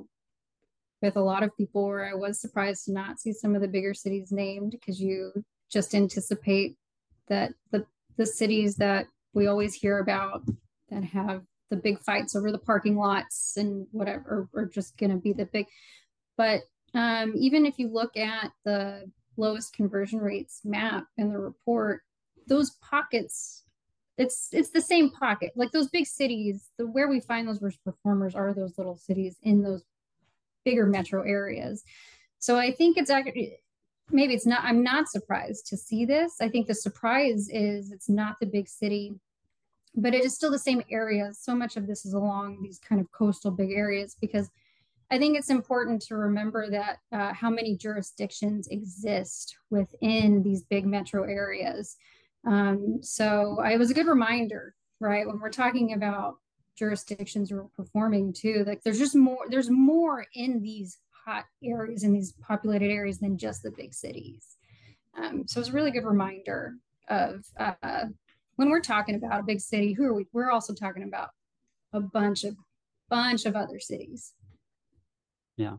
with 1.03 1.17
a 1.17 1.21
lot 1.21 1.43
of 1.43 1.55
people 1.55 1.85
where 1.85 2.09
I 2.09 2.15
was 2.15 2.41
surprised 2.41 2.85
to 2.85 2.93
not 2.93 3.19
see 3.19 3.31
some 3.31 3.53
of 3.53 3.61
the 3.61 3.67
bigger 3.67 3.93
cities 3.93 4.31
named 4.31 4.71
because 4.71 4.99
you 4.99 5.31
just 5.71 5.93
anticipate 5.93 6.77
that 7.27 7.53
the 7.71 7.85
the 8.17 8.25
cities 8.25 8.77
that 8.77 9.05
we 9.35 9.45
always 9.45 9.75
hear 9.75 9.99
about 9.99 10.41
that 10.89 11.03
have 11.03 11.43
the 11.69 11.77
big 11.77 11.99
fights 11.99 12.35
over 12.35 12.51
the 12.51 12.57
parking 12.57 12.95
lots 12.95 13.57
and 13.57 13.87
whatever 13.91 14.47
are 14.55 14.65
just 14.65 14.97
going 14.97 15.11
to 15.11 15.17
be 15.17 15.33
the 15.33 15.45
big. 15.45 15.65
But 16.37 16.61
um, 16.93 17.33
even 17.35 17.65
if 17.65 17.79
you 17.79 17.87
look 17.87 18.15
at 18.17 18.51
the 18.63 19.09
lowest 19.37 19.73
conversion 19.73 20.19
rates 20.19 20.61
map 20.63 21.05
in 21.17 21.29
the 21.29 21.39
report, 21.39 22.01
those 22.47 22.71
pockets 22.81 23.63
it's 24.17 24.49
it's 24.51 24.69
the 24.69 24.81
same 24.81 25.11
pocket. 25.11 25.51
Like 25.55 25.71
those 25.71 25.89
big 25.89 26.05
cities 26.05 26.69
the 26.77 26.87
where 26.87 27.09
we 27.09 27.19
find 27.19 27.47
those 27.47 27.61
worst 27.61 27.83
performers 27.83 28.35
are 28.35 28.53
those 28.53 28.77
little 28.77 28.95
cities 28.95 29.37
in 29.43 29.61
those 29.61 29.83
bigger 30.63 30.85
metro 30.85 31.21
areas. 31.23 31.83
So 32.39 32.57
i 32.57 32.71
think 32.71 32.97
it's 32.97 33.09
actually 33.09 33.57
maybe 34.11 34.33
it's 34.33 34.45
not 34.45 34.63
i'm 34.63 34.83
not 34.83 35.09
surprised 35.09 35.67
to 35.67 35.77
see 35.77 36.05
this. 36.05 36.35
I 36.39 36.49
think 36.49 36.67
the 36.67 36.75
surprise 36.75 37.49
is 37.49 37.91
it's 37.91 38.09
not 38.09 38.37
the 38.39 38.45
big 38.45 38.67
city 38.69 39.15
but 39.95 40.13
it 40.13 40.23
is 40.23 40.35
still 40.35 40.51
the 40.51 40.59
same 40.59 40.81
areas 40.91 41.39
so 41.39 41.55
much 41.55 41.77
of 41.77 41.87
this 41.87 42.05
is 42.05 42.13
along 42.13 42.61
these 42.61 42.79
kind 42.79 42.99
of 42.99 43.11
coastal 43.11 43.51
big 43.51 43.71
areas 43.71 44.15
because 44.19 44.49
i 45.11 45.17
think 45.17 45.37
it's 45.37 45.49
important 45.49 46.01
to 46.01 46.15
remember 46.15 46.69
that 46.69 46.97
uh, 47.11 47.33
how 47.33 47.49
many 47.49 47.75
jurisdictions 47.77 48.67
exist 48.67 49.57
within 49.69 50.43
these 50.43 50.63
big 50.63 50.85
metro 50.85 51.23
areas 51.23 51.97
um, 52.45 52.99
so 53.01 53.59
it 53.61 53.79
was 53.79 53.91
a 53.91 53.93
good 53.93 54.07
reminder, 54.07 54.75
right? 54.99 55.25
When 55.25 55.39
we're 55.39 55.49
talking 55.49 55.93
about 55.93 56.35
jurisdictions 56.77 57.51
we're 57.51 57.63
performing 57.75 58.33
too, 58.33 58.63
like 58.67 58.83
there's 58.83 58.99
just 58.99 59.15
more, 59.15 59.45
there's 59.49 59.69
more 59.69 60.25
in 60.33 60.61
these 60.61 60.99
hot 61.25 61.45
areas, 61.63 62.03
in 62.03 62.13
these 62.13 62.33
populated 62.33 62.91
areas 62.91 63.19
than 63.19 63.37
just 63.37 63.63
the 63.63 63.71
big 63.71 63.93
cities. 63.93 64.57
Um, 65.17 65.47
so 65.47 65.59
it's 65.59 65.69
a 65.69 65.73
really 65.73 65.91
good 65.91 66.05
reminder 66.05 66.75
of 67.09 67.45
uh, 67.57 68.05
when 68.55 68.69
we're 68.69 68.81
talking 68.81 69.15
about 69.15 69.39
a 69.39 69.43
big 69.43 69.59
city, 69.59 69.93
who 69.93 70.05
are 70.05 70.13
we? 70.13 70.25
We're 70.33 70.51
also 70.51 70.73
talking 70.73 71.03
about 71.03 71.29
a 71.93 71.99
bunch 71.99 72.43
of 72.43 72.55
bunch 73.09 73.45
of 73.45 73.55
other 73.55 73.79
cities. 73.79 74.33
Yeah. 75.57 75.77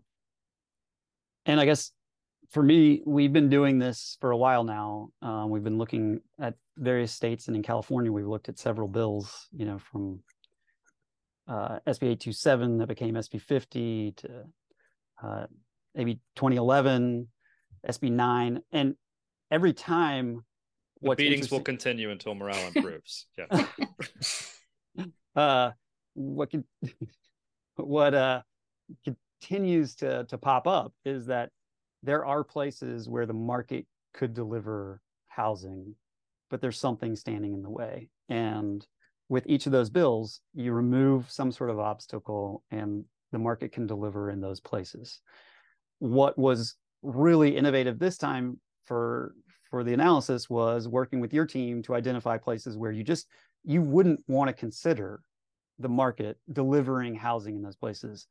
And 1.45 1.61
I 1.61 1.65
guess 1.65 1.93
for 2.51 2.63
me, 2.63 3.03
we've 3.05 3.33
been 3.33 3.49
doing 3.49 3.79
this 3.79 4.17
for 4.21 4.31
a 4.31 4.37
while 4.37 4.65
now. 4.65 5.09
Um, 5.23 5.51
we've 5.51 5.65
been 5.65 5.79
looking 5.79 6.21
at 6.41 6.55
various 6.77 7.13
states, 7.13 7.49
and 7.49 7.57
in 7.57 7.63
California, 7.63 8.13
we've 8.13 8.27
looked 8.27 8.49
at 8.49 8.59
several 8.59 8.89
bills. 8.89 9.49
You 9.53 9.67
know, 9.67 9.79
from 9.79 10.21
uh, 11.49 11.81
SB 11.87 12.03
827 12.03 12.79
that 12.79 12.89
became 12.89 13.15
SB 13.15 13.41
50 13.41 14.13
to 14.17 14.45
uh, 15.23 15.47
AB 15.97 16.21
2011, 16.37 17.29
SB 17.89 18.11
9, 18.11 18.61
and 18.73 18.95
every 19.51 19.73
time, 19.73 20.45
what 21.07 21.19
beatings 21.19 21.51
will 21.51 21.61
continue 21.61 22.11
until 22.11 22.35
morale 22.35 22.71
improves. 22.75 23.27
yeah. 23.39 23.67
uh, 25.37 25.71
what 26.15 26.51
can 26.51 26.65
what 27.77 28.15
uh 28.15 28.41
continues 29.05 29.95
to 29.97 30.25
to 30.25 30.39
pop 30.39 30.67
up 30.67 30.93
is 31.05 31.27
that 31.27 31.51
there 32.03 32.25
are 32.25 32.45
places 32.45 33.09
where 33.09 33.27
the 33.27 33.35
market 33.35 33.87
could 34.15 34.33
deliver 34.33 35.01
housing, 35.29 35.95
but 36.51 36.61
there's 36.61 36.79
something 36.79 37.17
standing 37.17 37.53
in 37.53 37.63
the 37.63 37.71
way. 37.71 38.09
And 38.29 38.87
with 39.29 39.45
each 39.47 39.67
of 39.67 39.73
those 39.73 39.91
bills, 39.91 40.41
you 40.55 40.73
remove 40.73 41.31
some 41.31 41.51
sort 41.53 41.71
of 41.71 41.79
obstacle 41.79 42.63
and 42.71 43.05
the 43.33 43.39
market 43.39 43.73
can 43.73 43.87
deliver 43.87 44.31
in 44.31 44.41
those 44.41 44.61
places. 44.61 45.21
What 45.99 46.39
was 46.39 46.77
really 47.03 47.57
innovative 47.57 47.99
this 47.99 48.17
time 48.17 48.61
for 48.87 49.35
for 49.77 49.85
the 49.85 49.93
analysis 49.93 50.49
was 50.49 50.89
working 50.89 51.21
with 51.21 51.35
your 51.35 51.45
team 51.45 51.83
to 51.83 51.95
identify 51.95 52.39
places 52.39 52.79
where 52.79 52.91
you 52.91 53.05
just 53.05 53.27
you 53.63 53.83
wouldn't 53.83 54.19
want 54.27 54.49
to 54.49 54.55
consider 54.55 55.21
the 55.79 55.89
market 55.89 56.39
delivering 56.51 57.15
housing 57.15 57.57
in 57.57 57.63
those 57.63 57.77
places. 57.77 58.27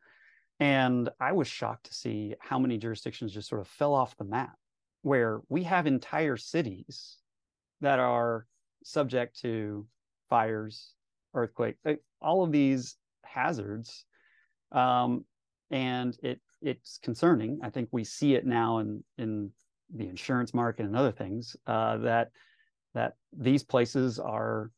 And 0.59 1.07
I 1.19 1.33
was 1.33 1.47
shocked 1.47 1.85
to 1.85 1.93
see 1.93 2.33
how 2.39 2.57
many 2.57 2.79
jurisdictions 2.79 3.31
just 3.31 3.47
sort 3.47 3.61
of 3.61 3.67
fell 3.67 3.93
off 3.93 4.17
the 4.17 4.23
map, 4.23 4.55
where 5.03 5.41
we 5.47 5.61
have 5.61 5.85
entire 5.85 6.35
cities 6.35 7.17
that 7.81 7.99
are 7.99 8.47
subject 8.83 9.39
to 9.41 9.85
fires, 10.31 10.93
earthquake, 11.35 11.75
all 12.23 12.43
of 12.43 12.51
these 12.51 12.95
hazards. 13.23 14.03
Um, 14.71 15.25
and 15.69 16.17
it 16.23 16.41
it's 16.63 16.97
concerning. 17.03 17.59
I 17.61 17.69
think 17.69 17.89
we 17.91 18.03
see 18.03 18.33
it 18.33 18.47
now 18.47 18.79
in 18.79 19.03
in 19.19 19.51
the 19.93 20.07
insurance 20.07 20.53
market 20.53 20.85
and 20.85 20.95
other 20.95 21.11
things 21.11 21.55
uh, 21.67 21.97
that 21.97 22.29
that 22.93 23.13
these 23.37 23.63
places 23.63 24.19
are 24.19 24.71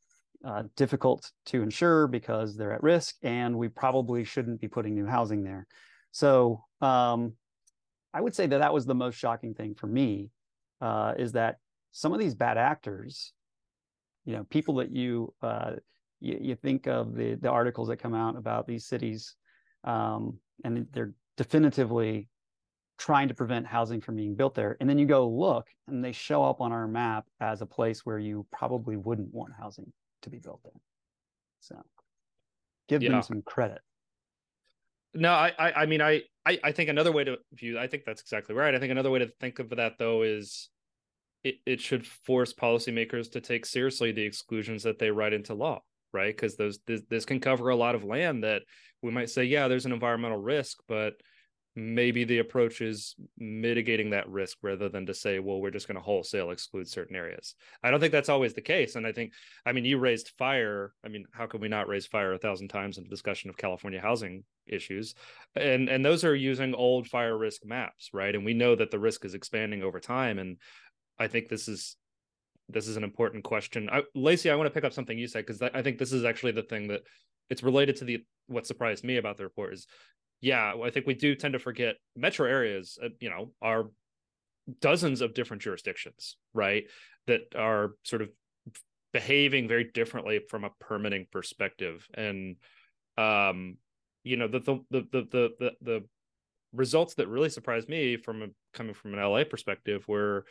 uh, 0.44 0.64
difficult 0.76 1.32
to 1.46 1.62
insure 1.62 2.08
because 2.08 2.56
they're 2.56 2.74
at 2.74 2.84
risk, 2.84 3.16
and 3.22 3.58
we 3.58 3.68
probably 3.68 4.24
shouldn't 4.24 4.60
be 4.60 4.68
putting 4.68 4.96
new 4.96 5.06
housing 5.06 5.44
there. 5.44 5.68
So 6.12 6.64
um, 6.82 7.34
I 8.14 8.22
would 8.22 8.36
say 8.36 8.48
that 8.48 8.60
that 8.60 8.74
was 8.74 8.86
the 8.86 8.96
most 8.96 9.16
shocking 9.16 9.54
thing 9.54 9.76
for 9.76 9.88
me 9.88 10.30
uh, 10.82 11.14
is 11.18 11.34
that 11.34 11.58
some 11.92 12.14
of 12.14 12.20
these 12.20 12.36
bad 12.36 12.58
actors, 12.58 13.34
you 14.26 14.34
know, 14.34 14.44
people 14.46 14.76
that 14.76 14.92
you 14.92 15.34
uh, 15.42 15.74
you, 16.20 16.38
you, 16.42 16.56
think 16.56 16.88
of 16.88 17.16
the 17.16 17.36
the 17.36 17.50
articles 17.50 17.88
that 17.88 17.98
come 17.98 18.14
out 18.14 18.36
about 18.36 18.68
these 18.68 18.86
cities, 18.86 19.36
um, 19.84 20.38
and 20.64 20.88
they're 20.92 21.14
definitively 21.36 22.30
trying 22.98 23.28
to 23.28 23.34
prevent 23.34 23.68
housing 23.68 24.02
from 24.02 24.16
being 24.16 24.36
built 24.36 24.56
there. 24.56 24.76
And 24.80 24.90
then 24.90 24.98
you 24.98 25.06
go 25.06 25.28
look, 25.28 25.68
and 25.88 26.04
they 26.04 26.12
show 26.12 26.44
up 26.44 26.62
on 26.62 26.72
our 26.72 26.88
map 26.88 27.26
as 27.40 27.62
a 27.62 27.66
place 27.66 28.06
where 28.06 28.20
you 28.20 28.46
probably 28.52 28.98
wouldn't 28.98 29.34
want 29.34 29.54
housing 29.58 29.92
to 30.24 30.30
be 30.30 30.40
built 30.40 30.62
there. 30.64 30.82
So 31.60 31.82
give 32.88 33.04
yeah. 33.04 33.12
them 33.12 33.22
some 33.22 33.42
credit. 33.42 33.80
No, 35.14 35.32
I, 35.32 35.54
I, 35.58 35.72
I 35.72 35.86
mean, 35.86 36.02
I, 36.02 36.24
I, 36.46 36.60
I 36.64 36.72
think 36.72 36.90
another 36.90 37.12
way 37.12 37.24
to 37.24 37.38
view, 37.54 37.80
I 37.80 37.88
think 37.88 38.04
that's 38.06 38.22
exactly 38.22 38.56
right. 38.56 38.76
I 38.76 38.80
think 38.80 38.92
another 38.92 39.10
way 39.10 39.20
to 39.20 39.28
think 39.40 39.60
of 39.60 39.70
that 39.72 39.94
though 39.98 40.24
is 40.24 40.70
it, 41.44 41.56
it 41.66 41.82
should 41.82 42.06
force 42.06 42.54
policymakers 42.54 43.32
to 43.32 43.42
take 43.42 43.66
seriously 43.66 44.12
the 44.12 44.26
exclusions 44.26 44.84
that 44.84 45.00
they 45.00 45.12
write 45.12 45.34
into 45.34 45.54
law, 45.54 45.82
right? 46.14 46.36
Because 46.36 46.56
those 46.56 46.80
this, 46.86 47.02
this 47.10 47.26
can 47.26 47.40
cover 47.40 47.70
a 47.70 47.76
lot 47.76 47.96
of 47.96 48.04
land 48.04 48.44
that 48.44 48.64
we 49.02 49.12
might 49.12 49.30
say, 49.30 49.46
yeah, 49.46 49.68
there's 49.68 49.86
an 49.86 49.94
environmental 49.94 50.40
risk, 50.40 50.80
but 50.88 51.14
maybe 51.78 52.24
the 52.24 52.40
approach 52.40 52.82
is 52.82 53.16
mitigating 53.38 54.10
that 54.10 54.28
risk 54.28 54.58
rather 54.64 54.90
than 54.90 55.06
to 55.06 55.14
say 55.14 55.38
well 55.38 55.62
we're 55.62 55.70
just 55.70 55.88
going 55.88 55.96
to 55.96 56.02
wholesale 56.02 56.50
exclude 56.50 56.90
certain 56.90 57.16
areas. 57.16 57.54
I 57.84 57.92
don't 57.92 58.00
think 58.00 58.12
that's 58.12 58.30
always 58.30 58.56
the 58.56 58.62
case 58.62 58.96
and 58.96 59.06
i 59.06 59.12
think 59.12 59.34
i 59.64 59.72
mean 59.72 59.86
you 59.86 60.00
raised 60.00 60.32
fire. 60.40 60.94
I 61.06 61.10
mean 61.10 61.26
how 61.32 61.46
can 61.46 61.62
we 61.62 61.68
not 61.68 61.88
raise 61.88 62.08
fire 62.08 62.34
a 62.34 62.40
thousand 62.40 62.70
times 62.70 62.98
in 62.98 63.04
the 63.04 63.12
discussion 63.12 63.52
of 63.52 63.58
california 63.58 64.02
housing 64.02 64.44
issues? 64.66 65.14
And 65.56 65.88
and 65.88 66.04
those 66.04 66.24
are 66.24 66.36
using 66.36 66.74
old 66.74 67.08
fire 67.08 67.38
risk 67.38 67.64
maps 67.64 68.10
right? 68.12 68.34
And 68.34 68.44
we 68.44 68.56
know 68.56 68.74
that 68.76 68.90
the 68.90 69.00
risk 69.00 69.24
is 69.24 69.36
expanding 69.36 69.84
over 69.84 70.00
time 70.00 70.40
and 70.40 70.58
i 71.20 71.28
think 71.28 71.48
this 71.48 71.68
is 71.68 71.96
this 72.70 72.88
is 72.88 72.98
an 72.98 73.04
important 73.04 73.44
question. 73.44 73.88
I, 73.92 74.02
lacy 74.16 74.50
i 74.50 74.56
want 74.56 74.66
to 74.66 74.74
pick 74.74 74.84
up 74.84 74.94
something 74.94 75.18
you 75.18 75.28
said 75.28 75.46
because 75.46 75.62
i 75.62 75.84
think 75.84 76.00
this 76.00 76.12
is 76.12 76.26
actually 76.26 76.54
the 76.54 76.64
thing 76.64 76.88
that 76.88 77.02
it's 77.52 77.62
related 77.62 77.98
to 77.98 78.06
the 78.06 78.24
what 78.48 78.66
surprised 78.66 79.04
me 79.04 79.18
about 79.18 79.38
the 79.38 79.44
report 79.44 79.74
is 79.74 79.86
yeah, 80.42 80.74
I 80.84 80.90
think 80.90 81.08
we 81.08 81.14
do 81.14 81.36
tend 81.36 81.54
to 81.54 81.60
forget 81.60 81.96
metro 82.16 82.48
areas, 82.48 82.98
uh, 83.04 83.10
you 83.20 83.30
know, 83.30 83.52
are 83.62 83.86
dozens 84.82 85.22
of 85.22 85.34
different 85.34 85.64
jurisdictions, 85.64 86.38
right? 86.54 86.84
That 87.26 87.42
are 87.56 87.94
sort 88.04 88.22
of 88.22 88.30
behaving 89.14 89.68
very 89.68 89.86
differently 89.94 90.40
from 90.50 90.64
a 90.64 90.70
permitting 90.80 91.26
perspective. 91.32 92.08
And, 92.14 92.58
um, 93.18 93.78
you 94.24 94.38
know, 94.38 94.48
the, 94.48 94.60
the, 94.60 94.80
the, 94.92 95.08
the, 95.12 95.50
the, 95.60 95.72
the 95.82 96.04
results 96.74 97.16
that 97.16 97.28
really 97.28 97.50
surprised 97.50 97.90
me 97.90 98.18
from 98.18 98.44
a, 98.44 98.48
coming 98.74 98.94
from 98.94 99.14
an 99.14 99.20
LA 99.20 99.44
perspective 99.44 100.08
were 100.08 100.46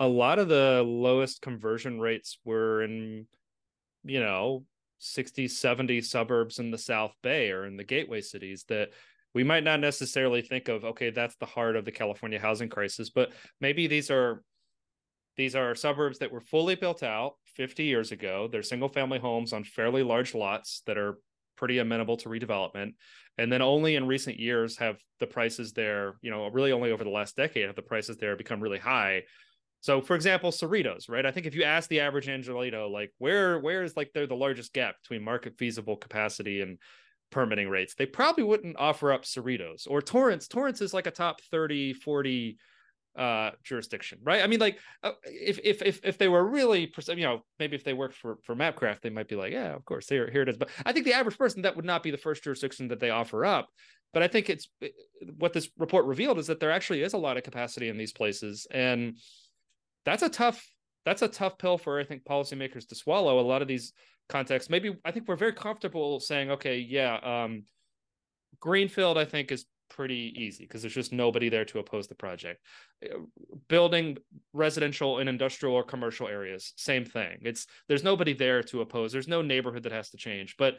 a 0.00 0.06
lot 0.06 0.38
of 0.38 0.48
the 0.48 0.82
lowest 0.86 1.42
conversion 1.42 2.00
rates 2.00 2.38
were 2.44 2.82
in, 2.82 3.26
you 4.04 4.20
know, 4.20 4.64
60, 4.98 5.48
70 5.48 6.00
suburbs 6.00 6.58
in 6.58 6.70
the 6.70 6.78
South 6.78 7.12
Bay 7.22 7.50
or 7.50 7.66
in 7.66 7.76
the 7.76 7.84
gateway 7.84 8.20
cities 8.20 8.64
that 8.68 8.90
we 9.34 9.44
might 9.44 9.64
not 9.64 9.80
necessarily 9.80 10.42
think 10.42 10.68
of 10.68 10.84
okay 10.84 11.10
that's 11.10 11.36
the 11.36 11.46
heart 11.46 11.76
of 11.76 11.84
the 11.84 11.92
california 11.92 12.38
housing 12.38 12.68
crisis 12.68 13.10
but 13.10 13.32
maybe 13.60 13.86
these 13.86 14.10
are 14.10 14.42
these 15.38 15.54
are 15.54 15.74
suburbs 15.76 16.18
that 16.18 16.32
were 16.32 16.40
fully 16.40 16.74
built 16.74 17.04
out 17.04 17.36
50 17.54 17.84
years 17.84 18.10
ago. 18.10 18.48
They're 18.50 18.62
single 18.62 18.88
family 18.88 19.20
homes 19.20 19.52
on 19.52 19.62
fairly 19.62 20.02
large 20.02 20.34
lots 20.34 20.82
that 20.86 20.98
are 20.98 21.20
pretty 21.56 21.78
amenable 21.78 22.16
to 22.18 22.28
redevelopment. 22.28 22.94
And 23.38 23.50
then 23.50 23.62
only 23.62 23.94
in 23.94 24.06
recent 24.06 24.38
years 24.38 24.76
have 24.78 24.98
the 25.20 25.26
prices 25.26 25.72
there 25.72 26.16
you 26.22 26.30
know 26.30 26.48
really 26.48 26.72
only 26.72 26.90
over 26.90 27.04
the 27.04 27.10
last 27.10 27.36
decade 27.36 27.66
have 27.66 27.76
the 27.76 27.82
prices 27.82 28.16
there 28.16 28.36
become 28.36 28.60
really 28.60 28.78
high. 28.78 29.22
So 29.80 30.00
for 30.00 30.16
example 30.16 30.50
cerritos 30.50 31.08
right? 31.08 31.24
I 31.24 31.30
think 31.30 31.46
if 31.46 31.54
you 31.54 31.62
ask 31.62 31.88
the 31.88 32.00
average 32.00 32.26
Angeleno 32.26 32.90
like 32.90 33.12
where 33.18 33.60
where 33.60 33.84
is 33.84 33.96
like 33.96 34.10
they're 34.12 34.26
the 34.26 34.34
largest 34.34 34.72
gap 34.72 34.96
between 35.02 35.22
market 35.22 35.56
feasible 35.56 35.96
capacity 35.96 36.62
and 36.62 36.78
permitting 37.30 37.68
rates, 37.68 37.94
they 37.94 38.06
probably 38.06 38.44
wouldn't 38.44 38.76
offer 38.78 39.12
up 39.12 39.24
Cerritos 39.24 39.86
or 39.88 40.00
Torrance. 40.00 40.48
Torrance 40.48 40.80
is 40.80 40.94
like 40.94 41.06
a 41.06 41.10
top 41.10 41.40
30, 41.50 41.94
40 41.94 42.58
uh 43.16 43.50
jurisdiction 43.64 44.18
right? 44.22 44.42
I 44.42 44.46
mean 44.46 44.60
like 44.60 44.78
uh, 45.02 45.12
if 45.24 45.58
if 45.64 45.82
if 45.82 46.00
if 46.04 46.18
they 46.18 46.28
were 46.28 46.44
really 46.44 46.92
you 47.08 47.24
know 47.24 47.42
maybe 47.58 47.74
if 47.74 47.82
they 47.82 47.92
worked 47.92 48.14
for 48.14 48.38
for 48.44 48.54
mapcraft 48.54 49.00
they 49.00 49.10
might 49.10 49.26
be 49.26 49.34
like 49.34 49.52
yeah 49.52 49.74
of 49.74 49.84
course 49.84 50.08
here 50.08 50.30
here 50.30 50.42
it 50.42 50.48
is. 50.48 50.56
But 50.56 50.68
i 50.86 50.92
think 50.92 51.04
the 51.04 51.14
average 51.14 51.36
person 51.36 51.62
that 51.62 51.74
would 51.74 51.84
not 51.84 52.04
be 52.04 52.12
the 52.12 52.16
first 52.16 52.44
jurisdiction 52.44 52.88
that 52.88 53.00
they 53.00 53.10
offer 53.10 53.44
up. 53.44 53.68
But 54.12 54.22
i 54.22 54.28
think 54.28 54.48
it's 54.48 54.68
what 55.36 55.52
this 55.52 55.68
report 55.78 56.04
revealed 56.04 56.38
is 56.38 56.46
that 56.46 56.60
there 56.60 56.70
actually 56.70 57.02
is 57.02 57.12
a 57.12 57.18
lot 57.18 57.36
of 57.36 57.42
capacity 57.42 57.88
in 57.88 57.98
these 57.98 58.12
places 58.12 58.68
and 58.70 59.16
that's 60.04 60.22
a 60.22 60.28
tough 60.28 60.64
that's 61.04 61.22
a 61.22 61.28
tough 61.28 61.58
pill 61.58 61.76
for 61.78 61.98
i 61.98 62.04
think 62.04 62.24
policymakers 62.24 62.86
to 62.88 62.94
swallow. 62.94 63.40
A 63.40 63.42
lot 63.42 63.62
of 63.62 63.68
these 63.68 63.92
context, 64.28 64.70
maybe 64.70 64.96
I 65.04 65.10
think 65.10 65.28
we're 65.28 65.36
very 65.36 65.52
comfortable 65.52 66.20
saying, 66.20 66.50
okay, 66.52 66.78
yeah, 66.78 67.16
um, 67.22 67.64
Greenfield, 68.60 69.18
I 69.18 69.24
think 69.24 69.52
is 69.52 69.66
pretty 69.88 70.34
easy 70.36 70.64
because 70.64 70.82
there's 70.82 70.94
just 70.94 71.12
nobody 71.12 71.48
there 71.48 71.64
to 71.64 71.78
oppose 71.78 72.06
the 72.06 72.14
project. 72.14 72.62
Building 73.68 74.18
residential 74.52 75.18
and 75.18 75.28
industrial 75.28 75.74
or 75.74 75.82
commercial 75.82 76.28
areas, 76.28 76.72
same 76.76 77.04
thing. 77.04 77.38
It's 77.42 77.66
there's 77.88 78.04
nobody 78.04 78.34
there 78.34 78.62
to 78.64 78.80
oppose. 78.80 79.12
There's 79.12 79.28
no 79.28 79.42
neighborhood 79.42 79.84
that 79.84 79.92
has 79.92 80.10
to 80.10 80.16
change. 80.16 80.56
But 80.58 80.78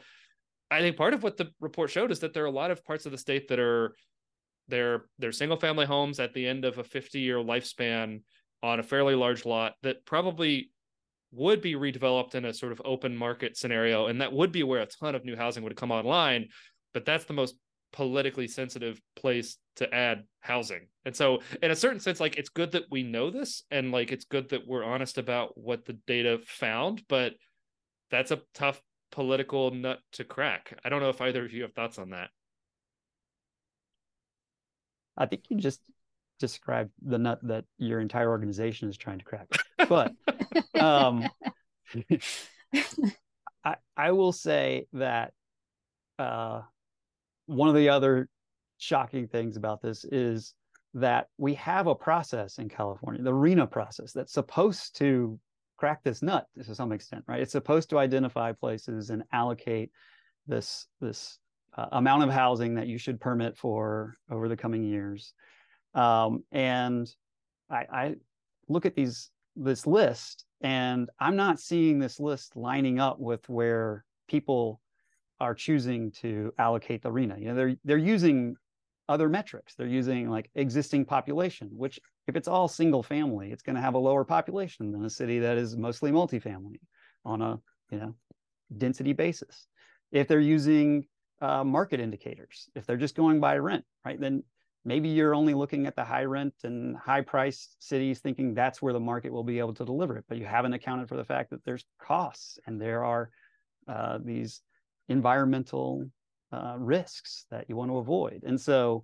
I 0.72 0.80
think 0.82 0.98
part 0.98 1.14
of 1.14 1.24
what 1.24 1.38
the 1.38 1.52
report 1.60 1.90
showed 1.90 2.12
is 2.12 2.20
that 2.20 2.34
there 2.34 2.44
are 2.44 2.48
a 2.48 2.52
lot 2.52 2.72
of 2.72 2.86
parts 2.86 3.06
of 3.06 3.12
the 3.12 3.18
state 3.18 3.48
that 3.48 3.60
are 3.60 3.96
they're 4.68 5.06
they're 5.18 5.32
single 5.32 5.58
family 5.58 5.86
homes 5.86 6.20
at 6.20 6.34
the 6.34 6.46
end 6.46 6.64
of 6.64 6.78
a 6.78 6.84
50 6.84 7.20
year 7.20 7.38
lifespan 7.38 8.22
on 8.62 8.80
a 8.80 8.84
fairly 8.84 9.16
large 9.16 9.46
lot 9.46 9.74
that 9.84 10.06
probably 10.06 10.70
would 11.32 11.62
be 11.62 11.76
redeveloped 11.76 12.36
in 12.36 12.46
a 12.46 12.54
sort 12.54 12.72
of 12.72 12.82
open 12.86 13.16
market 13.16 13.58
scenario 13.58 14.08
and 14.08 14.22
that 14.22 14.34
would 14.34 14.52
be 14.52 14.64
where 14.64 14.82
a 14.82 14.86
ton 14.86 15.16
of 15.16 15.26
new 15.26 15.36
housing 15.36 15.64
would 15.64 15.76
come 15.76 15.92
online 15.92 16.48
but 16.94 17.06
that's 17.06 17.26
the 17.26 17.34
most 17.34 17.56
politically 17.92 18.48
sensitive 18.48 19.02
place 19.16 19.58
to 19.76 19.94
add 19.94 20.24
housing. 20.42 20.88
And 21.06 21.16
so 21.16 21.40
in 21.62 21.72
a 21.72 21.76
certain 21.76 22.00
sense 22.00 22.20
like 22.20 22.38
it's 22.38 22.50
good 22.50 22.72
that 22.72 22.84
we 22.92 23.04
know 23.04 23.32
this 23.32 23.64
and 23.72 23.92
like 23.92 24.12
it's 24.12 24.26
good 24.26 24.50
that 24.50 24.68
we're 24.68 24.84
honest 24.84 25.18
about 25.18 25.58
what 25.58 25.86
the 25.86 25.94
data 26.06 26.40
found 26.46 27.04
but 27.08 27.34
that's 28.12 28.32
a 28.32 28.42
tough 28.54 28.82
political 29.12 29.72
nut 29.72 30.00
to 30.14 30.24
crack. 30.24 30.78
I 30.84 30.90
don't 30.90 31.02
know 31.02 31.10
if 31.10 31.22
either 31.22 31.46
of 31.46 31.54
you 31.54 31.64
have 31.64 31.74
thoughts 31.74 31.98
on 31.98 32.12
that. 32.12 32.30
I 35.18 35.26
think 35.26 35.44
you 35.50 35.58
just 35.58 35.82
described 36.40 36.92
the 37.02 37.18
nut 37.18 37.40
that 37.44 37.66
your 37.78 38.00
entire 38.00 38.30
organization 38.30 38.90
is 38.90 38.98
trying 38.98 39.20
to 39.20 39.26
crack 39.26 39.48
but 39.90 40.14
um, 40.80 41.28
I, 43.64 43.76
I 43.98 44.12
will 44.12 44.32
say 44.32 44.88
that 44.94 45.34
uh, 46.18 46.62
one 47.46 47.70
of 47.70 47.76
the 47.76 47.90
other 47.90 48.30
shocking 48.78 49.28
things 49.28 49.58
about 49.58 49.82
this 49.82 50.06
is 50.06 50.54
that 50.94 51.28
we 51.38 51.54
have 51.56 51.88
a 51.88 51.96
process 51.96 52.58
in 52.58 52.70
California, 52.70 53.22
the 53.22 53.32
RHNA 53.32 53.70
process, 53.70 54.12
that's 54.12 54.34
supposed 54.34 54.98
to 54.98 55.40
crack 55.78 56.04
this 56.04 56.22
nut 56.22 56.46
to 56.64 56.76
some 56.76 56.92
extent, 56.92 57.24
right? 57.28 57.42
It's 57.42 57.52
supposed 57.52 57.90
to 57.92 58.00
identify 58.00 58.52
places 58.52 59.10
and 59.10 59.24
allocate 59.32 59.92
this 60.48 60.88
this 61.00 61.38
uh, 61.78 61.86
amount 61.92 62.24
of 62.24 62.30
housing 62.30 62.76
that 62.76 62.88
you 62.88 62.98
should 62.98 63.22
permit 63.22 63.58
for 63.58 64.16
over 64.32 64.50
the 64.50 64.58
coming 64.58 64.84
years. 64.84 65.34
Um, 65.94 66.44
and 66.52 67.10
I, 67.70 67.86
I 67.92 68.16
look 68.68 68.86
at 68.86 68.96
these 68.96 69.32
this 69.56 69.86
list 69.86 70.46
and 70.62 71.10
i'm 71.20 71.36
not 71.36 71.60
seeing 71.60 72.00
this 72.00 72.20
list 72.20 72.56
lining 72.56 72.98
up 73.00 73.20
with 73.20 73.50
where 73.50 74.06
people 74.30 74.80
are 75.40 75.54
choosing 75.54 76.12
to 76.12 76.54
allocate 76.58 77.02
the 77.02 77.10
RHNA. 77.10 77.40
You 77.40 77.48
know, 77.50 77.56
they're 77.56 77.76
they're 77.84 77.98
using 77.98 78.56
other 79.08 79.30
metrics. 79.30 79.76
They're 79.76 79.88
using 79.88 80.30
like 80.30 80.50
existing 80.56 81.06
population, 81.06 81.70
which 81.72 82.00
if 82.28 82.36
it's 82.36 82.48
all 82.48 82.68
single 82.68 83.02
family, 83.02 83.52
it's 83.52 83.64
going 83.64 83.76
to 83.76 83.82
have 83.82 83.96
a 83.96 84.00
lower 84.00 84.24
population 84.24 84.92
than 84.92 85.04
a 85.06 85.10
city 85.10 85.40
that 85.40 85.58
is 85.58 85.76
mostly 85.76 86.12
multifamily 86.12 86.80
on 87.26 87.42
a 87.42 87.60
you 87.92 88.00
know 88.00 88.16
density 88.78 89.14
basis. 89.14 89.68
If 90.12 90.28
they're 90.28 90.40
using 90.40 91.06
uh, 91.42 91.64
market 91.64 92.00
indicators, 92.00 92.70
if 92.76 92.86
they're 92.86 92.98
just 92.98 93.16
going 93.16 93.40
by 93.40 93.58
rent, 93.58 93.86
right, 94.06 94.20
then 94.20 94.44
maybe 94.86 95.10
you're 95.10 95.36
only 95.36 95.54
looking 95.54 95.86
at 95.86 95.96
the 95.96 96.04
high 96.04 96.24
rent 96.24 96.54
and 96.64 96.96
high 96.98 97.22
price 97.22 97.76
cities 97.80 98.20
thinking 98.20 98.54
that's 98.54 98.82
where 98.82 98.94
the 98.94 99.00
market 99.00 99.32
will 99.32 99.44
be 99.44 99.60
able 99.60 99.74
to 99.74 99.86
deliver 99.86 100.18
it 100.18 100.26
but 100.28 100.38
you 100.38 100.46
haven't 100.46 100.74
accounted 100.74 101.08
for 101.08 101.18
the 101.18 101.26
fact 101.26 101.50
that 101.50 101.64
there's 101.66 101.86
costs 102.00 102.60
and 102.66 102.82
there 102.82 103.04
are 103.04 103.30
uh, 103.88 104.20
these 104.24 104.62
environmental 105.10 106.10
uh, 106.52 106.76
risks 106.78 107.46
that 107.52 107.66
you 107.68 107.76
want 107.76 107.92
to 107.92 107.98
avoid. 107.98 108.44
And 108.46 108.60
so 108.60 109.04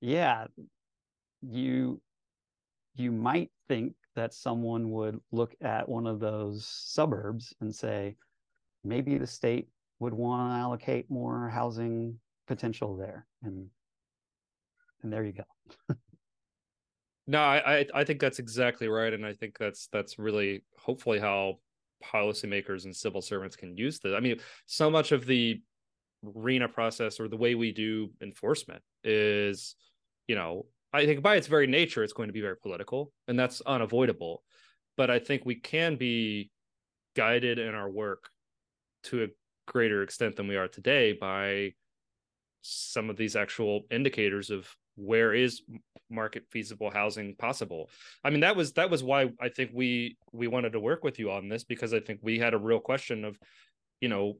yeah 0.00 0.46
you 1.42 2.00
you 2.96 3.12
might 3.12 3.50
think 3.68 3.94
that 4.16 4.34
someone 4.34 4.90
would 4.90 5.18
look 5.30 5.54
at 5.60 5.88
one 5.88 6.06
of 6.06 6.20
those 6.20 6.66
suburbs 6.66 7.54
and 7.60 7.74
say 7.74 8.16
maybe 8.82 9.16
the 9.18 9.26
state 9.26 9.68
would 10.00 10.12
want 10.12 10.50
to 10.50 10.56
allocate 10.56 11.10
more 11.10 11.48
housing 11.48 12.18
potential 12.46 12.96
there. 12.96 13.26
And 13.42 13.68
and 15.02 15.12
there 15.12 15.24
you 15.24 15.32
go. 15.32 15.94
no, 17.26 17.40
I, 17.40 17.86
I 17.94 18.04
think 18.04 18.20
that's 18.20 18.38
exactly 18.38 18.88
right, 18.88 19.12
and 19.12 19.24
I 19.24 19.32
think 19.32 19.58
that's 19.58 19.88
that's 19.92 20.18
really 20.18 20.64
hopefully 20.78 21.18
how 21.18 21.58
policymakers 22.04 22.84
and 22.84 22.96
civil 22.96 23.20
servants 23.20 23.56
can 23.56 23.76
use 23.76 23.98
this. 24.00 24.14
I 24.14 24.20
mean, 24.20 24.40
so 24.66 24.90
much 24.90 25.12
of 25.12 25.26
the 25.26 25.60
RHNA 26.24 26.72
process 26.72 27.20
or 27.20 27.28
the 27.28 27.36
way 27.36 27.54
we 27.54 27.72
do 27.72 28.10
enforcement 28.22 28.82
is, 29.04 29.74
you 30.26 30.34
know, 30.34 30.66
I 30.92 31.06
think 31.06 31.22
by 31.22 31.36
its 31.36 31.46
very 31.46 31.66
nature, 31.66 32.02
it's 32.02 32.12
going 32.12 32.28
to 32.28 32.32
be 32.32 32.40
very 32.40 32.56
political, 32.56 33.12
and 33.28 33.38
that's 33.38 33.60
unavoidable. 33.62 34.42
But 34.96 35.10
I 35.10 35.18
think 35.18 35.42
we 35.44 35.54
can 35.54 35.96
be 35.96 36.50
guided 37.16 37.58
in 37.58 37.74
our 37.74 37.88
work 37.88 38.28
to 39.04 39.24
a 39.24 39.28
greater 39.66 40.02
extent 40.02 40.36
than 40.36 40.48
we 40.48 40.56
are 40.56 40.68
today 40.68 41.12
by 41.12 41.72
some 42.62 43.08
of 43.08 43.16
these 43.16 43.36
actual 43.36 43.82
indicators 43.90 44.50
of 44.50 44.68
where 44.96 45.32
is 45.32 45.62
market 46.08 46.44
feasible 46.50 46.90
housing 46.90 47.34
possible? 47.36 47.90
I 48.24 48.30
mean 48.30 48.40
that 48.40 48.56
was 48.56 48.72
that 48.72 48.90
was 48.90 49.02
why 49.02 49.30
i 49.40 49.48
think 49.48 49.70
we 49.72 50.16
we 50.32 50.48
wanted 50.48 50.72
to 50.72 50.80
work 50.80 51.04
with 51.04 51.18
you 51.18 51.30
on 51.30 51.48
this 51.48 51.64
because 51.64 51.94
i 51.94 52.00
think 52.00 52.20
we 52.22 52.38
had 52.38 52.54
a 52.54 52.58
real 52.58 52.80
question 52.80 53.24
of 53.24 53.38
you 54.00 54.08
know 54.08 54.38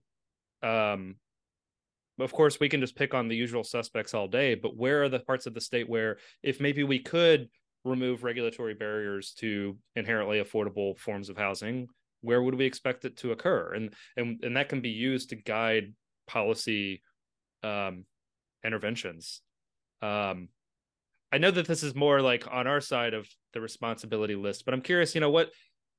um 0.63 1.17
of 2.19 2.33
course 2.33 2.61
we 2.61 2.69
can 2.69 2.81
just 2.81 2.97
pick 2.97 3.15
on 3.15 3.29
the 3.29 3.37
usual 3.37 3.65
suspects 3.65 4.13
all 4.15 4.29
day 4.29 4.55
but 4.55 4.77
where 4.77 5.03
are 5.03 5.09
the 5.09 5.21
parts 5.21 5.47
of 5.47 5.55
the 5.55 5.61
state 5.61 5.89
where 5.89 6.19
if 6.43 6.61
maybe 6.61 6.83
we 6.83 6.99
could 6.99 7.49
remove 7.85 8.25
regulatory 8.25 8.75
barriers 8.75 9.33
to 9.33 9.77
inherently 9.97 10.43
affordable 10.43 10.99
forms 10.99 11.31
of 11.31 11.37
housing 11.37 11.89
where 12.23 12.43
would 12.43 12.55
we 12.55 12.65
expect 12.65 13.05
it 13.05 13.17
to 13.19 13.33
occur? 13.33 13.73
And 13.75 13.95
and 14.17 14.43
and 14.45 14.57
that 14.57 14.69
can 14.69 14.81
be 14.81 14.91
used 14.91 15.31
to 15.31 15.37
guide 15.37 15.95
policy 16.27 17.03
um 17.63 18.05
interventions 18.65 19.43
um, 20.03 20.49
I 21.33 21.39
know 21.39 21.51
that 21.51 21.67
this 21.67 21.83
is 21.83 21.95
more 21.95 22.21
like 22.21 22.47
on 22.51 22.67
our 22.67 22.81
side 22.81 23.15
of 23.15 23.29
the 23.53 23.61
responsibility 23.61 24.35
list, 24.35 24.65
but 24.65 24.75
I'm 24.75 24.81
curious, 24.81 25.15
you 25.15 25.21
know, 25.21 25.31
what 25.31 25.51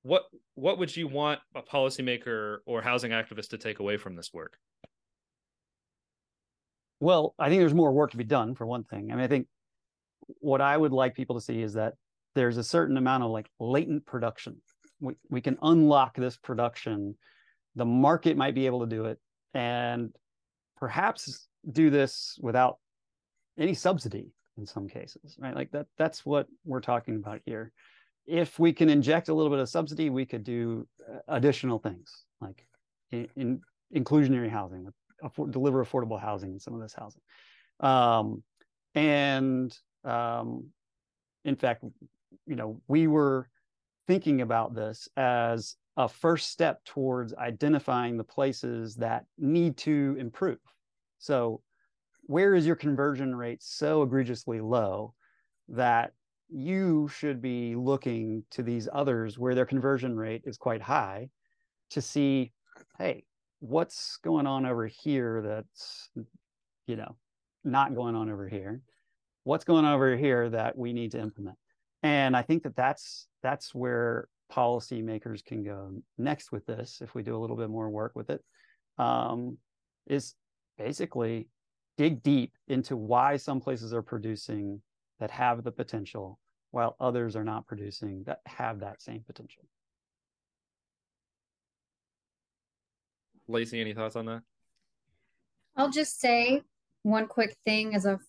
what 0.04 0.24
what 0.56 0.78
would 0.80 0.96
you 0.96 1.08
want 1.08 1.40
a 1.56 1.62
policymaker 1.62 2.58
or 2.66 2.82
housing 2.82 3.12
activist 3.12 3.50
to 3.50 3.58
take 3.58 3.80
away 3.80 3.98
from 3.98 4.16
this 4.16 4.34
work? 4.34 4.58
Well, 7.00 7.34
I 7.40 7.50
think 7.50 7.62
there's 7.62 7.74
more 7.74 7.92
work 7.92 8.12
to 8.12 8.18
be 8.18 8.24
done 8.24 8.56
for 8.56 8.66
one 8.66 8.84
thing. 8.84 9.12
I 9.12 9.16
mean, 9.16 9.24
I 9.24 9.28
think 9.28 9.48
what 10.40 10.62
I 10.62 10.76
would 10.76 10.92
like 10.92 11.16
people 11.16 11.36
to 11.36 11.42
see 11.42 11.62
is 11.62 11.74
that 11.74 11.94
there's 12.36 12.58
a 12.58 12.64
certain 12.64 12.98
amount 12.98 13.24
of 13.24 13.32
like 13.32 13.50
latent 13.60 14.06
production. 14.06 14.62
We 15.00 15.16
we 15.30 15.42
can 15.42 15.58
unlock 15.62 16.16
this 16.16 16.38
production. 16.38 17.16
The 17.76 17.86
market 17.86 18.36
might 18.36 18.56
be 18.56 18.66
able 18.66 18.82
to 18.82 18.88
do 18.88 19.06
it 19.06 19.20
and 19.54 20.14
perhaps 20.78 21.48
do 21.72 21.90
this 21.90 22.38
without 22.42 22.78
any 23.62 23.74
subsidy 23.74 24.32
in 24.58 24.66
some 24.66 24.88
cases, 24.88 25.38
right? 25.40 25.56
Like 25.56 25.72
that 25.72 25.88
that's 25.98 26.26
what 26.26 26.48
we're 26.66 26.82
talking 26.82 27.16
about 27.16 27.42
here. 27.46 27.72
If 28.26 28.60
we 28.60 28.74
can 28.74 28.90
inject 28.90 29.30
a 29.30 29.34
little 29.34 29.50
bit 29.50 29.60
of 29.60 29.70
subsidy, 29.70 30.10
we 30.10 30.26
could 30.26 30.44
do 30.44 30.88
uh, 31.10 31.20
additional 31.28 31.80
things 31.80 32.26
like 32.40 32.66
in, 33.12 33.28
in 33.36 33.62
inclusionary 33.96 34.50
housing, 34.50 34.88
afford, 35.24 35.52
deliver 35.52 35.84
affordable 35.84 36.20
housing 36.20 36.52
in 36.54 36.60
some 36.60 36.74
of 36.74 36.82
this 36.82 36.94
housing. 36.94 37.22
Um, 37.80 38.44
and 38.96 39.76
um, 40.04 40.68
in 41.46 41.56
fact, 41.56 41.84
you 42.46 42.56
know, 42.56 42.82
we 42.88 43.08
were 43.08 43.50
thinking 44.08 44.42
about 44.42 44.76
this 44.76 45.08
as 45.18 45.76
a 45.98 46.08
first 46.08 46.50
step 46.50 46.84
towards 46.86 47.34
identifying 47.36 48.18
the 48.18 48.24
places 48.24 48.96
that 48.96 49.26
need 49.38 49.78
to 49.78 50.16
improve. 50.20 50.60
So 51.20 51.62
where 52.32 52.56
is 52.56 52.66
your 52.66 52.76
conversion 52.76 53.36
rate 53.36 53.62
so 53.62 54.04
egregiously 54.04 54.62
low 54.62 55.14
that 55.68 56.14
you 56.50 57.10
should 57.14 57.42
be 57.42 57.76
looking 57.76 58.44
to 58.52 58.64
these 58.64 58.88
others 58.92 59.38
where 59.38 59.56
their 59.56 59.66
conversion 59.66 60.16
rate 60.16 60.42
is 60.46 60.58
quite 60.58 60.82
high 60.82 61.30
to 61.90 62.02
see 62.02 62.52
hey 62.98 63.24
what's 63.60 64.18
going 64.24 64.48
on 64.48 64.66
over 64.66 64.88
here 64.88 65.42
that's 65.42 66.10
you 66.88 66.96
know 66.96 67.16
not 67.64 67.96
going 67.96 68.16
on 68.16 68.30
over 68.30 68.48
here? 68.48 68.82
What's 69.44 69.66
going 69.66 69.86
on 69.86 69.94
over 69.94 70.16
here 70.16 70.50
that 70.50 70.78
we 70.78 70.94
need 70.94 71.12
to 71.12 71.20
implement? 71.20 71.58
And 72.04 72.36
i 72.36 72.42
think 72.42 72.64
that 72.64 72.76
that's 72.76 73.28
that's 73.44 73.76
where 73.76 74.28
policymakers 74.52 75.46
can 75.46 75.64
go 75.64 75.92
next 76.18 76.52
with 76.52 76.66
this 76.66 77.00
if 77.02 77.14
we 77.14 77.24
do 77.24 77.38
a 77.38 77.40
little 77.40 77.56
bit 77.56 77.70
more 77.70 77.90
work 77.90 78.14
with 78.16 78.30
it 78.30 78.44
um, 78.98 79.58
is 80.08 80.34
basically 80.78 81.48
dig 82.02 82.24
deep 82.24 82.52
into 82.68 82.98
why 82.98 83.38
some 83.38 83.62
places 83.62 83.94
are 83.94 84.02
producing 84.02 84.82
that 85.20 85.30
have 85.30 85.64
the 85.64 85.72
potential 85.72 86.40
while 86.72 86.96
others 87.00 87.36
are 87.36 87.44
not 87.44 87.68
producing 87.68 88.24
that 88.24 88.40
have 88.48 88.80
that 88.80 89.00
same 89.00 89.24
potential. 89.28 89.62
Lacy, 93.48 93.80
any 93.80 93.94
thoughts 93.94 94.16
on 94.16 94.26
that? 94.26 94.42
I'll 95.76 95.92
just 95.92 96.20
say 96.20 96.64
one 97.04 97.28
quick 97.28 97.56
thing 97.68 97.94
as 97.94 98.06
a 98.06 98.20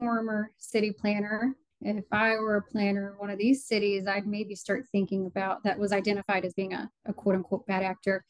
former 0.00 0.50
city 0.58 0.90
planner. 0.90 1.54
If 1.80 2.06
I 2.10 2.30
were 2.30 2.56
a 2.56 2.62
planner 2.62 3.12
in 3.12 3.18
one 3.18 3.30
of 3.30 3.38
these 3.38 3.64
cities, 3.64 4.08
I'd 4.08 4.26
maybe 4.26 4.56
start 4.56 4.86
thinking 4.90 5.26
about 5.26 5.62
that 5.62 5.78
was 5.78 5.92
identified 5.92 6.44
as 6.44 6.52
being 6.52 6.72
a, 6.72 6.90
a 7.06 7.12
quote 7.12 7.36
unquote 7.36 7.64
bad 7.68 7.84
actor. 7.84 8.24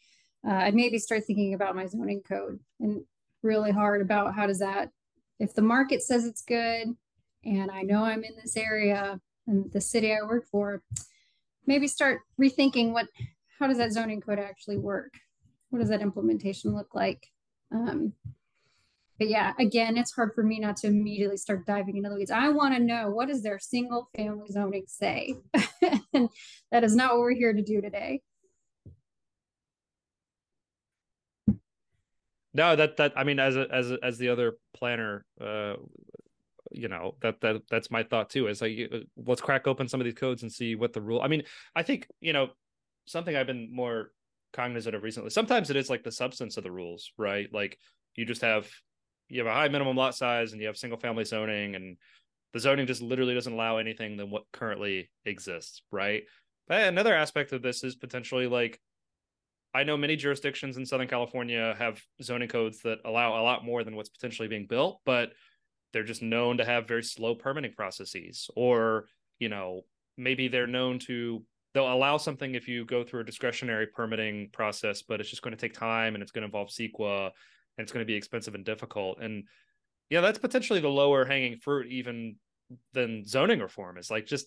Uh, 0.46 0.52
I'd 0.52 0.74
maybe 0.74 0.98
start 0.98 1.24
thinking 1.24 1.54
about 1.54 1.74
my 1.74 1.86
zoning 1.86 2.20
code 2.20 2.60
and 2.80 3.02
really 3.42 3.70
hard 3.70 4.02
about 4.02 4.34
how 4.34 4.46
does 4.46 4.58
that, 4.58 4.90
if 5.38 5.54
the 5.54 5.62
market 5.62 6.02
says 6.02 6.24
it's 6.24 6.42
good 6.42 6.88
and 7.44 7.70
I 7.70 7.82
know 7.82 8.04
I'm 8.04 8.24
in 8.24 8.34
this 8.36 8.56
area 8.56 9.20
and 9.46 9.70
the 9.72 9.80
city 9.80 10.12
I 10.12 10.26
work 10.26 10.46
for, 10.50 10.82
maybe 11.66 11.86
start 11.86 12.20
rethinking 12.40 12.92
what, 12.92 13.06
how 13.58 13.66
does 13.66 13.78
that 13.78 13.92
zoning 13.92 14.20
code 14.20 14.38
actually 14.38 14.78
work? 14.78 15.14
What 15.70 15.80
does 15.80 15.88
that 15.90 16.02
implementation 16.02 16.74
look 16.74 16.94
like? 16.94 17.26
Um, 17.72 18.14
but 19.18 19.28
yeah, 19.28 19.52
again, 19.58 19.96
it's 19.96 20.12
hard 20.12 20.32
for 20.34 20.44
me 20.44 20.60
not 20.60 20.76
to 20.78 20.86
immediately 20.86 21.36
start 21.36 21.66
diving 21.66 21.96
into 21.96 22.08
the 22.08 22.14
weeds. 22.14 22.30
I 22.30 22.50
want 22.50 22.74
to 22.74 22.80
know 22.80 23.10
what 23.10 23.28
does 23.28 23.42
their 23.42 23.58
single 23.58 24.08
family 24.16 24.46
zoning 24.48 24.84
say? 24.86 25.34
and 26.14 26.28
that 26.70 26.84
is 26.84 26.94
not 26.94 27.12
what 27.12 27.20
we're 27.20 27.34
here 27.34 27.52
to 27.52 27.62
do 27.62 27.80
today. 27.80 28.22
No 32.54 32.76
that 32.76 32.96
that 32.96 33.12
i 33.16 33.24
mean 33.24 33.38
as 33.38 33.56
a, 33.56 33.66
as 33.72 33.90
a, 33.90 33.98
as 34.02 34.18
the 34.18 34.28
other 34.28 34.56
planner 34.74 35.24
uh 35.40 35.74
you 36.70 36.88
know 36.88 37.14
that 37.22 37.40
that 37.40 37.62
that's 37.70 37.90
my 37.90 38.02
thought 38.02 38.28
too 38.30 38.46
is 38.46 38.60
like 38.60 38.78
let's 39.16 39.40
crack 39.40 39.66
open 39.66 39.88
some 39.88 40.00
of 40.00 40.04
these 40.04 40.14
codes 40.14 40.42
and 40.42 40.52
see 40.52 40.74
what 40.74 40.92
the 40.92 41.00
rule 41.00 41.20
i 41.22 41.28
mean 41.28 41.42
i 41.74 41.82
think 41.82 42.06
you 42.20 42.32
know 42.32 42.48
something 43.06 43.34
i've 43.34 43.46
been 43.46 43.74
more 43.74 44.10
cognizant 44.52 44.94
of 44.94 45.02
recently 45.02 45.30
sometimes 45.30 45.70
it 45.70 45.76
is 45.76 45.90
like 45.90 46.02
the 46.02 46.12
substance 46.12 46.56
of 46.56 46.64
the 46.64 46.70
rules 46.70 47.12
right? 47.18 47.52
Like 47.52 47.78
you 48.14 48.24
just 48.24 48.42
have 48.42 48.68
you 49.28 49.40
have 49.40 49.46
a 49.46 49.54
high 49.54 49.68
minimum 49.68 49.96
lot 49.96 50.14
size 50.14 50.52
and 50.52 50.60
you 50.60 50.66
have 50.68 50.76
single 50.76 50.98
family 50.98 51.24
zoning 51.24 51.74
and 51.74 51.96
the 52.54 52.60
zoning 52.60 52.86
just 52.86 53.02
literally 53.02 53.34
doesn't 53.34 53.52
allow 53.52 53.76
anything 53.76 54.16
than 54.16 54.30
what 54.30 54.44
currently 54.52 55.10
exists 55.24 55.82
right? 55.90 56.22
But 56.66 56.82
another 56.82 57.14
aspect 57.14 57.52
of 57.52 57.62
this 57.62 57.84
is 57.84 57.96
potentially 57.96 58.46
like 58.46 58.80
I 59.74 59.84
know 59.84 59.96
many 59.96 60.16
jurisdictions 60.16 60.76
in 60.76 60.86
Southern 60.86 61.08
California 61.08 61.74
have 61.78 62.00
zoning 62.22 62.48
codes 62.48 62.80
that 62.82 62.98
allow 63.04 63.40
a 63.40 63.44
lot 63.44 63.64
more 63.64 63.84
than 63.84 63.96
what's 63.96 64.08
potentially 64.08 64.48
being 64.48 64.66
built, 64.66 65.00
but 65.04 65.30
they're 65.92 66.04
just 66.04 66.22
known 66.22 66.58
to 66.58 66.64
have 66.64 66.88
very 66.88 67.02
slow 67.02 67.34
permitting 67.34 67.72
processes, 67.72 68.50
or 68.56 69.06
you 69.38 69.48
know, 69.48 69.82
maybe 70.16 70.48
they're 70.48 70.66
known 70.66 70.98
to 70.98 71.44
they'll 71.74 71.92
allow 71.92 72.16
something 72.16 72.54
if 72.54 72.66
you 72.66 72.84
go 72.84 73.04
through 73.04 73.20
a 73.20 73.24
discretionary 73.24 73.86
permitting 73.86 74.48
process, 74.52 75.02
but 75.02 75.20
it's 75.20 75.30
just 75.30 75.42
going 75.42 75.54
to 75.54 75.60
take 75.60 75.74
time 75.74 76.14
and 76.14 76.22
it's 76.22 76.32
going 76.32 76.42
to 76.42 76.46
involve 76.46 76.68
CEQA 76.68 77.26
and 77.26 77.84
it's 77.84 77.92
going 77.92 78.02
to 78.02 78.06
be 78.06 78.14
expensive 78.14 78.54
and 78.54 78.64
difficult. 78.64 79.18
And 79.20 79.44
yeah, 80.10 80.20
that's 80.20 80.38
potentially 80.38 80.80
the 80.80 80.88
lower 80.88 81.24
hanging 81.24 81.58
fruit 81.58 81.86
even 81.88 82.36
than 82.94 83.24
zoning 83.24 83.60
reform 83.60 83.98
is 83.98 84.10
like 84.10 84.26
just 84.26 84.46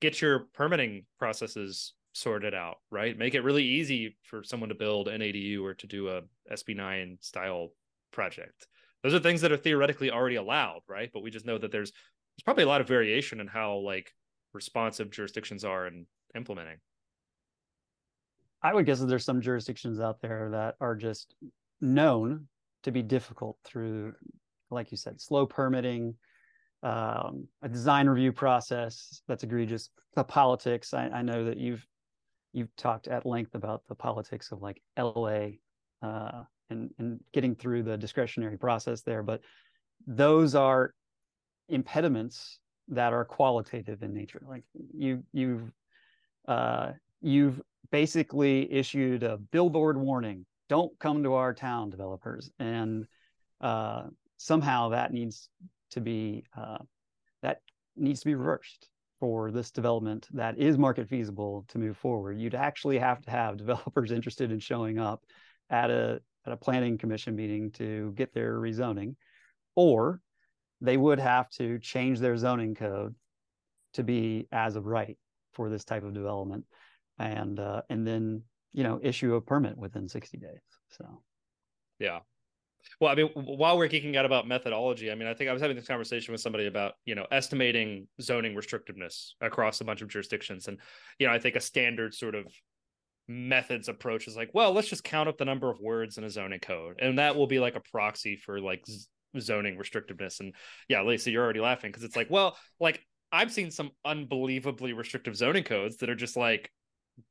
get 0.00 0.20
your 0.20 0.46
permitting 0.54 1.04
processes 1.18 1.94
sorted 2.12 2.54
out, 2.54 2.76
right? 2.90 3.16
Make 3.16 3.34
it 3.34 3.42
really 3.42 3.64
easy 3.64 4.16
for 4.22 4.42
someone 4.42 4.68
to 4.68 4.74
build 4.74 5.08
an 5.08 5.20
ADU 5.20 5.62
or 5.62 5.74
to 5.74 5.86
do 5.86 6.08
a 6.08 6.22
SB9 6.52 7.22
style 7.22 7.68
project. 8.12 8.66
Those 9.02 9.14
are 9.14 9.20
things 9.20 9.40
that 9.40 9.52
are 9.52 9.56
theoretically 9.56 10.10
already 10.10 10.36
allowed, 10.36 10.80
right? 10.88 11.10
But 11.12 11.22
we 11.22 11.30
just 11.30 11.46
know 11.46 11.58
that 11.58 11.72
there's 11.72 11.90
there's 11.90 12.44
probably 12.44 12.64
a 12.64 12.68
lot 12.68 12.80
of 12.80 12.88
variation 12.88 13.40
in 13.40 13.46
how 13.46 13.76
like 13.76 14.12
responsive 14.52 15.10
jurisdictions 15.10 15.64
are 15.64 15.86
in 15.86 16.06
implementing. 16.34 16.78
I 18.62 18.74
would 18.74 18.86
guess 18.86 19.00
that 19.00 19.06
there's 19.06 19.24
some 19.24 19.40
jurisdictions 19.40 20.00
out 20.00 20.20
there 20.20 20.50
that 20.52 20.76
are 20.80 20.94
just 20.94 21.34
known 21.80 22.46
to 22.82 22.90
be 22.90 23.02
difficult 23.02 23.56
through, 23.64 24.14
like 24.70 24.90
you 24.90 24.96
said, 24.96 25.20
slow 25.20 25.46
permitting, 25.46 26.14
um, 26.82 27.46
a 27.62 27.68
design 27.68 28.08
review 28.08 28.32
process 28.32 29.22
that's 29.28 29.42
egregious. 29.42 29.90
The 30.14 30.24
politics. 30.24 30.94
I, 30.94 31.08
I, 31.08 31.22
know 31.22 31.44
that 31.44 31.58
you've 31.58 31.86
you've 32.52 32.74
talked 32.76 33.08
at 33.08 33.26
length 33.26 33.54
about 33.54 33.82
the 33.88 33.94
politics 33.94 34.52
of 34.52 34.62
like 34.62 34.80
LA 34.98 35.48
uh, 36.02 36.42
and 36.70 36.90
and 36.98 37.20
getting 37.32 37.54
through 37.54 37.82
the 37.82 37.96
discretionary 37.96 38.58
process 38.58 39.02
there, 39.02 39.22
but 39.22 39.40
those 40.06 40.54
are 40.54 40.94
impediments 41.68 42.58
that 42.88 43.12
are 43.12 43.24
qualitative 43.24 44.02
in 44.02 44.12
nature. 44.12 44.42
Like 44.46 44.64
you 44.94 45.22
you've 45.32 45.70
uh, 46.48 46.92
you've 47.20 47.60
basically 47.90 48.72
issued 48.72 49.22
a 49.22 49.36
billboard 49.36 49.96
warning: 49.96 50.46
don't 50.68 50.96
come 50.98 51.22
to 51.22 51.34
our 51.34 51.54
town, 51.54 51.90
developers, 51.90 52.50
and 52.58 53.06
uh, 53.60 54.04
somehow 54.36 54.90
that 54.90 55.12
needs 55.12 55.48
to 55.90 56.00
be 56.00 56.44
uh, 56.56 56.78
that 57.42 57.60
needs 57.96 58.20
to 58.20 58.26
be 58.26 58.34
reversed 58.34 58.88
for 59.20 59.50
this 59.50 59.70
development 59.70 60.26
that 60.32 60.58
is 60.58 60.78
market 60.78 61.08
feasible 61.08 61.66
to 61.68 61.78
move 61.78 61.96
forward. 61.96 62.40
You'd 62.40 62.54
actually 62.54 62.98
have 62.98 63.20
to 63.22 63.30
have 63.30 63.56
developers 63.58 64.10
interested 64.10 64.50
in 64.50 64.58
showing 64.58 64.98
up 64.98 65.22
at 65.68 65.90
a 65.90 66.20
at 66.46 66.52
a 66.52 66.56
planning 66.56 66.96
commission 66.96 67.36
meeting 67.36 67.70
to 67.72 68.12
get 68.16 68.32
their 68.32 68.58
rezoning, 68.58 69.14
or 69.76 70.20
they 70.80 70.96
would 70.96 71.20
have 71.20 71.50
to 71.50 71.78
change 71.78 72.18
their 72.18 72.36
zoning 72.36 72.74
code 72.74 73.14
to 73.92 74.02
be 74.02 74.48
as 74.50 74.76
of 74.76 74.86
right 74.86 75.18
for 75.52 75.68
this 75.68 75.84
type 75.84 76.02
of 76.02 76.14
development, 76.14 76.64
and 77.18 77.60
uh, 77.60 77.82
and 77.90 78.06
then 78.06 78.42
you 78.72 78.82
know 78.82 78.98
issue 79.02 79.34
a 79.34 79.40
permit 79.40 79.76
within 79.76 80.08
60 80.08 80.38
days. 80.38 80.60
So, 80.88 81.22
yeah. 81.98 82.20
Well, 83.00 83.10
I 83.10 83.14
mean, 83.14 83.28
while 83.34 83.78
we're 83.78 83.88
geeking 83.88 84.16
out 84.16 84.24
about 84.24 84.46
methodology, 84.46 85.10
I 85.10 85.14
mean, 85.14 85.28
I 85.28 85.34
think 85.34 85.50
I 85.50 85.52
was 85.52 85.62
having 85.62 85.76
this 85.76 85.86
conversation 85.86 86.32
with 86.32 86.40
somebody 86.40 86.66
about, 86.66 86.94
you 87.04 87.14
know, 87.14 87.26
estimating 87.30 88.08
zoning 88.20 88.54
restrictiveness 88.54 89.30
across 89.40 89.80
a 89.80 89.84
bunch 89.84 90.02
of 90.02 90.08
jurisdictions. 90.08 90.68
And, 90.68 90.78
you 91.18 91.26
know, 91.26 91.32
I 91.32 91.38
think 91.38 91.56
a 91.56 91.60
standard 91.60 92.14
sort 92.14 92.34
of 92.34 92.46
methods 93.28 93.88
approach 93.88 94.26
is 94.26 94.36
like, 94.36 94.50
well, 94.52 94.72
let's 94.72 94.88
just 94.88 95.04
count 95.04 95.28
up 95.28 95.38
the 95.38 95.44
number 95.44 95.70
of 95.70 95.78
words 95.80 96.18
in 96.18 96.24
a 96.24 96.30
zoning 96.30 96.60
code, 96.60 96.96
and 97.00 97.18
that 97.18 97.36
will 97.36 97.46
be 97.46 97.60
like 97.60 97.76
a 97.76 97.80
proxy 97.80 98.36
for 98.36 98.60
like 98.60 98.84
z- 98.86 99.06
zoning 99.38 99.78
restrictiveness. 99.78 100.40
And 100.40 100.54
yeah, 100.88 101.02
Lacy, 101.02 101.30
you're 101.30 101.44
already 101.44 101.60
laughing 101.60 101.90
because 101.90 102.02
it's 102.02 102.16
like, 102.16 102.28
well, 102.28 102.56
like 102.80 103.00
I've 103.32 103.52
seen 103.52 103.70
some 103.70 103.92
unbelievably 104.04 104.92
restrictive 104.92 105.36
zoning 105.36 105.64
codes 105.64 105.98
that 105.98 106.10
are 106.10 106.16
just 106.16 106.36
like, 106.36 106.70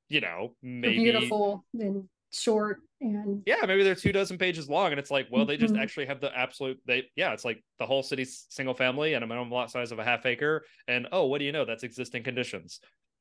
you 0.08 0.22
know, 0.22 0.56
maybe 0.64 1.00
beautiful 1.00 1.66
and 1.74 2.08
short 2.32 2.82
and 3.02 3.42
yeah 3.46 3.66
maybe 3.66 3.84
they're 3.84 3.96
two 3.96 4.12
dozen 4.12 4.38
pages 4.38 4.70
long 4.70 4.92
and 4.92 5.00
it's 5.00 5.10
like 5.10 5.28
well 5.32 5.46
they 5.46 5.58
just 5.58 5.74
mm-hmm. 5.74 5.82
actually 5.82 6.06
have 6.06 6.22
the 6.22 6.32
absolute 6.38 6.80
they 6.86 7.04
yeah 7.16 7.34
it's 7.34 7.44
like 7.44 7.64
the 7.80 7.86
whole 7.86 8.04
city's 8.04 8.46
single 8.50 8.76
family 8.76 9.16
and 9.16 9.24
a 9.24 9.28
minimum 9.28 9.50
lot 9.50 9.72
size 9.72 9.92
of 9.92 9.98
a 9.98 10.04
half 10.04 10.26
acre 10.28 10.64
and 10.88 11.08
oh 11.12 11.26
what 11.26 11.40
do 11.40 11.46
you 11.46 11.52
know? 11.52 11.66
That's 11.66 11.84
existing 11.84 12.24
conditions. 12.24 12.80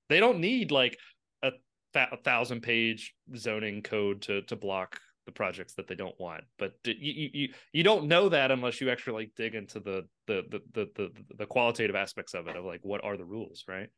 They 0.09 0.21
don't 0.21 0.41
need 0.41 0.71
like 0.71 0.99
a 1.43 1.53
a 1.95 2.17
thousand 2.19 2.63
page 2.63 3.15
zoning 3.37 3.83
code 3.83 4.23
to 4.23 4.43
to 4.43 4.57
block 4.57 5.01
the 5.27 5.33
projects 5.33 5.75
that 5.75 5.87
they 5.87 5.95
don't 5.95 6.19
want 6.19 6.43
but 6.59 6.73
you 6.85 7.29
you 7.35 7.49
you 7.73 7.83
don't 7.83 8.09
know 8.09 8.31
that 8.31 8.51
unless 8.51 8.81
you 8.81 8.89
actually 8.89 9.25
like 9.25 9.33
dig 9.37 9.55
into 9.55 9.79
the 9.79 10.07
the 10.27 10.43
the 10.51 10.61
the 10.73 10.89
the, 10.97 11.11
the 11.37 11.47
qualitative 11.47 11.95
aspects 11.95 12.33
of 12.33 12.49
it 12.49 12.57
of 12.57 12.65
like 12.65 12.81
what 12.83 13.05
are 13.05 13.17
the 13.17 13.25
rules 13.25 13.65
right? 13.69 13.89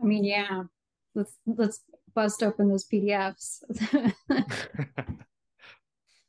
I 0.00 0.04
mean 0.04 0.24
yeah 0.24 0.64
let's 1.14 1.34
let's 1.46 1.80
bust 2.14 2.42
open 2.42 2.68
those 2.68 2.86
pdfs 2.86 3.62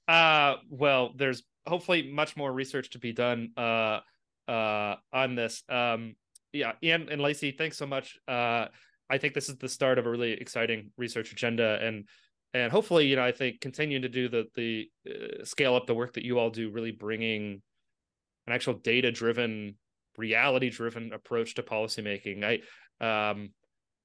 uh 0.08 0.56
well 0.70 1.14
there's 1.16 1.44
hopefully 1.66 2.12
much 2.12 2.36
more 2.36 2.52
research 2.52 2.90
to 2.90 3.00
be 3.00 3.12
done 3.12 3.52
uh 3.58 4.00
uh 4.48 4.96
on 5.12 5.36
this. 5.36 5.64
Um 5.70 6.16
yeah 6.52 6.74
ian 6.84 7.08
and 7.10 7.22
lacy 7.22 7.52
thanks 7.52 7.78
so 7.78 7.86
much. 7.86 8.18
Uh 8.28 8.68
I 9.10 9.18
think 9.18 9.34
this 9.34 9.50
is 9.50 9.58
the 9.58 9.70
start 9.70 10.00
of 10.00 10.06
a 10.06 10.10
really 10.10 10.32
exciting 10.32 10.92
research 10.98 11.32
agenda, 11.32 11.78
and 11.82 12.08
and 12.54 12.72
hopefully, 12.72 13.08
you 13.08 13.16
know, 13.16 13.24
I 13.24 13.32
think 13.32 13.62
continuing 13.62 14.02
to 14.04 14.10
do 14.10 14.30
the 14.30 14.48
the 14.56 14.90
uh, 15.08 15.44
scale 15.44 15.76
up 15.76 15.88
the 15.88 15.94
work 15.94 16.14
that 16.14 16.24
you 16.24 16.40
all 16.40 16.50
do, 16.50 16.72
really 16.72 16.92
bringing 16.92 17.62
an 18.48 18.54
actual 18.54 18.74
data 18.74 19.12
driven, 19.12 19.76
reality 20.18 20.70
driven 20.70 21.14
approach 21.14 21.56
to 21.56 21.64
policymaking. 21.64 22.44
I 22.44 23.30
um, 23.32 23.50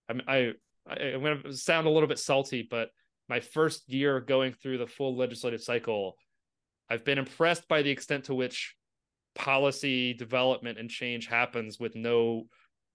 I'm 0.08 0.22
I, 0.26 0.52
I 0.88 0.94
I'm 1.14 1.20
going 1.20 1.42
to 1.42 1.52
sound 1.52 1.86
a 1.86 1.90
little 1.90 2.08
bit 2.08 2.18
salty, 2.18 2.66
but 2.68 2.90
my 3.28 3.40
first 3.40 3.88
year 3.88 4.20
going 4.20 4.52
through 4.52 4.78
the 4.78 4.86
full 4.86 5.16
legislative 5.16 5.62
cycle, 5.62 6.16
I've 6.90 7.04
been 7.04 7.18
impressed 7.18 7.68
by 7.68 7.82
the 7.82 7.90
extent 7.90 8.24
to 8.24 8.34
which 8.34 8.74
policy 9.34 10.14
development 10.14 10.78
and 10.78 10.90
change 10.90 11.26
happens 11.26 11.78
with 11.78 11.94
no 11.94 12.46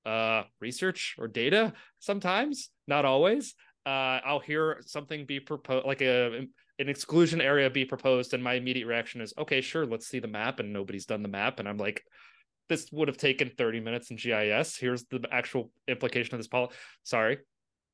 uh, 0.06 0.44
research 0.60 1.16
or 1.18 1.28
data 1.28 1.74
sometimes, 2.00 2.70
not 2.88 3.06
always. 3.06 3.56
Uh, 3.86 4.20
I'll 4.26 4.40
hear 4.40 4.82
something 4.86 5.26
be 5.26 5.40
proposed, 5.40 5.86
like 5.86 6.02
a 6.02 6.48
an 6.80 6.90
exclusion 6.90 7.40
area 7.40 7.70
be 7.70 7.86
proposed, 7.86 8.34
and 8.34 8.44
my 8.44 8.54
immediate 8.54 8.88
reaction 8.88 9.22
is, 9.22 9.34
okay, 9.38 9.62
sure, 9.62 9.86
let's 9.86 10.08
see 10.08 10.20
the 10.20 10.28
map, 10.28 10.60
and 10.60 10.74
nobody's 10.74 11.06
done 11.06 11.22
the 11.22 11.30
map, 11.30 11.60
and 11.60 11.70
I'm 11.70 11.78
like, 11.78 12.04
this 12.68 12.90
would 12.92 13.08
have 13.08 13.18
taken 13.18 13.52
30 13.58 13.80
minutes 13.82 14.10
in 14.10 14.18
GIS. 14.18 14.78
Here's 14.78 15.06
the 15.06 15.22
actual 15.32 15.72
implication 15.88 16.34
of 16.34 16.40
this 16.40 16.48
policy. 16.48 16.74
Sorry, 17.04 17.38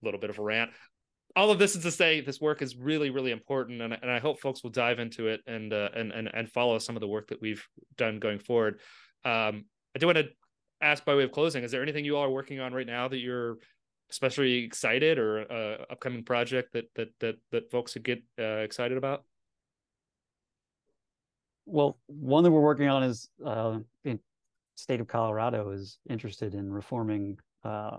a 0.02 0.06
little 0.06 0.20
bit 0.20 0.30
of 0.30 0.40
a 0.40 0.42
rant. 0.42 0.72
All 1.36 1.52
of 1.52 1.60
this 1.60 1.76
is 1.76 1.84
to 1.84 1.92
say 1.92 2.22
this 2.22 2.42
work 2.42 2.62
is 2.62 2.76
really, 2.76 3.12
really 3.12 3.32
important, 3.32 3.82
and, 3.82 3.94
and 3.94 4.10
I 4.10 4.20
hope 4.20 4.40
folks 4.40 4.64
will 4.64 4.72
dive 4.72 5.00
into 5.00 5.28
it 5.28 5.42
and 5.46 5.72
uh, 5.72 5.90
and 5.96 6.12
and 6.12 6.30
and 6.34 6.52
follow 6.52 6.80
some 6.80 6.96
of 6.96 7.02
the 7.02 7.08
work 7.08 7.28
that 7.28 7.42
we've 7.42 7.66
done 7.98 8.20
going 8.20 8.40
forward. 8.40 8.80
Um, 9.24 9.66
I 9.96 10.00
do 10.00 10.08
want 10.08 10.18
to 10.18 10.30
ask 10.82 11.06
by 11.06 11.16
way 11.16 11.24
of 11.24 11.32
closing, 11.32 11.64
is 11.64 11.72
there 11.72 11.84
anything 11.84 12.06
you 12.06 12.18
all 12.18 12.24
are 12.24 12.32
working 12.32 12.60
on 12.60 12.74
right 12.74 12.88
now 12.88 13.08
that 13.08 13.18
you're 13.18 13.58
especially 14.10 14.64
excited 14.64 15.20
or 15.20 15.42
uh, 15.52 15.86
upcoming 15.92 16.24
project 16.24 16.74
that 16.74 16.86
that 16.96 17.10
that 17.20 17.36
that 17.52 17.72
folks 17.72 17.94
could 17.94 18.04
get 18.04 18.24
uh, 18.40 18.64
excited 18.64 18.98
about? 18.98 19.24
Well, 21.66 22.00
one 22.08 22.44
that 22.44 22.50
we're 22.50 22.62
working 22.62 22.88
on 22.88 23.04
is 23.04 23.30
uh, 23.46 23.78
in 24.04 24.20
state 24.76 25.02
of 25.02 25.08
Colorado 25.08 25.70
is 25.72 26.00
interested 26.10 26.56
in 26.56 26.72
reforming 26.72 27.38
uh, 27.64 27.98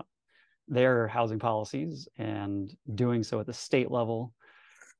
their 0.71 1.07
housing 1.07 1.37
policies 1.37 2.07
and 2.17 2.75
doing 2.95 3.21
so 3.23 3.39
at 3.39 3.45
the 3.45 3.53
state 3.53 3.91
level. 3.91 4.33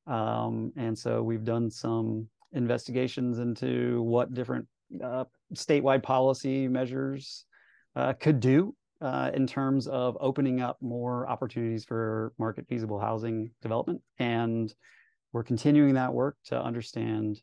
Um, 0.05 0.74
and 0.76 0.97
so 0.97 1.24
we've 1.24 1.45
done 1.45 1.72
some 1.72 2.28
investigations 2.51 3.39
into 3.39 4.01
what 4.03 4.34
different 4.34 4.67
uh, 5.01 5.24
statewide 5.55 6.03
policy 6.03 6.67
measures 6.67 7.45
uh, 7.95 8.11
could 8.13 8.41
do 8.41 8.76
uh, 8.99 9.32
in 9.34 9.47
terms 9.47 9.88
of 9.88 10.17
opening 10.19 10.59
up 10.59 10.78
more 10.82 11.28
opportunities 11.30 11.86
for 11.86 12.34
market 12.38 12.67
feasible 12.67 12.99
housing 12.99 13.49
development. 13.61 14.01
And 14.19 14.74
we're 15.32 15.43
continuing 15.43 15.93
that 15.93 16.13
work 16.13 16.36
to 16.47 16.61
understand, 16.61 17.41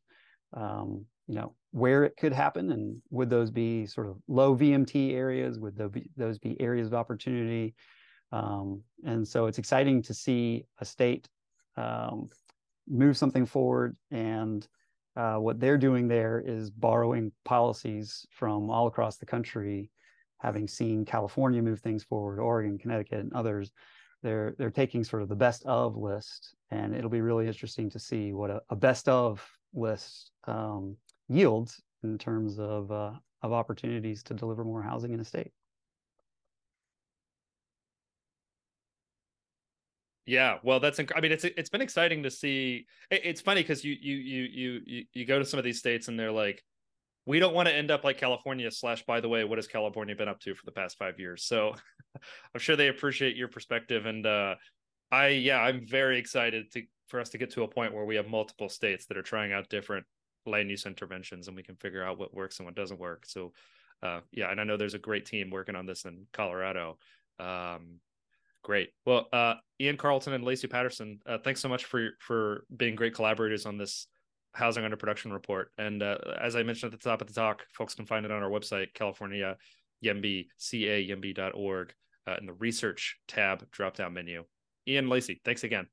um, 0.53 1.07
you 1.27 1.35
know, 1.35 1.55
where 1.71 2.05
it 2.05 2.15
could 2.19 2.35
happen 2.35 2.73
and 2.73 3.01
would 3.11 3.31
those 3.31 3.51
be 3.51 3.87
sort 3.87 4.07
of 4.07 4.17
low 4.29 4.55
VMT 4.55 5.15
areas? 5.15 5.59
Would 5.59 5.79
those 5.79 5.91
be, 5.91 6.11
those 6.17 6.39
be 6.39 6.61
areas 6.61 6.89
of 6.89 6.95
opportunity? 6.95 7.75
Um, 8.33 8.83
and 9.05 9.27
so 9.27 9.47
it's 9.47 9.59
exciting 9.59 10.03
to 10.03 10.15
see 10.15 10.67
a 10.81 10.85
state 10.85 11.29
um, 11.77 12.29
move 12.89 13.17
something 13.17 13.47
forward 13.47 13.97
and 14.11 14.67
uh, 15.17 15.37
what 15.37 15.59
they're 15.59 15.79
doing 15.79 16.07
there 16.07 16.43
is 16.47 16.71
borrowing 16.71 17.33
policies 17.45 18.25
from 18.31 18.71
all 18.71 18.87
across 18.87 19.17
the 19.17 19.27
country 19.27 19.91
having 20.39 20.69
seen 20.69 21.05
California 21.05 21.61
move 21.61 21.81
things 21.81 22.05
forward, 22.05 22.39
Oregon, 22.39 22.79
Connecticut, 22.79 23.21
and 23.21 23.33
others, 23.33 23.73
they're 24.23 24.55
they're 24.59 24.71
taking 24.71 25.05
sort 25.05 25.23
of 25.23 25.29
the 25.29 25.37
best 25.37 25.65
of 25.65 25.97
list, 25.97 26.55
and 26.71 26.95
it'll 26.95 27.11
be 27.11 27.21
really 27.21 27.47
interesting 27.47 27.91
to 27.91 27.99
see 27.99 28.33
what 28.33 28.51
a, 28.51 28.61
a 28.71 28.77
best 28.77 29.09
of 29.09 29.45
list 29.75 30.33
um, 30.45 30.97
yields 31.29 31.81
in 32.03 32.19
terms 32.19 32.59
of 32.59 32.91
uh, 32.91 33.13
of 33.43 33.53
opportunities 33.53 34.23
to 34.25 34.35
deliver 34.35 34.65
more 34.65 34.83
housing 34.83 35.13
in 35.13 35.21
a 35.21 35.25
state. 35.25 35.53
Yeah, 40.29 40.59
well, 40.63 40.79
that's. 40.79 40.99
Inc- 40.99 41.13
I 41.17 41.23
mean, 41.23 41.33
it's 41.33 41.45
it's 41.45 41.71
been 41.71 41.81
exciting 41.81 42.23
to 42.25 42.31
see. 42.31 42.85
It, 43.11 43.23
it's 43.25 43.41
funny 43.41 43.63
because 43.63 43.83
you, 43.83 43.97
you 43.99 44.17
you 44.17 44.81
you 44.85 45.05
you 45.15 45.25
go 45.25 45.39
to 45.39 45.45
some 45.45 45.57
of 45.57 45.65
these 45.65 45.79
states 45.79 46.09
and 46.09 46.21
they're 46.21 46.31
like, 46.31 46.63
we 47.25 47.39
don't 47.39 47.55
want 47.55 47.67
to 47.67 47.75
end 47.75 47.91
up 47.91 48.05
like 48.05 48.19
California. 48.19 48.71
Slash, 48.71 49.03
by 49.07 49.23
the 49.23 49.29
way, 49.31 49.45
what 49.45 49.57
has 49.57 49.67
California 49.67 50.15
been 50.15 50.29
up 50.29 50.39
to 50.41 50.55
for 50.55 50.67
the 50.67 50.73
past 50.73 50.99
five 50.99 51.19
years? 51.19 51.45
So, 51.45 51.75
I'm 52.55 52.61
sure 52.61 52.77
they 52.77 52.89
appreciate 52.89 53.37
your 53.37 53.49
perspective, 53.49 54.05
and 54.05 54.27
uh, 54.27 54.57
I 55.11 55.29
yeah, 55.29 55.63
I'm 55.63 55.87
very 55.87 56.19
excited 56.19 56.71
to 56.73 56.83
for 57.07 57.21
us 57.21 57.31
to 57.31 57.39
get 57.39 57.51
to 57.53 57.63
a 57.63 57.69
point 57.69 57.95
where 57.95 58.05
we 58.05 58.17
have 58.17 58.29
multiple 58.29 58.69
states 58.69 59.07
that 59.07 59.17
are 59.17 59.23
trying 59.23 59.55
out 59.55 59.71
different 59.71 60.05
land 60.45 60.69
use 60.69 60.85
interventions, 60.85 61.49
and 61.49 61.57
we 61.57 61.63
can 61.63 61.77
figure 61.77 62.05
out 62.05 62.19
what 62.19 62.35
works 62.35 62.59
and 62.59 62.67
what 62.67 62.75
doesn't 62.75 63.01
work. 63.01 63.25
So, 63.25 63.55
uh, 64.03 64.21
yeah, 64.31 64.51
and 64.51 64.61
I 64.61 64.65
know 64.65 64.77
there's 64.77 64.93
a 64.93 64.99
great 64.99 65.25
team 65.25 65.49
working 65.49 65.75
on 65.75 65.87
this 65.87 66.05
in 66.05 66.27
Colorado. 66.35 66.99
Um, 67.41 68.01
Great. 68.69 68.91
Well, 69.07 69.29
uh, 69.33 69.55
Ian 69.81 69.97
Carlton 69.97 70.35
and 70.35 70.45
Lacy 70.45 70.67
Patterson, 70.67 71.21
uh, 71.25 71.39
thanks 71.43 71.63
so 71.63 71.71
much 71.71 71.87
for 71.87 72.11
for 72.21 72.67
being 72.77 72.95
great 72.95 73.15
collaborators 73.15 73.65
on 73.65 73.79
this 73.79 74.09
housing 74.53 74.85
under 74.85 74.99
production 74.99 75.33
report. 75.33 75.73
And 75.79 76.03
uh, 76.03 76.19
as 76.39 76.55
I 76.55 76.63
mentioned 76.63 76.93
at 76.93 77.01
the 77.01 77.09
top 77.09 77.23
of 77.23 77.29
the 77.29 77.33
talk, 77.33 77.65
folks 77.73 77.95
can 77.95 78.05
find 78.05 78.27
it 78.27 78.31
on 78.31 78.43
our 78.43 78.51
website, 78.51 78.93
California 78.93 79.57
YIMBY, 80.05 80.49
ca 80.59 81.13
uh, 82.27 82.37
in 82.39 82.47
the 82.47 82.53
research 82.59 83.17
tab 83.27 83.65
drop 83.71 83.97
down 83.97 84.13
menu. 84.13 84.45
Ian 84.87 85.09
Lacy, 85.09 85.41
thanks 85.47 85.65
again. 85.65 85.87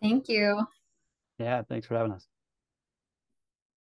Thank 0.00 0.28
you. 0.28 0.64
Yeah, 1.40 1.62
thanks 1.68 1.88
for 1.88 1.96
having 1.96 2.12
us. 2.12 2.28